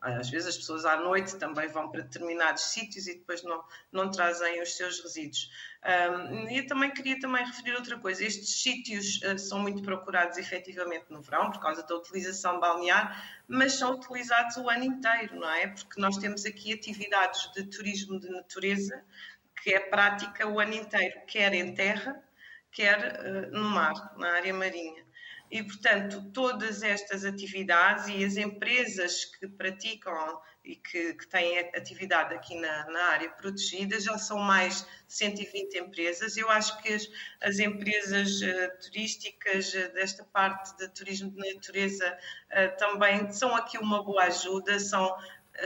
Às 0.02 0.28
vezes 0.28 0.48
as 0.48 0.56
pessoas 0.56 0.84
à 0.84 0.96
noite 0.96 1.36
também 1.36 1.68
vão 1.68 1.88
para 1.88 2.02
determinados 2.02 2.64
sítios 2.64 3.06
e 3.06 3.14
depois 3.14 3.42
não, 3.44 3.62
não 3.92 4.10
trazem 4.10 4.60
os 4.60 4.76
seus 4.76 5.00
resíduos. 5.00 5.48
Um, 5.84 6.48
eu 6.48 6.66
também 6.66 6.90
queria 6.90 7.18
também 7.20 7.44
referir 7.44 7.74
outra 7.74 7.96
coisa. 7.96 8.24
Estes 8.24 8.62
sítios 8.62 9.20
uh, 9.22 9.38
são 9.38 9.60
muito 9.60 9.80
procurados 9.82 10.38
efetivamente 10.38 11.06
no 11.08 11.22
verão 11.22 11.52
por 11.52 11.60
causa 11.60 11.86
da 11.86 11.94
utilização 11.94 12.58
balnear, 12.58 13.42
mas 13.46 13.74
são 13.74 13.94
utilizados 13.94 14.56
o 14.56 14.68
ano 14.68 14.84
inteiro, 14.84 15.36
não 15.36 15.50
é? 15.50 15.68
Porque 15.68 16.00
nós 16.00 16.16
temos 16.18 16.44
aqui 16.44 16.72
atividades 16.72 17.52
de 17.52 17.64
turismo 17.66 18.18
de 18.18 18.28
natureza 18.28 19.04
que 19.62 19.72
é 19.72 19.78
prática 19.78 20.48
o 20.48 20.58
ano 20.58 20.74
inteiro, 20.74 21.20
quer 21.28 21.54
em 21.54 21.72
terra, 21.74 22.20
quer 22.72 23.20
uh, 23.20 23.56
no 23.56 23.70
mar, 23.70 24.16
na 24.16 24.32
área 24.32 24.52
marinha. 24.52 25.04
E, 25.52 25.62
portanto, 25.62 26.30
todas 26.32 26.82
estas 26.82 27.26
atividades 27.26 28.08
e 28.08 28.24
as 28.24 28.38
empresas 28.38 29.26
que 29.26 29.46
praticam 29.46 30.40
e 30.64 30.76
que, 30.76 31.12
que 31.12 31.28
têm 31.28 31.58
atividade 31.58 32.32
aqui 32.32 32.58
na, 32.58 32.86
na, 32.86 33.04
área 33.08 33.28
protegida 33.28 34.00
já 34.00 34.16
são 34.16 34.38
mais 34.38 34.80
de 35.06 35.12
120 35.12 35.76
empresas. 35.76 36.38
Eu 36.38 36.48
acho 36.48 36.80
que 36.80 36.94
as, 36.94 37.06
as 37.42 37.58
empresas 37.58 38.40
uh, 38.40 38.80
turísticas 38.82 39.74
uh, 39.74 39.92
desta 39.92 40.24
parte 40.24 40.74
de 40.78 40.88
turismo 40.88 41.30
de 41.30 41.52
natureza 41.54 42.16
uh, 42.50 42.76
também 42.78 43.30
são 43.30 43.54
aqui 43.54 43.76
uma 43.76 44.02
boa 44.02 44.22
ajuda, 44.22 44.80
são, 44.80 45.14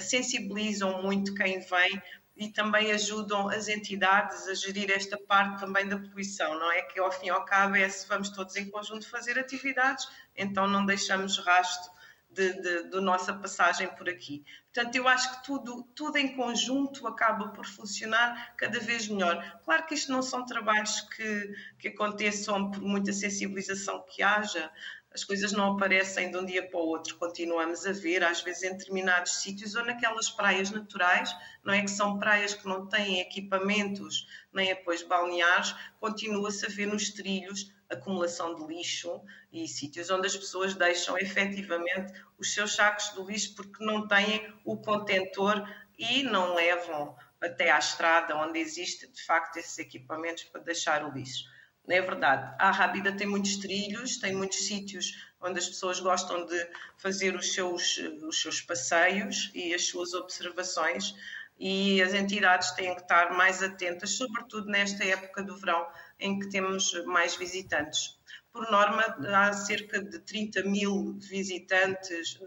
sensibilizam 0.00 1.00
muito 1.00 1.32
quem 1.32 1.60
vem 1.60 2.02
e 2.36 2.50
também 2.50 2.92
ajudam 2.92 3.48
as 3.48 3.66
entidades 3.66 4.46
a 4.46 4.54
gerir 4.54 4.90
esta 4.90 5.16
parte 5.16 5.60
também 5.60 5.88
da 5.88 5.98
poluição, 5.98 6.58
não 6.58 6.70
é? 6.70 6.82
Que 6.82 7.00
ao 7.00 7.10
fim 7.10 7.26
e 7.26 7.30
ao 7.30 7.44
cabo 7.44 7.76
é 7.76 7.88
se 7.88 8.06
vamos 8.06 8.28
todos 8.28 8.54
em 8.56 8.68
conjunto 8.68 9.08
fazer 9.08 9.38
atividades, 9.38 10.06
então 10.36 10.66
não 10.68 10.84
deixamos 10.84 11.38
rastro 11.38 11.90
de, 12.36 13.00
nossa 13.00 13.32
passagem 13.32 13.88
por 13.96 14.08
aqui. 14.08 14.44
Portanto, 14.72 14.94
eu 14.94 15.08
acho 15.08 15.36
que 15.36 15.46
tudo, 15.46 15.82
tudo 15.94 16.18
em 16.18 16.36
conjunto 16.36 17.06
acaba 17.06 17.48
por 17.48 17.64
funcionar 17.64 18.54
cada 18.56 18.78
vez 18.78 19.08
melhor. 19.08 19.60
Claro 19.64 19.86
que 19.86 19.94
isto 19.94 20.12
não 20.12 20.20
são 20.20 20.44
trabalhos 20.44 21.00
que, 21.00 21.54
que 21.78 21.88
aconteçam 21.88 22.70
por 22.70 22.82
muita 22.82 23.12
sensibilização 23.12 24.04
que 24.06 24.22
haja, 24.22 24.70
as 25.16 25.24
coisas 25.24 25.50
não 25.50 25.72
aparecem 25.72 26.30
de 26.30 26.36
um 26.36 26.44
dia 26.44 26.68
para 26.68 26.78
o 26.78 26.88
outro, 26.88 27.16
continuamos 27.16 27.86
a 27.86 27.92
ver, 27.92 28.22
às 28.22 28.42
vezes 28.42 28.64
em 28.64 28.76
determinados 28.76 29.36
sítios 29.36 29.74
ou 29.74 29.82
naquelas 29.82 30.28
praias 30.28 30.70
naturais, 30.70 31.34
não 31.64 31.72
é 31.72 31.80
que 31.80 31.90
são 31.90 32.18
praias 32.18 32.52
que 32.52 32.68
não 32.68 32.86
têm 32.86 33.20
equipamentos 33.20 34.28
nem 34.52 34.70
apoios 34.70 35.02
balneares, 35.02 35.74
continua-se 35.98 36.66
a 36.66 36.68
ver 36.68 36.84
nos 36.84 37.08
trilhos 37.08 37.72
acumulação 37.88 38.54
de 38.56 38.66
lixo 38.66 39.22
e 39.50 39.66
sítios 39.66 40.10
onde 40.10 40.26
as 40.26 40.36
pessoas 40.36 40.74
deixam 40.74 41.16
efetivamente 41.16 42.12
os 42.36 42.52
seus 42.52 42.74
sacos 42.74 43.14
de 43.14 43.22
lixo 43.22 43.54
porque 43.54 43.82
não 43.82 44.06
têm 44.06 44.52
o 44.66 44.76
contentor 44.76 45.66
e 45.98 46.24
não 46.24 46.54
levam 46.54 47.16
até 47.40 47.70
à 47.70 47.78
estrada 47.78 48.36
onde 48.36 48.58
existe 48.58 49.06
de 49.06 49.24
facto 49.24 49.56
esses 49.56 49.78
equipamentos 49.78 50.44
para 50.44 50.60
deixar 50.60 51.06
o 51.06 51.10
lixo. 51.10 51.55
É 51.88 52.00
verdade. 52.00 52.54
A 52.58 52.70
Rábida 52.70 53.16
tem 53.16 53.26
muitos 53.26 53.58
trilhos, 53.58 54.16
tem 54.18 54.34
muitos 54.34 54.66
sítios 54.66 55.24
onde 55.40 55.58
as 55.58 55.68
pessoas 55.68 56.00
gostam 56.00 56.44
de 56.44 56.70
fazer 56.96 57.36
os 57.36 57.54
seus, 57.54 57.98
os 58.22 58.40
seus 58.40 58.60
passeios 58.60 59.50
e 59.54 59.72
as 59.72 59.86
suas 59.86 60.12
observações, 60.14 61.14
e 61.58 62.02
as 62.02 62.12
entidades 62.12 62.72
têm 62.72 62.94
que 62.94 63.02
estar 63.02 63.32
mais 63.32 63.62
atentas, 63.62 64.10
sobretudo 64.10 64.68
nesta 64.68 65.04
época 65.04 65.42
do 65.42 65.56
verão, 65.56 65.86
em 66.18 66.38
que 66.38 66.50
temos 66.50 66.92
mais 67.04 67.36
visitantes. 67.36 68.18
Por 68.52 68.70
norma, 68.70 69.02
há 69.34 69.52
cerca 69.52 70.02
de 70.02 70.18
30 70.20 70.62
mil 70.64 71.16
visitantes 71.20 72.38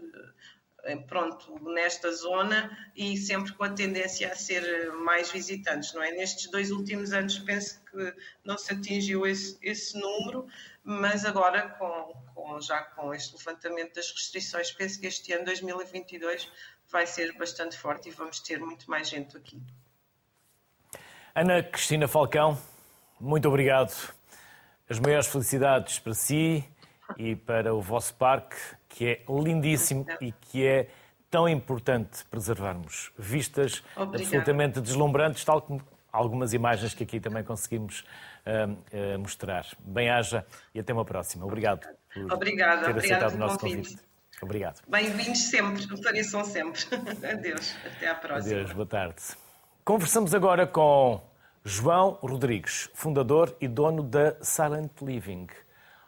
pronto, 1.06 1.58
nesta 1.70 2.12
zona 2.12 2.76
e 2.96 3.16
sempre 3.16 3.52
com 3.52 3.64
a 3.64 3.70
tendência 3.70 4.32
a 4.32 4.36
ser 4.36 4.92
mais 4.92 5.30
visitantes, 5.30 5.92
não 5.92 6.02
é? 6.02 6.10
Nestes 6.12 6.50
dois 6.50 6.70
últimos 6.70 7.12
anos 7.12 7.38
penso 7.38 7.80
que 7.84 8.14
não 8.44 8.56
se 8.56 8.72
atingiu 8.72 9.26
esse, 9.26 9.58
esse 9.62 9.98
número, 9.98 10.46
mas 10.82 11.24
agora 11.24 11.68
com, 11.70 12.14
com, 12.34 12.60
já 12.60 12.80
com 12.82 13.12
este 13.14 13.36
levantamento 13.36 13.94
das 13.94 14.10
restrições, 14.10 14.72
penso 14.72 15.00
que 15.00 15.06
este 15.06 15.32
ano, 15.32 15.44
2022, 15.44 16.50
vai 16.90 17.06
ser 17.06 17.32
bastante 17.36 17.76
forte 17.76 18.08
e 18.08 18.12
vamos 18.12 18.40
ter 18.40 18.58
muito 18.58 18.90
mais 18.90 19.08
gente 19.08 19.36
aqui. 19.36 19.62
Ana 21.34 21.62
Cristina 21.62 22.08
Falcão, 22.08 22.60
muito 23.20 23.48
obrigado. 23.48 23.92
As 24.88 24.98
maiores 24.98 25.28
felicidades 25.28 26.00
para 26.00 26.14
si 26.14 26.64
e 27.16 27.36
para 27.36 27.72
o 27.72 27.80
vosso 27.80 28.14
parque, 28.14 28.56
que 28.90 29.06
é 29.06 29.22
lindíssimo 29.28 30.04
e 30.20 30.32
que 30.32 30.66
é 30.66 30.88
tão 31.30 31.48
importante 31.48 32.24
preservarmos. 32.26 33.12
Vistas 33.16 33.82
Obrigada. 33.96 34.24
absolutamente 34.24 34.80
deslumbrantes, 34.80 35.44
tal 35.44 35.62
como 35.62 35.80
algumas 36.12 36.52
imagens 36.52 36.92
que 36.92 37.04
aqui 37.04 37.20
também 37.20 37.44
conseguimos 37.44 38.00
uh, 38.00 38.72
uh, 39.14 39.18
mostrar. 39.18 39.64
Bem-haja 39.78 40.44
e 40.74 40.80
até 40.80 40.92
uma 40.92 41.04
próxima. 41.04 41.46
Obrigado 41.46 41.88
por 42.12 42.32
Obrigada. 42.32 42.92
ter 42.92 42.98
aceitado 42.98 43.34
o 43.34 43.38
nosso 43.38 43.58
convite. 43.58 43.90
convite. 43.90 44.10
Obrigado. 44.42 44.80
Bem-vindos 44.88 45.38
sempre, 45.38 45.86
apareçam 45.98 46.44
sempre. 46.44 46.80
Adeus, 47.30 47.76
até 47.86 48.08
à 48.08 48.14
próxima. 48.14 48.54
Adeus, 48.54 48.72
boa 48.72 48.86
tarde. 48.86 49.22
Conversamos 49.84 50.34
agora 50.34 50.66
com 50.66 51.22
João 51.64 52.18
Rodrigues, 52.22 52.88
fundador 52.94 53.54
e 53.60 53.68
dono 53.68 54.02
da 54.02 54.36
Silent 54.42 54.92
Living. 55.02 55.46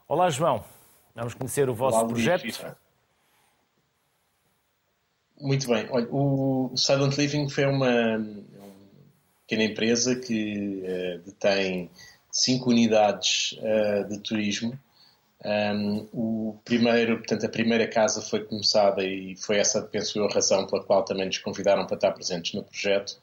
Olá, 0.08 0.30
João. 0.30 0.81
Vamos 1.14 1.34
conhecer 1.34 1.68
o 1.68 1.74
vosso 1.74 1.98
Olá, 1.98 2.08
projeto. 2.08 2.42
Dia, 2.42 2.76
Muito 5.40 5.68
bem. 5.68 5.86
Olha, 5.90 6.08
o 6.10 6.72
Silent 6.76 7.16
Living 7.16 7.48
foi 7.48 7.66
uma, 7.66 8.16
uma 8.16 8.72
pequena 9.46 9.64
empresa 9.64 10.16
que 10.16 10.82
uh, 10.82 11.18
detém 11.24 11.90
cinco 12.30 12.70
unidades 12.70 13.58
uh, 13.58 14.08
de 14.08 14.18
turismo. 14.20 14.78
Um, 15.44 16.08
o 16.12 16.58
primeiro, 16.64 17.18
portanto, 17.18 17.44
a 17.44 17.48
primeira 17.48 17.86
casa 17.88 18.22
foi 18.22 18.44
começada 18.44 19.04
e 19.04 19.36
foi 19.36 19.56
essa, 19.56 19.82
penso 19.82 20.18
eu, 20.18 20.26
a 20.26 20.32
razão 20.32 20.66
pela 20.66 20.84
qual 20.84 21.04
também 21.04 21.26
nos 21.26 21.38
convidaram 21.38 21.84
para 21.84 21.96
estar 21.96 22.12
presentes 22.12 22.54
no 22.54 22.62
projeto 22.62 23.18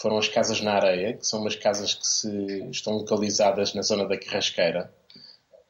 foram 0.00 0.16
as 0.16 0.28
casas 0.28 0.60
na 0.60 0.74
areia, 0.74 1.14
que 1.14 1.26
são 1.26 1.40
umas 1.40 1.56
casas 1.56 1.92
que 1.92 2.06
se, 2.06 2.68
estão 2.70 2.94
localizadas 2.94 3.74
na 3.74 3.82
zona 3.82 4.06
da 4.06 4.16
Carrasqueira, 4.16 4.90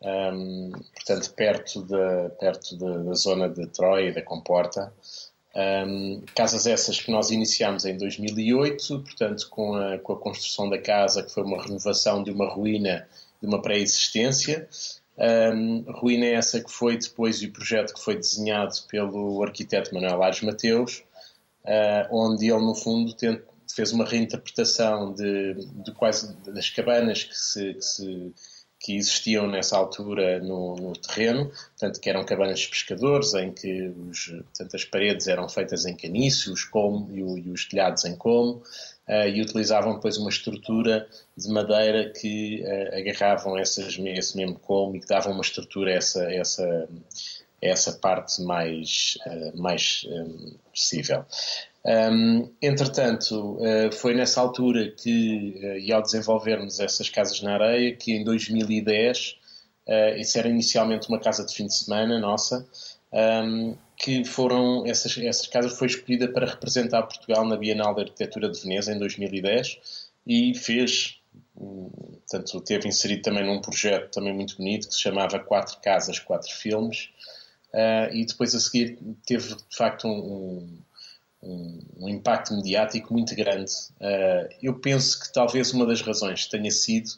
um, 0.03 0.71
portanto, 0.95 1.33
perto, 1.35 1.83
de, 1.83 2.29
perto 2.39 2.77
da 2.77 3.15
zona 3.15 3.49
de 3.49 3.67
Troia 3.69 4.11
e 4.11 4.15
da 4.15 4.23
Comporta. 4.23 4.93
Um, 5.55 6.23
casas 6.35 6.67
essas 6.67 7.01
que 7.01 7.11
nós 7.11 7.31
iniciámos 7.31 7.85
em 7.85 7.97
2008, 7.97 9.01
portanto, 9.01 9.49
com 9.51 9.75
a, 9.75 9.99
com 9.99 10.13
a 10.13 10.19
construção 10.19 10.69
da 10.69 10.79
casa, 10.79 11.23
que 11.23 11.33
foi 11.33 11.43
uma 11.43 11.63
renovação 11.63 12.23
de 12.23 12.31
uma 12.31 12.49
ruína 12.49 13.09
de 13.41 13.47
uma 13.47 13.63
pré-existência. 13.63 14.69
Um, 15.17 15.85
ruína 15.91 16.27
essa 16.27 16.63
que 16.63 16.71
foi 16.71 16.97
depois 16.97 17.43
o 17.43 17.51
projeto 17.51 17.93
que 17.93 18.01
foi 18.01 18.17
desenhado 18.17 18.73
pelo 18.89 19.43
arquiteto 19.43 19.93
Manuel 19.93 20.23
Ares 20.23 20.43
Mateus, 20.43 21.03
uh, 21.65 22.07
onde 22.13 22.49
ele, 22.49 22.61
no 22.61 22.75
fundo, 22.75 23.13
tenta, 23.15 23.43
fez 23.75 23.93
uma 23.93 24.05
reinterpretação 24.05 25.13
de, 25.15 25.55
de 25.55 25.93
quase 25.93 26.35
das 26.45 26.71
cabanas 26.71 27.25
que, 27.25 27.37
se, 27.37 27.75
que, 27.75 27.83
se, 27.83 28.33
que 28.81 28.97
existiam 28.97 29.49
nessa 29.49 29.77
altura 29.77 30.41
no, 30.41 30.77
no, 30.77 30.93
terreno, 30.93 31.47
portanto, 31.47 32.01
que 32.01 32.09
eram 32.09 32.25
cabanas 32.25 32.61
de 32.61 32.69
pescadores, 32.69 33.35
em 33.35 33.53
que 33.53 33.93
os, 34.09 34.27
portanto, 34.27 34.77
as 34.77 34.85
paredes 34.85 35.27
eram 35.27 35.49
feitas 35.49 35.85
em 35.85 35.97
caniço 35.97 36.53
os 36.53 36.65
colmo, 36.65 37.09
e, 37.13 37.23
o, 37.23 37.39
e 37.39 37.51
os 37.51 37.65
telhados 37.65 38.05
em 38.05 38.15
colmo, 38.15 38.63
uh, 39.09 39.29
e 39.29 39.43
utilizavam 39.43 39.95
depois 39.95 40.17
uma 40.17 40.31
estrutura 40.31 41.09
de 41.37 41.49
madeira 41.49 42.11
que 42.11 42.63
uh, 42.63 42.97
agarravam 42.97 43.59
essas, 43.59 43.99
esse 43.99 44.37
mesmo 44.37 44.59
colmo 44.61 44.97
e 44.97 45.01
que 45.01 45.09
davam 45.09 45.33
uma 45.33 45.43
estrutura 45.43 45.91
a 45.91 45.95
essa, 45.95 46.33
essa, 46.33 46.89
essa 47.61 47.93
parte 47.95 48.41
mais, 48.43 49.19
uh, 49.27 49.61
mais 49.61 50.07
um, 50.09 50.55
possível. 50.71 51.25
Um, 51.85 52.53
entretanto, 52.61 53.57
uh, 53.57 53.93
foi 53.93 54.15
nessa 54.15 54.41
altura 54.41 54.91
que, 54.91 55.61
uh, 55.63 55.79
e 55.79 55.93
ao 55.93 56.03
desenvolvermos 56.03 56.81
essas 56.81 57.09
casas 57.09 57.41
na 57.41 57.55
areia, 57.55 57.95
que 57.95 58.13
em 58.13 58.25
2010, 58.25 59.37
uh, 59.87 60.19
isso 60.19 60.39
era 60.39 60.49
inicialmente 60.49 61.09
uma 61.09 61.21
casa 61.21 61.47
de 61.47 61.55
fim 61.55 61.67
de 61.67 61.75
semana 61.75 62.19
nossa, 62.19 62.67
um, 63.13 63.77
que 63.97 64.25
foram, 64.25 64.87
essas, 64.87 65.17
essas 65.19 65.47
casas 65.47 65.77
foi 65.77 65.87
escolhida 65.89 66.29
para 66.29 66.47
representar 66.47 67.03
Portugal 67.03 67.45
na 67.45 67.57
Bienal 67.57 67.95
da 67.95 68.03
Arquitetura 68.03 68.51
de 68.51 68.61
Veneza 68.61 68.93
em 68.93 68.99
2010 68.99 70.09
e 70.27 70.55
fez, 70.55 71.21
um, 71.57 71.89
portanto, 72.29 72.61
teve 72.61 72.89
inserido 72.89 73.23
também 73.23 73.45
num 73.45 73.61
projeto 73.61 74.13
também 74.13 74.35
muito 74.35 74.57
bonito 74.57 74.89
que 74.89 74.95
se 74.95 75.01
chamava 75.01 75.39
Quatro 75.39 75.79
Casas, 75.81 76.19
Quatro 76.19 76.51
Filmes, 76.51 77.11
uh, 77.73 78.13
e 78.13 78.25
depois 78.27 78.55
a 78.55 78.61
seguir 78.61 78.99
teve 79.27 79.55
de 79.55 79.77
facto 79.77 80.07
um, 80.07 80.13
um, 80.13 80.79
um, 81.43 82.09
impacto 82.09 82.55
mediático 82.55 83.13
muito 83.13 83.35
grande. 83.35 83.73
Uh, 84.01 84.49
eu 84.63 84.75
penso 84.75 85.21
que 85.21 85.33
talvez 85.33 85.73
uma 85.73 85.87
das 85.87 86.01
razões 86.01 86.47
tenha 86.47 86.71
sido 86.71 87.11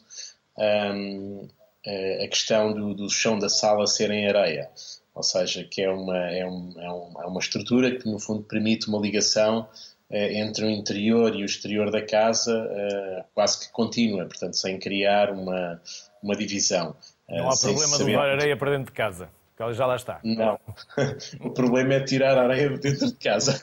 um, 0.57 1.47
uh, 1.85 2.23
a 2.23 2.27
questão 2.27 2.73
do, 2.73 2.93
do, 2.93 3.09
chão 3.09 3.39
da 3.39 3.49
sala 3.49 3.87
ser 3.87 4.11
em 4.11 4.27
areia. 4.27 4.69
ou 5.13 5.23
seja, 5.23 5.63
que 5.63 5.81
é 5.81 5.89
uma, 5.89 6.17
é, 6.17 6.45
um, 6.45 6.73
é, 6.79 6.91
um, 6.91 7.21
é 7.21 7.25
uma 7.25 7.39
estrutura 7.39 7.97
que, 7.97 8.07
no 8.07 8.19
fundo, 8.19 8.43
permite 8.43 8.87
uma 8.87 8.99
ligação 8.99 9.67
eh, 10.11 10.39
entre 10.39 10.65
o 10.65 10.69
interior 10.69 11.33
e 11.33 11.41
o 11.41 11.45
exterior 11.45 11.89
da 11.89 12.05
casa 12.05 12.69
eh, 12.69 13.23
quase 13.33 13.59
que 13.61 13.71
contínua, 13.71 14.25
portanto, 14.25 14.57
sem 14.57 14.77
criar 14.77 15.31
uma, 15.31 15.81
uma 16.21 16.35
divisão. 16.35 16.93
Não 17.29 17.49
há 17.49 17.57
problema 17.57 17.97
de 17.97 18.03
levar 18.03 18.29
areia 18.29 18.57
para 18.57 18.71
dentro 18.71 18.87
de 18.87 18.91
casa, 18.91 19.29
que 19.61 19.63
ela 19.63 19.73
já 19.73 19.85
lá 19.85 19.95
está. 19.95 20.19
Não, 20.23 20.59
o 21.41 21.51
problema 21.51 21.93
é 21.93 21.99
tirar 22.03 22.37
a 22.37 22.43
areia 22.43 22.69
de 22.69 22.79
dentro 22.79 23.07
de 23.07 23.13
casa. 23.13 23.61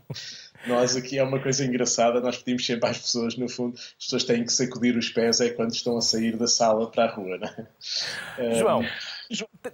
nós 0.66 0.94
aqui 0.94 1.18
é 1.18 1.22
uma 1.22 1.40
coisa 1.40 1.64
engraçada, 1.64 2.20
nós 2.20 2.38
pedimos 2.38 2.66
sempre 2.66 2.90
às 2.90 2.98
pessoas, 2.98 3.36
no 3.36 3.48
fundo, 3.48 3.74
as 3.74 4.04
pessoas 4.04 4.24
têm 4.24 4.44
que 4.44 4.52
sacudir 4.52 4.96
os 4.96 5.08
pés 5.08 5.40
é 5.40 5.50
quando 5.50 5.72
estão 5.72 5.96
a 5.96 6.02
sair 6.02 6.36
da 6.36 6.46
sala 6.46 6.90
para 6.90 7.04
a 7.04 7.14
rua. 7.14 7.38
Não 7.38 7.48
é? 7.48 8.54
João, 8.60 8.84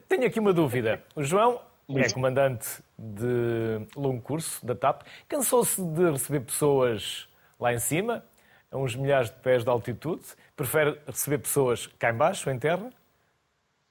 tenho 0.09 0.27
aqui 0.27 0.39
uma 0.39 0.53
dúvida. 0.53 1.03
O 1.17 1.25
João 1.25 1.61
é 1.97 2.09
comandante 2.13 2.69
de 2.97 3.87
longo 3.97 4.23
curso 4.23 4.65
da 4.65 4.75
TAP. 4.75 5.03
Cansou-se 5.29 5.83
de 5.83 6.11
receber 6.11 6.41
pessoas 6.41 7.27
lá 7.59 7.73
em 7.73 7.79
cima, 7.79 8.25
a 8.71 8.77
uns 8.77 8.95
milhares 8.95 9.31
de 9.31 9.37
pés 9.37 9.65
de 9.65 9.71
altitude? 9.71 10.23
Prefere 10.55 10.99
receber 11.07 11.39
pessoas 11.39 11.89
cá 11.99 12.11
embaixo, 12.11 12.49
em 12.49 12.59
terra? 12.59 12.91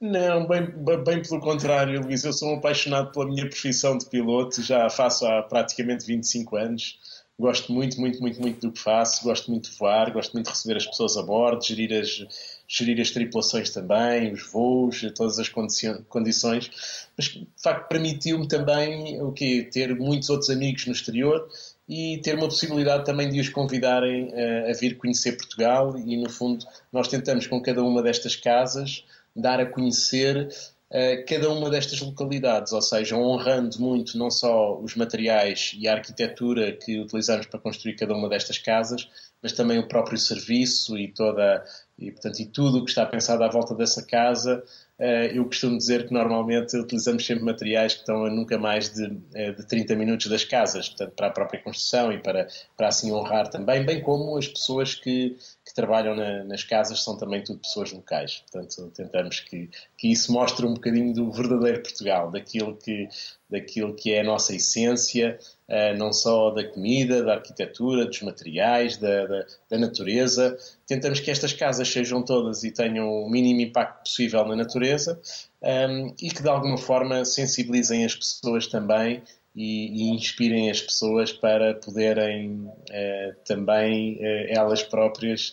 Não, 0.00 0.46
bem, 0.46 0.64
bem 1.02 1.22
pelo 1.22 1.40
contrário, 1.40 2.00
Luís. 2.00 2.22
Eu 2.22 2.32
sou 2.32 2.50
um 2.50 2.58
apaixonado 2.58 3.10
pela 3.10 3.26
minha 3.26 3.48
profissão 3.48 3.98
de 3.98 4.06
piloto, 4.06 4.62
já 4.62 4.88
faço 4.88 5.26
há 5.26 5.42
praticamente 5.42 6.06
25 6.06 6.56
anos. 6.56 6.98
Gosto 7.36 7.72
muito, 7.72 8.00
muito, 8.00 8.20
muito, 8.20 8.40
muito 8.40 8.60
do 8.60 8.72
que 8.72 8.78
faço. 8.78 9.24
Gosto 9.24 9.50
muito 9.50 9.68
de 9.68 9.76
voar, 9.76 10.12
gosto 10.12 10.32
muito 10.34 10.46
de 10.46 10.52
receber 10.52 10.76
as 10.76 10.86
pessoas 10.86 11.16
a 11.16 11.22
bordo, 11.22 11.64
gerir 11.64 11.92
as, 11.92 12.24
gerir 12.68 13.00
as 13.00 13.10
tripulações 13.10 13.70
também, 13.70 14.32
os 14.32 14.48
voos, 14.52 15.00
todas 15.16 15.36
as 15.40 15.48
condições. 15.48 16.70
Mas, 17.16 17.26
de 17.26 17.48
facto, 17.60 17.88
permitiu-me 17.88 18.46
também 18.46 19.20
o 19.20 19.32
quê? 19.32 19.68
ter 19.70 19.96
muitos 19.96 20.30
outros 20.30 20.48
amigos 20.48 20.86
no 20.86 20.92
exterior 20.92 21.48
e 21.88 22.18
ter 22.18 22.36
uma 22.36 22.46
possibilidade 22.46 23.04
também 23.04 23.28
de 23.28 23.40
os 23.40 23.48
convidarem 23.48 24.32
a, 24.32 24.70
a 24.70 24.72
vir 24.74 24.96
conhecer 24.96 25.32
Portugal. 25.36 25.98
E, 25.98 26.16
no 26.16 26.30
fundo, 26.30 26.64
nós 26.92 27.08
tentamos 27.08 27.48
com 27.48 27.60
cada 27.60 27.82
uma 27.82 28.00
destas 28.00 28.36
casas 28.36 29.04
dar 29.40 29.60
a 29.60 29.66
conhecer 29.66 30.48
uh, 30.90 31.26
cada 31.26 31.50
uma 31.50 31.70
destas 31.70 32.00
localidades, 32.00 32.72
ou 32.72 32.82
seja, 32.82 33.16
honrando 33.16 33.80
muito 33.80 34.18
não 34.18 34.30
só 34.30 34.78
os 34.78 34.94
materiais 34.94 35.74
e 35.78 35.86
a 35.88 35.94
arquitetura 35.94 36.72
que 36.72 37.00
utilizamos 37.00 37.46
para 37.46 37.60
construir 37.60 37.94
cada 37.94 38.14
uma 38.14 38.28
destas 38.28 38.58
casas, 38.58 39.08
mas 39.42 39.52
também 39.52 39.78
o 39.78 39.86
próprio 39.88 40.18
serviço 40.18 40.98
e 40.98 41.08
toda 41.08 41.64
e 41.98 42.10
portanto 42.10 42.40
e 42.40 42.46
tudo 42.46 42.78
o 42.78 42.84
que 42.84 42.90
está 42.90 43.06
pensado 43.06 43.42
à 43.44 43.48
volta 43.48 43.74
dessa 43.74 44.04
casa 44.04 44.62
eh, 44.98 45.30
eu 45.38 45.44
costumo 45.44 45.78
dizer 45.78 46.08
que 46.08 46.12
normalmente 46.12 46.76
utilizamos 46.76 47.24
sempre 47.24 47.44
materiais 47.44 47.94
que 47.94 48.00
estão 48.00 48.24
a 48.24 48.30
nunca 48.30 48.58
mais 48.58 48.90
de, 48.90 49.16
eh, 49.32 49.52
de 49.52 49.64
30 49.64 49.94
minutos 49.94 50.26
das 50.26 50.42
casas, 50.44 50.88
portanto, 50.88 51.12
para 51.14 51.28
a 51.28 51.30
própria 51.30 51.62
construção 51.62 52.12
e 52.12 52.18
para, 52.18 52.48
para 52.76 52.88
assim 52.88 53.12
honrar 53.12 53.48
também, 53.48 53.84
bem 53.86 54.02
como 54.02 54.36
as 54.36 54.48
pessoas 54.48 54.96
que, 54.96 55.36
que 55.68 55.74
trabalham 55.74 56.16
na, 56.16 56.44
nas 56.44 56.64
casas 56.64 57.04
são 57.04 57.14
também 57.18 57.44
tudo 57.44 57.60
pessoas 57.60 57.92
locais. 57.92 58.42
Portanto, 58.50 58.90
tentamos 58.94 59.40
que, 59.40 59.68
que 59.98 60.10
isso 60.10 60.32
mostre 60.32 60.64
um 60.64 60.72
bocadinho 60.72 61.12
do 61.12 61.30
verdadeiro 61.30 61.82
Portugal, 61.82 62.30
daquilo 62.30 62.74
que, 62.74 63.06
daquilo 63.50 63.94
que 63.94 64.14
é 64.14 64.20
a 64.20 64.24
nossa 64.24 64.54
essência, 64.54 65.38
eh, 65.68 65.94
não 65.94 66.10
só 66.10 66.50
da 66.50 66.64
comida, 66.64 67.22
da 67.22 67.34
arquitetura, 67.34 68.06
dos 68.06 68.22
materiais, 68.22 68.96
da, 68.96 69.26
da, 69.26 69.46
da, 69.70 69.78
natureza. 69.78 70.56
Tentamos 70.86 71.20
que 71.20 71.30
estas 71.30 71.52
casas 71.52 71.86
sejam 71.86 72.22
todas 72.22 72.64
e 72.64 72.70
tenham 72.70 73.06
o 73.06 73.28
mínimo 73.28 73.60
impacto 73.60 74.04
possível 74.04 74.46
na 74.46 74.56
natureza 74.56 75.20
ehm, 75.60 76.14
e 76.22 76.30
que 76.30 76.42
de 76.42 76.48
alguma 76.48 76.78
forma 76.78 77.26
sensibilizem 77.26 78.06
as 78.06 78.14
pessoas 78.14 78.66
também 78.66 79.22
e, 79.58 80.04
e 80.04 80.10
inspirem 80.14 80.70
as 80.70 80.80
pessoas 80.80 81.32
para 81.32 81.74
poderem 81.74 82.52
uh, 82.52 83.34
também 83.44 84.14
uh, 84.14 84.46
elas 84.48 84.84
próprias 84.84 85.52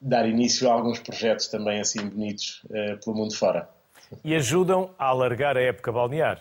dar 0.00 0.28
início 0.28 0.68
a 0.68 0.72
alguns 0.72 0.98
projetos 0.98 1.46
também 1.46 1.80
assim 1.80 2.08
bonitos 2.08 2.60
uh, 2.64 2.98
pelo 3.04 3.16
mundo 3.16 3.36
fora. 3.36 3.68
E 4.24 4.34
ajudam 4.34 4.90
a 4.98 5.06
alargar 5.06 5.56
a 5.56 5.60
época 5.60 5.92
balnear. 5.92 6.40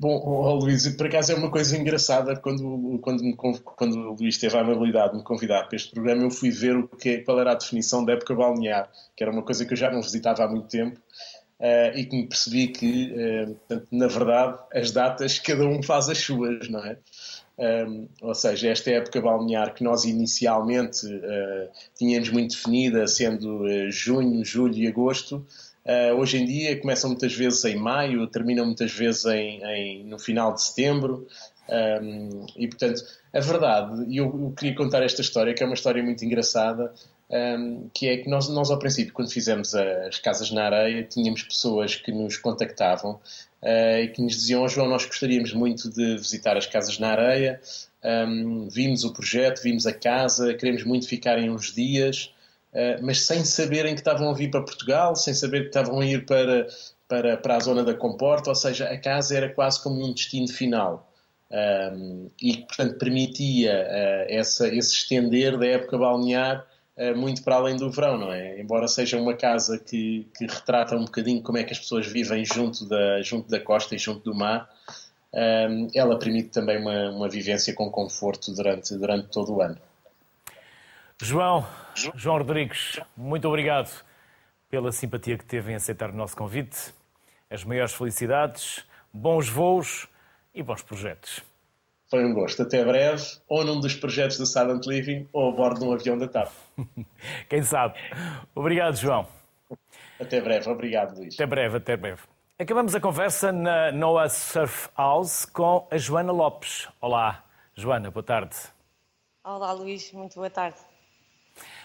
Bom, 0.00 0.20
oh, 0.24 0.54
Luís, 0.54 0.88
por 0.96 1.06
acaso 1.06 1.30
é 1.30 1.34
uma 1.34 1.50
coisa 1.50 1.76
engraçada, 1.76 2.34
quando, 2.34 2.98
quando, 3.00 3.22
me, 3.22 3.36
quando 3.36 3.94
o 3.96 4.14
Luís 4.14 4.38
teve 4.38 4.56
a 4.56 4.62
amabilidade 4.62 5.12
de 5.12 5.18
me 5.18 5.22
convidar 5.22 5.64
para 5.64 5.76
este 5.76 5.92
programa, 5.92 6.22
eu 6.22 6.30
fui 6.30 6.50
ver 6.50 6.74
o 6.74 6.88
que, 6.88 7.18
qual 7.18 7.38
era 7.38 7.52
a 7.52 7.54
definição 7.54 8.04
da 8.04 8.14
época 8.14 8.34
balnear, 8.34 8.90
que 9.14 9.22
era 9.22 9.30
uma 9.30 9.42
coisa 9.42 9.64
que 9.64 9.74
eu 9.74 9.76
já 9.76 9.90
não 9.90 10.00
visitava 10.00 10.42
há 10.42 10.48
muito 10.48 10.68
tempo, 10.68 10.98
uh, 11.60 11.96
e 11.96 12.04
que 12.04 12.16
me 12.16 12.26
percebi 12.26 12.68
que, 12.68 13.12
uh, 13.12 13.54
portanto, 13.54 13.86
na 13.92 14.06
verdade, 14.06 14.58
as 14.74 14.90
datas, 14.90 15.38
cada 15.38 15.64
um 15.66 15.82
faz 15.82 16.08
as 16.08 16.18
suas, 16.18 16.68
não 16.68 16.84
é? 16.84 16.96
Um, 17.58 17.62
ehm, 17.62 18.08
ou 18.22 18.34
seja, 18.34 18.70
esta 18.70 18.90
época 18.90 19.20
balnear 19.20 19.74
que 19.74 19.84
nós 19.84 20.04
inicialmente 20.04 21.06
uh, 21.06 21.68
tínhamos 21.94 22.30
muito 22.30 22.56
definida, 22.56 23.06
sendo 23.06 23.90
junho, 23.90 24.42
julho 24.42 24.74
e 24.74 24.86
agosto, 24.88 25.46
hoje 26.16 26.38
em 26.38 26.44
dia 26.44 26.78
começam 26.80 27.10
muitas 27.10 27.34
vezes 27.34 27.64
em 27.64 27.76
maio, 27.76 28.26
terminam 28.28 28.64
muitas 28.64 28.92
vezes 28.92 29.24
em, 29.26 29.62
em 29.64 30.04
no 30.04 30.18
final 30.18 30.54
de 30.54 30.62
setembro. 30.62 31.26
Um, 31.68 32.46
e 32.56 32.66
portanto, 32.68 33.02
a 33.32 33.40
verdade, 33.40 34.04
e 34.08 34.16
eu, 34.16 34.26
eu, 34.26 34.52
queria 34.56 34.74
contar 34.74 35.02
esta 35.02 35.20
história, 35.20 35.54
que 35.54 35.62
é 35.62 35.66
uma 35.66 35.74
história 35.74 36.02
muito 36.02 36.24
engraçada, 36.24 36.92
um, 37.30 37.88
que 37.94 38.08
é 38.08 38.16
que 38.18 38.28
nós, 38.28 38.48
nós, 38.48 38.70
ao 38.70 38.78
princípio, 38.78 39.12
quando 39.12 39.30
fizemos 39.30 39.74
as 39.74 40.18
casas 40.18 40.50
na 40.50 40.64
areia, 40.64 41.02
tínhamos 41.02 41.42
pessoas 41.42 41.94
que 41.94 42.10
nos 42.10 42.36
contactavam 42.36 43.20
uh, 43.62 43.98
e 44.02 44.08
que 44.08 44.20
nos 44.20 44.34
diziam: 44.34 44.62
oh, 44.62 44.68
João, 44.68 44.88
nós 44.88 45.06
gostaríamos 45.06 45.52
muito 45.52 45.88
de 45.90 46.16
visitar 46.16 46.56
as 46.56 46.66
casas 46.66 46.98
na 46.98 47.10
areia, 47.10 47.60
um, 48.04 48.68
vimos 48.68 49.04
o 49.04 49.12
projeto, 49.12 49.62
vimos 49.62 49.86
a 49.86 49.92
casa, 49.92 50.54
queremos 50.54 50.84
muito 50.84 51.06
ficar 51.06 51.38
em 51.38 51.50
uns 51.50 51.72
dias. 51.72 52.32
Eh, 52.72 53.00
mas 53.02 53.22
sem 53.22 53.44
saberem 53.44 53.94
que 53.94 54.00
estavam 54.00 54.30
a 54.30 54.32
vir 54.32 54.50
para 54.50 54.62
Portugal, 54.62 55.16
sem 55.16 55.34
saber 55.34 55.62
que 55.62 55.66
estavam 55.68 56.00
a 56.00 56.06
ir 56.06 56.24
para, 56.24 56.66
para, 57.08 57.36
para 57.36 57.56
a 57.56 57.60
zona 57.60 57.82
da 57.82 57.94
Comporta, 57.94 58.50
ou 58.50 58.54
seja, 58.54 58.86
a 58.88 58.98
casa 58.98 59.36
era 59.36 59.48
quase 59.48 59.82
como 59.82 60.04
um 60.04 60.12
destino 60.12 60.48
final. 60.48 61.08
Um, 61.50 62.30
e, 62.40 62.58
portanto, 62.58 62.96
permitia 62.96 63.72
uh, 63.72 64.32
essa, 64.32 64.68
esse 64.68 64.94
estender 64.94 65.58
da 65.58 65.66
época 65.66 65.98
balnear 65.98 66.60
uh, 66.60 66.69
muito 67.14 67.42
para 67.42 67.56
além 67.56 67.76
do 67.76 67.90
verão, 67.90 68.18
não 68.18 68.32
é? 68.32 68.60
Embora 68.60 68.86
seja 68.86 69.16
uma 69.16 69.34
casa 69.34 69.78
que, 69.78 70.28
que 70.36 70.46
retrata 70.46 70.94
um 70.94 71.04
bocadinho 71.04 71.42
como 71.42 71.56
é 71.56 71.64
que 71.64 71.72
as 71.72 71.78
pessoas 71.78 72.06
vivem 72.06 72.44
junto 72.44 72.86
da, 72.86 73.22
junto 73.22 73.48
da 73.48 73.58
costa 73.58 73.94
e 73.94 73.98
junto 73.98 74.22
do 74.22 74.34
mar, 74.34 74.68
um, 75.32 75.88
ela 75.94 76.18
permite 76.18 76.50
também 76.50 76.78
uma, 76.78 77.10
uma 77.10 77.28
vivência 77.28 77.74
com 77.74 77.90
conforto 77.90 78.52
durante, 78.54 78.94
durante 78.96 79.28
todo 79.28 79.54
o 79.54 79.62
ano. 79.62 79.78
João, 81.22 81.66
João 82.14 82.38
Rodrigues, 82.38 83.00
muito 83.16 83.46
obrigado 83.46 83.90
pela 84.68 84.92
simpatia 84.92 85.36
que 85.36 85.44
teve 85.44 85.72
em 85.72 85.74
aceitar 85.74 86.10
o 86.10 86.14
nosso 86.14 86.36
convite. 86.36 86.92
As 87.50 87.64
maiores 87.64 87.92
felicidades, 87.92 88.84
bons 89.12 89.48
voos 89.48 90.06
e 90.54 90.62
bons 90.62 90.82
projetos. 90.82 91.42
Foi 92.10 92.24
um 92.24 92.34
gosto. 92.34 92.62
Até 92.62 92.84
breve, 92.84 93.24
ou 93.48 93.64
num 93.64 93.78
dos 93.78 93.94
projetos 93.94 94.36
da 94.36 94.44
Silent 94.44 94.84
Living, 94.84 95.28
ou 95.32 95.50
a 95.50 95.52
bordo 95.52 95.78
de 95.78 95.86
um 95.86 95.92
avião 95.92 96.18
da 96.18 96.26
TAP. 96.26 96.50
Quem 97.48 97.62
sabe. 97.62 97.94
Obrigado, 98.52 98.96
João. 98.96 99.28
Até 100.20 100.40
breve. 100.40 100.68
Obrigado, 100.68 101.16
Luís. 101.16 101.34
Até 101.34 101.46
breve, 101.46 101.76
até 101.76 101.96
breve. 101.96 102.22
Acabamos 102.58 102.94
a 102.94 103.00
conversa 103.00 103.52
na 103.52 103.92
Noah 103.92 104.28
Surf 104.28 104.90
House 104.98 105.44
com 105.46 105.86
a 105.90 105.96
Joana 105.96 106.32
Lopes. 106.32 106.88
Olá, 107.00 107.44
Joana, 107.76 108.10
boa 108.10 108.24
tarde. 108.24 108.56
Olá, 109.44 109.72
Luís, 109.72 110.12
muito 110.12 110.34
boa 110.34 110.50
tarde. 110.50 110.76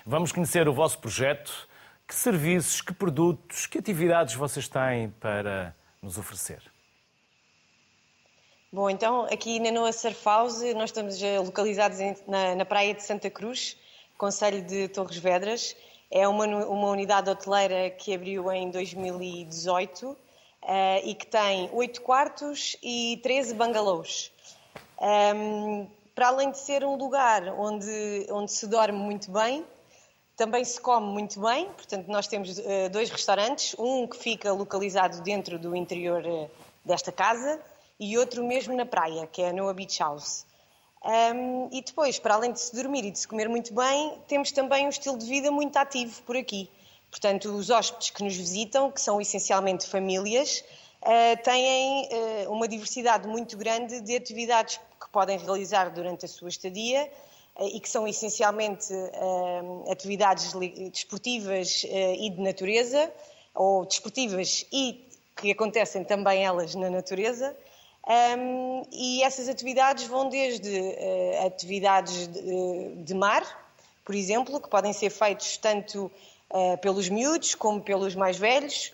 Vamos 0.06 0.32
conhecer 0.32 0.68
o 0.68 0.74
vosso 0.74 0.98
projeto. 1.00 1.70
Que 2.08 2.14
serviços, 2.14 2.82
que 2.82 2.94
produtos, 2.94 3.68
que 3.68 3.78
atividades 3.78 4.36
vocês 4.36 4.68
têm 4.68 5.10
para 5.12 5.76
nos 6.02 6.18
oferecer? 6.18 6.62
Bom, 8.76 8.90
então 8.90 9.24
aqui 9.32 9.58
na 9.58 9.72
Noa 9.72 9.94
Surf 9.94 10.22
House 10.26 10.62
nós 10.74 10.90
estamos 10.90 11.24
eh, 11.24 11.40
localizados 11.40 11.98
na, 12.28 12.56
na 12.56 12.66
praia 12.66 12.94
de 12.94 13.02
Santa 13.02 13.30
Cruz, 13.30 13.78
Conselho 14.18 14.62
de 14.62 14.90
Torres 14.90 15.16
Vedras. 15.16 15.74
É 16.12 16.28
uma, 16.28 16.46
uma 16.46 16.90
unidade 16.90 17.30
hoteleira 17.30 17.90
que 17.92 18.14
abriu 18.14 18.52
em 18.52 18.70
2018 18.70 20.10
uh, 20.10 20.18
eh, 20.62 21.02
e 21.06 21.16
que 21.16 21.26
tem 21.26 21.70
8 21.72 22.02
quartos 22.02 22.76
e 22.84 23.18
13 23.24 23.54
bangalôs. 23.54 24.30
Um, 25.00 25.08
ehm, 25.08 25.88
para 26.14 26.28
além 26.28 26.52
de 26.52 26.58
ser 26.58 26.84
um 26.84 26.98
lugar 26.98 27.48
onde, 27.58 28.28
onde 28.30 28.52
se 28.52 28.68
dorme 28.68 29.00
muito 29.00 29.32
bem, 29.32 29.66
também 30.36 30.66
se 30.66 30.82
come 30.82 31.08
muito 31.08 31.40
bem, 31.40 31.68
portanto, 31.68 32.08
nós 32.10 32.28
temos 32.28 32.58
uh, 32.58 32.90
dois 32.92 33.10
restaurantes, 33.10 33.74
um 33.80 34.06
que 34.06 34.18
fica 34.18 34.52
localizado 34.52 35.22
dentro 35.22 35.58
do 35.58 35.74
interior 35.78 36.26
uh, 36.26 36.52
desta 36.84 37.10
casa 37.10 37.58
e 38.00 38.18
outro 38.18 38.44
mesmo 38.44 38.76
na 38.76 38.86
praia, 38.86 39.28
que 39.28 39.42
é 39.42 39.50
a 39.50 39.54
Noa 39.54 39.74
Beach 39.74 40.00
House. 40.00 40.46
Um, 41.06 41.70
e 41.72 41.82
depois, 41.84 42.18
para 42.18 42.34
além 42.34 42.52
de 42.52 42.60
se 42.60 42.76
dormir 42.76 43.06
e 43.06 43.12
de 43.12 43.20
se 43.20 43.28
comer 43.28 43.48
muito 43.48 43.74
bem, 43.74 44.18
temos 44.28 44.52
também 44.52 44.88
um 44.88 44.90
estilo 44.90 45.18
de 45.18 45.26
vida 45.26 45.52
muito 45.52 45.78
ativo 45.78 46.22
por 46.24 46.36
aqui. 46.36 46.70
Portanto, 47.12 47.50
os 47.56 47.70
hóspedes 47.70 48.10
que 48.10 48.24
nos 48.24 48.36
visitam, 48.36 48.92
que 48.92 49.00
são 49.00 49.22
essencialmente 49.22 49.88
famílias, 49.88 50.64
uh, 51.02 51.44
têm 51.44 52.10
uh, 52.12 52.52
uma 52.52 52.68
diversidade 52.68 53.28
muito 53.28 53.56
grande 53.56 54.02
de 54.02 54.16
atividades 54.16 54.80
que 55.00 55.10
podem 55.12 55.38
realizar 55.38 55.92
durante 55.92 56.26
a 56.26 56.28
sua 56.28 56.50
estadia 56.50 57.10
uh, 57.56 57.68
e 57.68 57.80
que 57.80 57.88
são 57.88 58.08
essencialmente 58.08 58.92
atividades 59.90 60.54
desportivas 60.92 61.86
e 61.86 62.30
de 62.30 62.42
natureza, 62.42 63.12
ou 63.54 63.86
desportivas 63.86 64.66
e 64.74 65.08
que 65.36 65.52
acontecem 65.52 66.04
também 66.04 66.44
elas 66.44 66.74
na 66.76 66.90
natureza. 66.90 67.56
Um, 68.08 68.84
e 68.92 69.24
essas 69.24 69.50
atividades 69.50 70.06
vão 70.06 70.30
desde 70.30 70.70
uh, 70.70 71.48
atividades 71.48 72.28
de, 72.28 72.40
uh, 72.40 73.04
de, 73.04 73.14
mar, 73.16 73.44
por 74.06 74.14
exemplo, 74.14 74.62
que 74.62 74.70
podem 74.70 74.94
ser 74.94 75.10
feitos 75.10 75.58
tanto 75.58 76.12
uh, 76.52 76.78
pelos 76.82 77.10
miúdos 77.10 77.56
como 77.56 77.82
pelos 77.82 78.16
mais 78.16 78.38
velhos, 78.38 78.94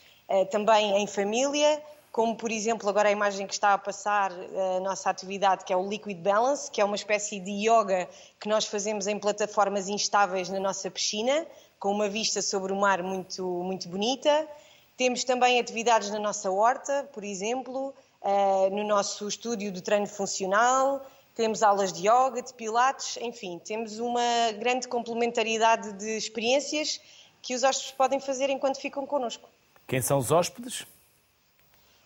também 0.49 0.95
em 0.95 1.07
família, 1.07 1.83
como 2.09 2.37
por 2.37 2.49
exemplo 2.49 2.87
agora 2.87 3.09
a 3.09 3.11
imagem 3.11 3.45
que 3.45 3.53
está 3.53 3.73
a 3.73 3.77
passar 3.77 4.31
a 4.31 4.79
nossa 4.79 5.09
atividade 5.09 5.65
que 5.65 5.73
é 5.73 5.75
o 5.75 5.85
Liquid 5.85 6.17
Balance, 6.19 6.71
que 6.71 6.79
é 6.79 6.85
uma 6.85 6.95
espécie 6.95 7.37
de 7.37 7.51
yoga 7.51 8.07
que 8.39 8.47
nós 8.47 8.63
fazemos 8.63 9.07
em 9.07 9.19
plataformas 9.19 9.89
instáveis 9.89 10.47
na 10.47 10.57
nossa 10.57 10.89
piscina, 10.89 11.45
com 11.77 11.91
uma 11.91 12.07
vista 12.07 12.41
sobre 12.41 12.71
o 12.71 12.77
mar 12.77 13.03
muito, 13.03 13.43
muito 13.43 13.89
bonita. 13.89 14.47
Temos 14.95 15.25
também 15.25 15.59
atividades 15.59 16.09
na 16.11 16.19
nossa 16.19 16.49
horta, 16.49 17.09
por 17.11 17.25
exemplo, 17.25 17.93
uh, 18.21 18.69
no 18.75 18.83
nosso 18.83 19.27
estúdio 19.27 19.71
de 19.71 19.81
treino 19.81 20.07
funcional, 20.07 21.05
temos 21.35 21.63
aulas 21.63 21.91
de 21.91 22.07
yoga, 22.07 22.41
de 22.41 22.53
pilates, 22.53 23.17
enfim, 23.17 23.59
temos 23.59 23.99
uma 23.99 24.51
grande 24.59 24.87
complementaridade 24.87 25.93
de 25.93 26.17
experiências 26.17 26.99
que 27.41 27.55
os 27.55 27.63
hóspedes 27.63 27.91
podem 27.91 28.19
fazer 28.19 28.49
enquanto 28.49 28.79
ficam 28.79 29.05
connosco. 29.05 29.49
Quem 29.87 30.01
são 30.01 30.17
os 30.17 30.31
hóspedes? 30.31 30.85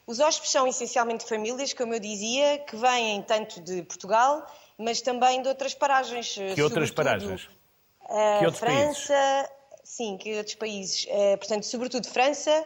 Os 0.08 0.20
hóspedes 0.20 0.52
são 0.52 0.68
essencialmente 0.68 1.26
famílias, 1.28 1.74
como 1.74 1.94
eu 1.94 2.00
dizia, 2.00 2.60
que 2.60 2.76
vêm 2.76 3.22
tanto 3.24 3.60
de 3.60 3.82
Portugal, 3.84 4.46
mas 4.78 5.02
também 5.02 5.42
de 5.42 5.50
outras 5.50 5.74
paragens. 5.74 6.36
Que 6.54 6.62
outras 6.62 6.92
paragens? 6.92 7.46
Uh, 8.04 8.40
que 8.40 8.46
outros 8.46 8.60
França, 8.60 9.14
países? 9.14 9.50
sim, 9.84 10.18
que 10.18 10.38
outros 10.38 10.56
países. 10.56 11.08
Portanto, 11.40 11.64
sobretudo 11.66 12.08
França, 12.08 12.64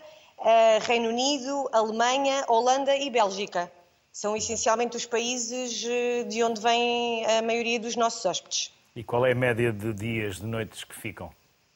Reino 0.82 1.10
Unido, 1.10 1.70
Alemanha, 1.72 2.46
Holanda 2.48 2.96
e 2.96 3.10
Bélgica. 3.10 3.72
São 4.12 4.36
essencialmente 4.36 4.98
os 4.98 5.06
países 5.06 5.86
eh, 5.86 6.24
de 6.24 6.44
onde 6.44 6.60
vem 6.60 7.26
a 7.26 7.42
maioria 7.42 7.80
dos 7.80 7.96
nossos 7.96 8.26
hóspedes. 8.26 8.74
E 8.96 9.04
qual 9.04 9.26
é 9.26 9.32
a 9.32 9.36
média 9.36 9.72
de 9.72 9.94
dias, 9.94 10.38
de 10.38 10.46
noites 10.46 10.84
que 10.84 10.96
ficam 10.96 11.30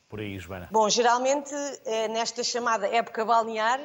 por 0.09 0.19
aí, 0.19 0.37
Joana? 0.39 0.67
Bom, 0.71 0.89
geralmente 0.89 1.53
eh, 1.85 2.07
nesta 2.07 2.43
chamada 2.43 2.87
época 2.87 3.23
balnear, 3.23 3.79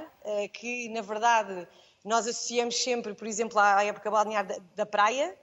que 0.53 0.89
na 0.91 1.03
verdade 1.03 1.69
nós 2.05 2.27
associamos 2.27 2.77
sempre, 2.83 3.15
por 3.15 3.27
exemplo, 3.27 3.59
à 3.59 3.85
época 3.85 4.11
balnear 4.11 4.47
da 4.75 4.87
praia, 4.87 5.35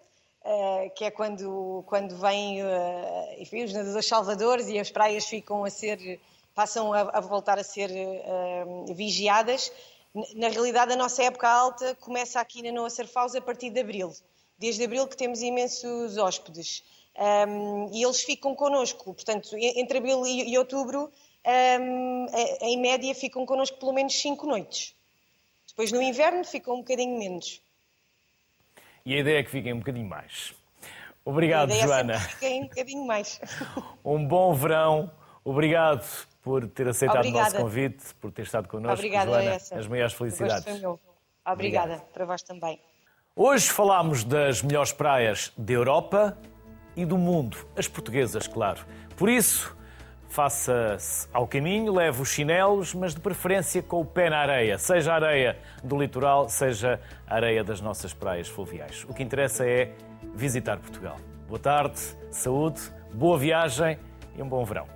que 0.95 1.03
é 1.03 1.11
quando, 1.11 1.83
quando 1.87 2.15
vêm 2.17 2.59
enfim, 3.39 3.63
os 3.63 3.73
nadadores 3.73 4.05
salvadores 4.05 4.67
e 4.67 4.77
as 4.77 4.91
praias 4.91 5.25
ficam 5.25 5.65
a 5.65 5.69
ser 5.69 6.19
passam 6.55 6.93
a, 6.93 7.01
a 7.01 7.19
voltar 7.19 7.59
a 7.59 7.63
ser 7.63 7.91
uh, 7.91 8.93
vigiadas. 8.95 9.71
Na 10.33 10.47
realidade, 10.47 10.93
a 10.93 10.95
nossa 10.95 11.21
época 11.21 11.47
alta 11.47 11.93
começa 11.95 12.39
aqui 12.39 12.63
na 12.63 12.71
Noa 12.71 12.89
Sarfaus 12.89 13.35
a 13.35 13.41
partir 13.41 13.69
de 13.69 13.81
abril. 13.81 14.13
Desde 14.57 14.85
abril 14.85 15.05
que 15.05 15.17
temos 15.17 15.41
imensos 15.41 16.17
hóspedes. 16.17 16.81
Um, 17.17 17.89
e 17.93 18.03
eles 18.03 18.23
ficam 18.23 18.55
connosco, 18.55 19.13
portanto, 19.13 19.55
entre 19.55 19.97
abril 19.97 20.25
e, 20.25 20.51
e 20.51 20.57
outubro, 20.57 21.11
um, 21.45 22.25
em 22.61 22.79
média, 22.79 23.13
ficam 23.13 23.45
connosco 23.45 23.77
pelo 23.77 23.93
menos 23.93 24.13
cinco 24.19 24.47
noites. 24.47 24.95
Depois, 25.67 25.91
no 25.91 26.01
inverno, 26.01 26.43
ficam 26.45 26.75
um 26.75 26.77
bocadinho 26.77 27.17
menos. 27.19 27.61
E 29.05 29.13
a 29.13 29.19
ideia 29.19 29.39
é 29.39 29.43
que 29.43 29.51
fiquem 29.51 29.73
um 29.73 29.79
bocadinho 29.79 30.07
mais. 30.07 30.53
Obrigado, 31.23 31.71
a 31.71 31.73
ideia 31.73 31.87
Joana. 31.87 32.13
É 32.13 32.19
que 32.19 32.33
fiquem 32.33 32.63
um 32.63 32.67
bocadinho 32.67 33.05
mais. 33.05 33.41
um 34.03 34.25
bom 34.25 34.53
verão. 34.53 35.11
Obrigado 35.43 36.05
por 36.45 36.67
ter 36.67 36.87
aceitado 36.87 37.17
Obrigada. 37.17 37.49
o 37.49 37.53
nosso 37.53 37.63
convite, 37.63 38.15
por 38.21 38.31
ter 38.31 38.43
estado 38.43 38.67
connosco. 38.67 38.99
Obrigada, 38.99 39.31
Joana. 39.31 39.49
essa. 39.55 39.79
As 39.79 39.87
maiores 39.87 40.13
felicidades. 40.13 40.67
Obrigada, 40.67 40.99
Obrigado. 41.43 42.01
para 42.13 42.25
vós 42.25 42.43
também. 42.43 42.79
Hoje 43.35 43.67
falámos 43.71 44.23
das 44.23 44.61
melhores 44.61 44.93
praias 44.93 45.51
da 45.57 45.73
Europa 45.73 46.37
e 46.95 47.03
do 47.03 47.17
mundo, 47.17 47.57
as 47.75 47.87
portuguesas, 47.87 48.45
claro. 48.45 48.85
Por 49.17 49.27
isso, 49.27 49.75
faça-se 50.29 51.27
ao 51.33 51.47
caminho, 51.47 51.91
leve 51.91 52.21
os 52.21 52.29
chinelos, 52.29 52.93
mas 52.93 53.15
de 53.15 53.21
preferência 53.21 53.81
com 53.81 54.01
o 54.01 54.05
pé 54.05 54.29
na 54.29 54.37
areia, 54.37 54.77
seja 54.77 55.13
a 55.13 55.15
areia 55.15 55.57
do 55.83 55.99
litoral, 55.99 56.47
seja 56.47 57.01
a 57.25 57.35
areia 57.35 57.63
das 57.63 57.81
nossas 57.81 58.13
praias 58.13 58.47
fluviais. 58.47 59.03
O 59.09 59.15
que 59.15 59.23
interessa 59.23 59.67
é 59.67 59.95
visitar 60.35 60.77
Portugal. 60.77 61.17
Boa 61.47 61.59
tarde, 61.59 61.99
saúde, 62.29 62.81
boa 63.11 63.35
viagem 63.35 63.97
e 64.37 64.43
um 64.43 64.47
bom 64.47 64.63
verão. 64.63 64.94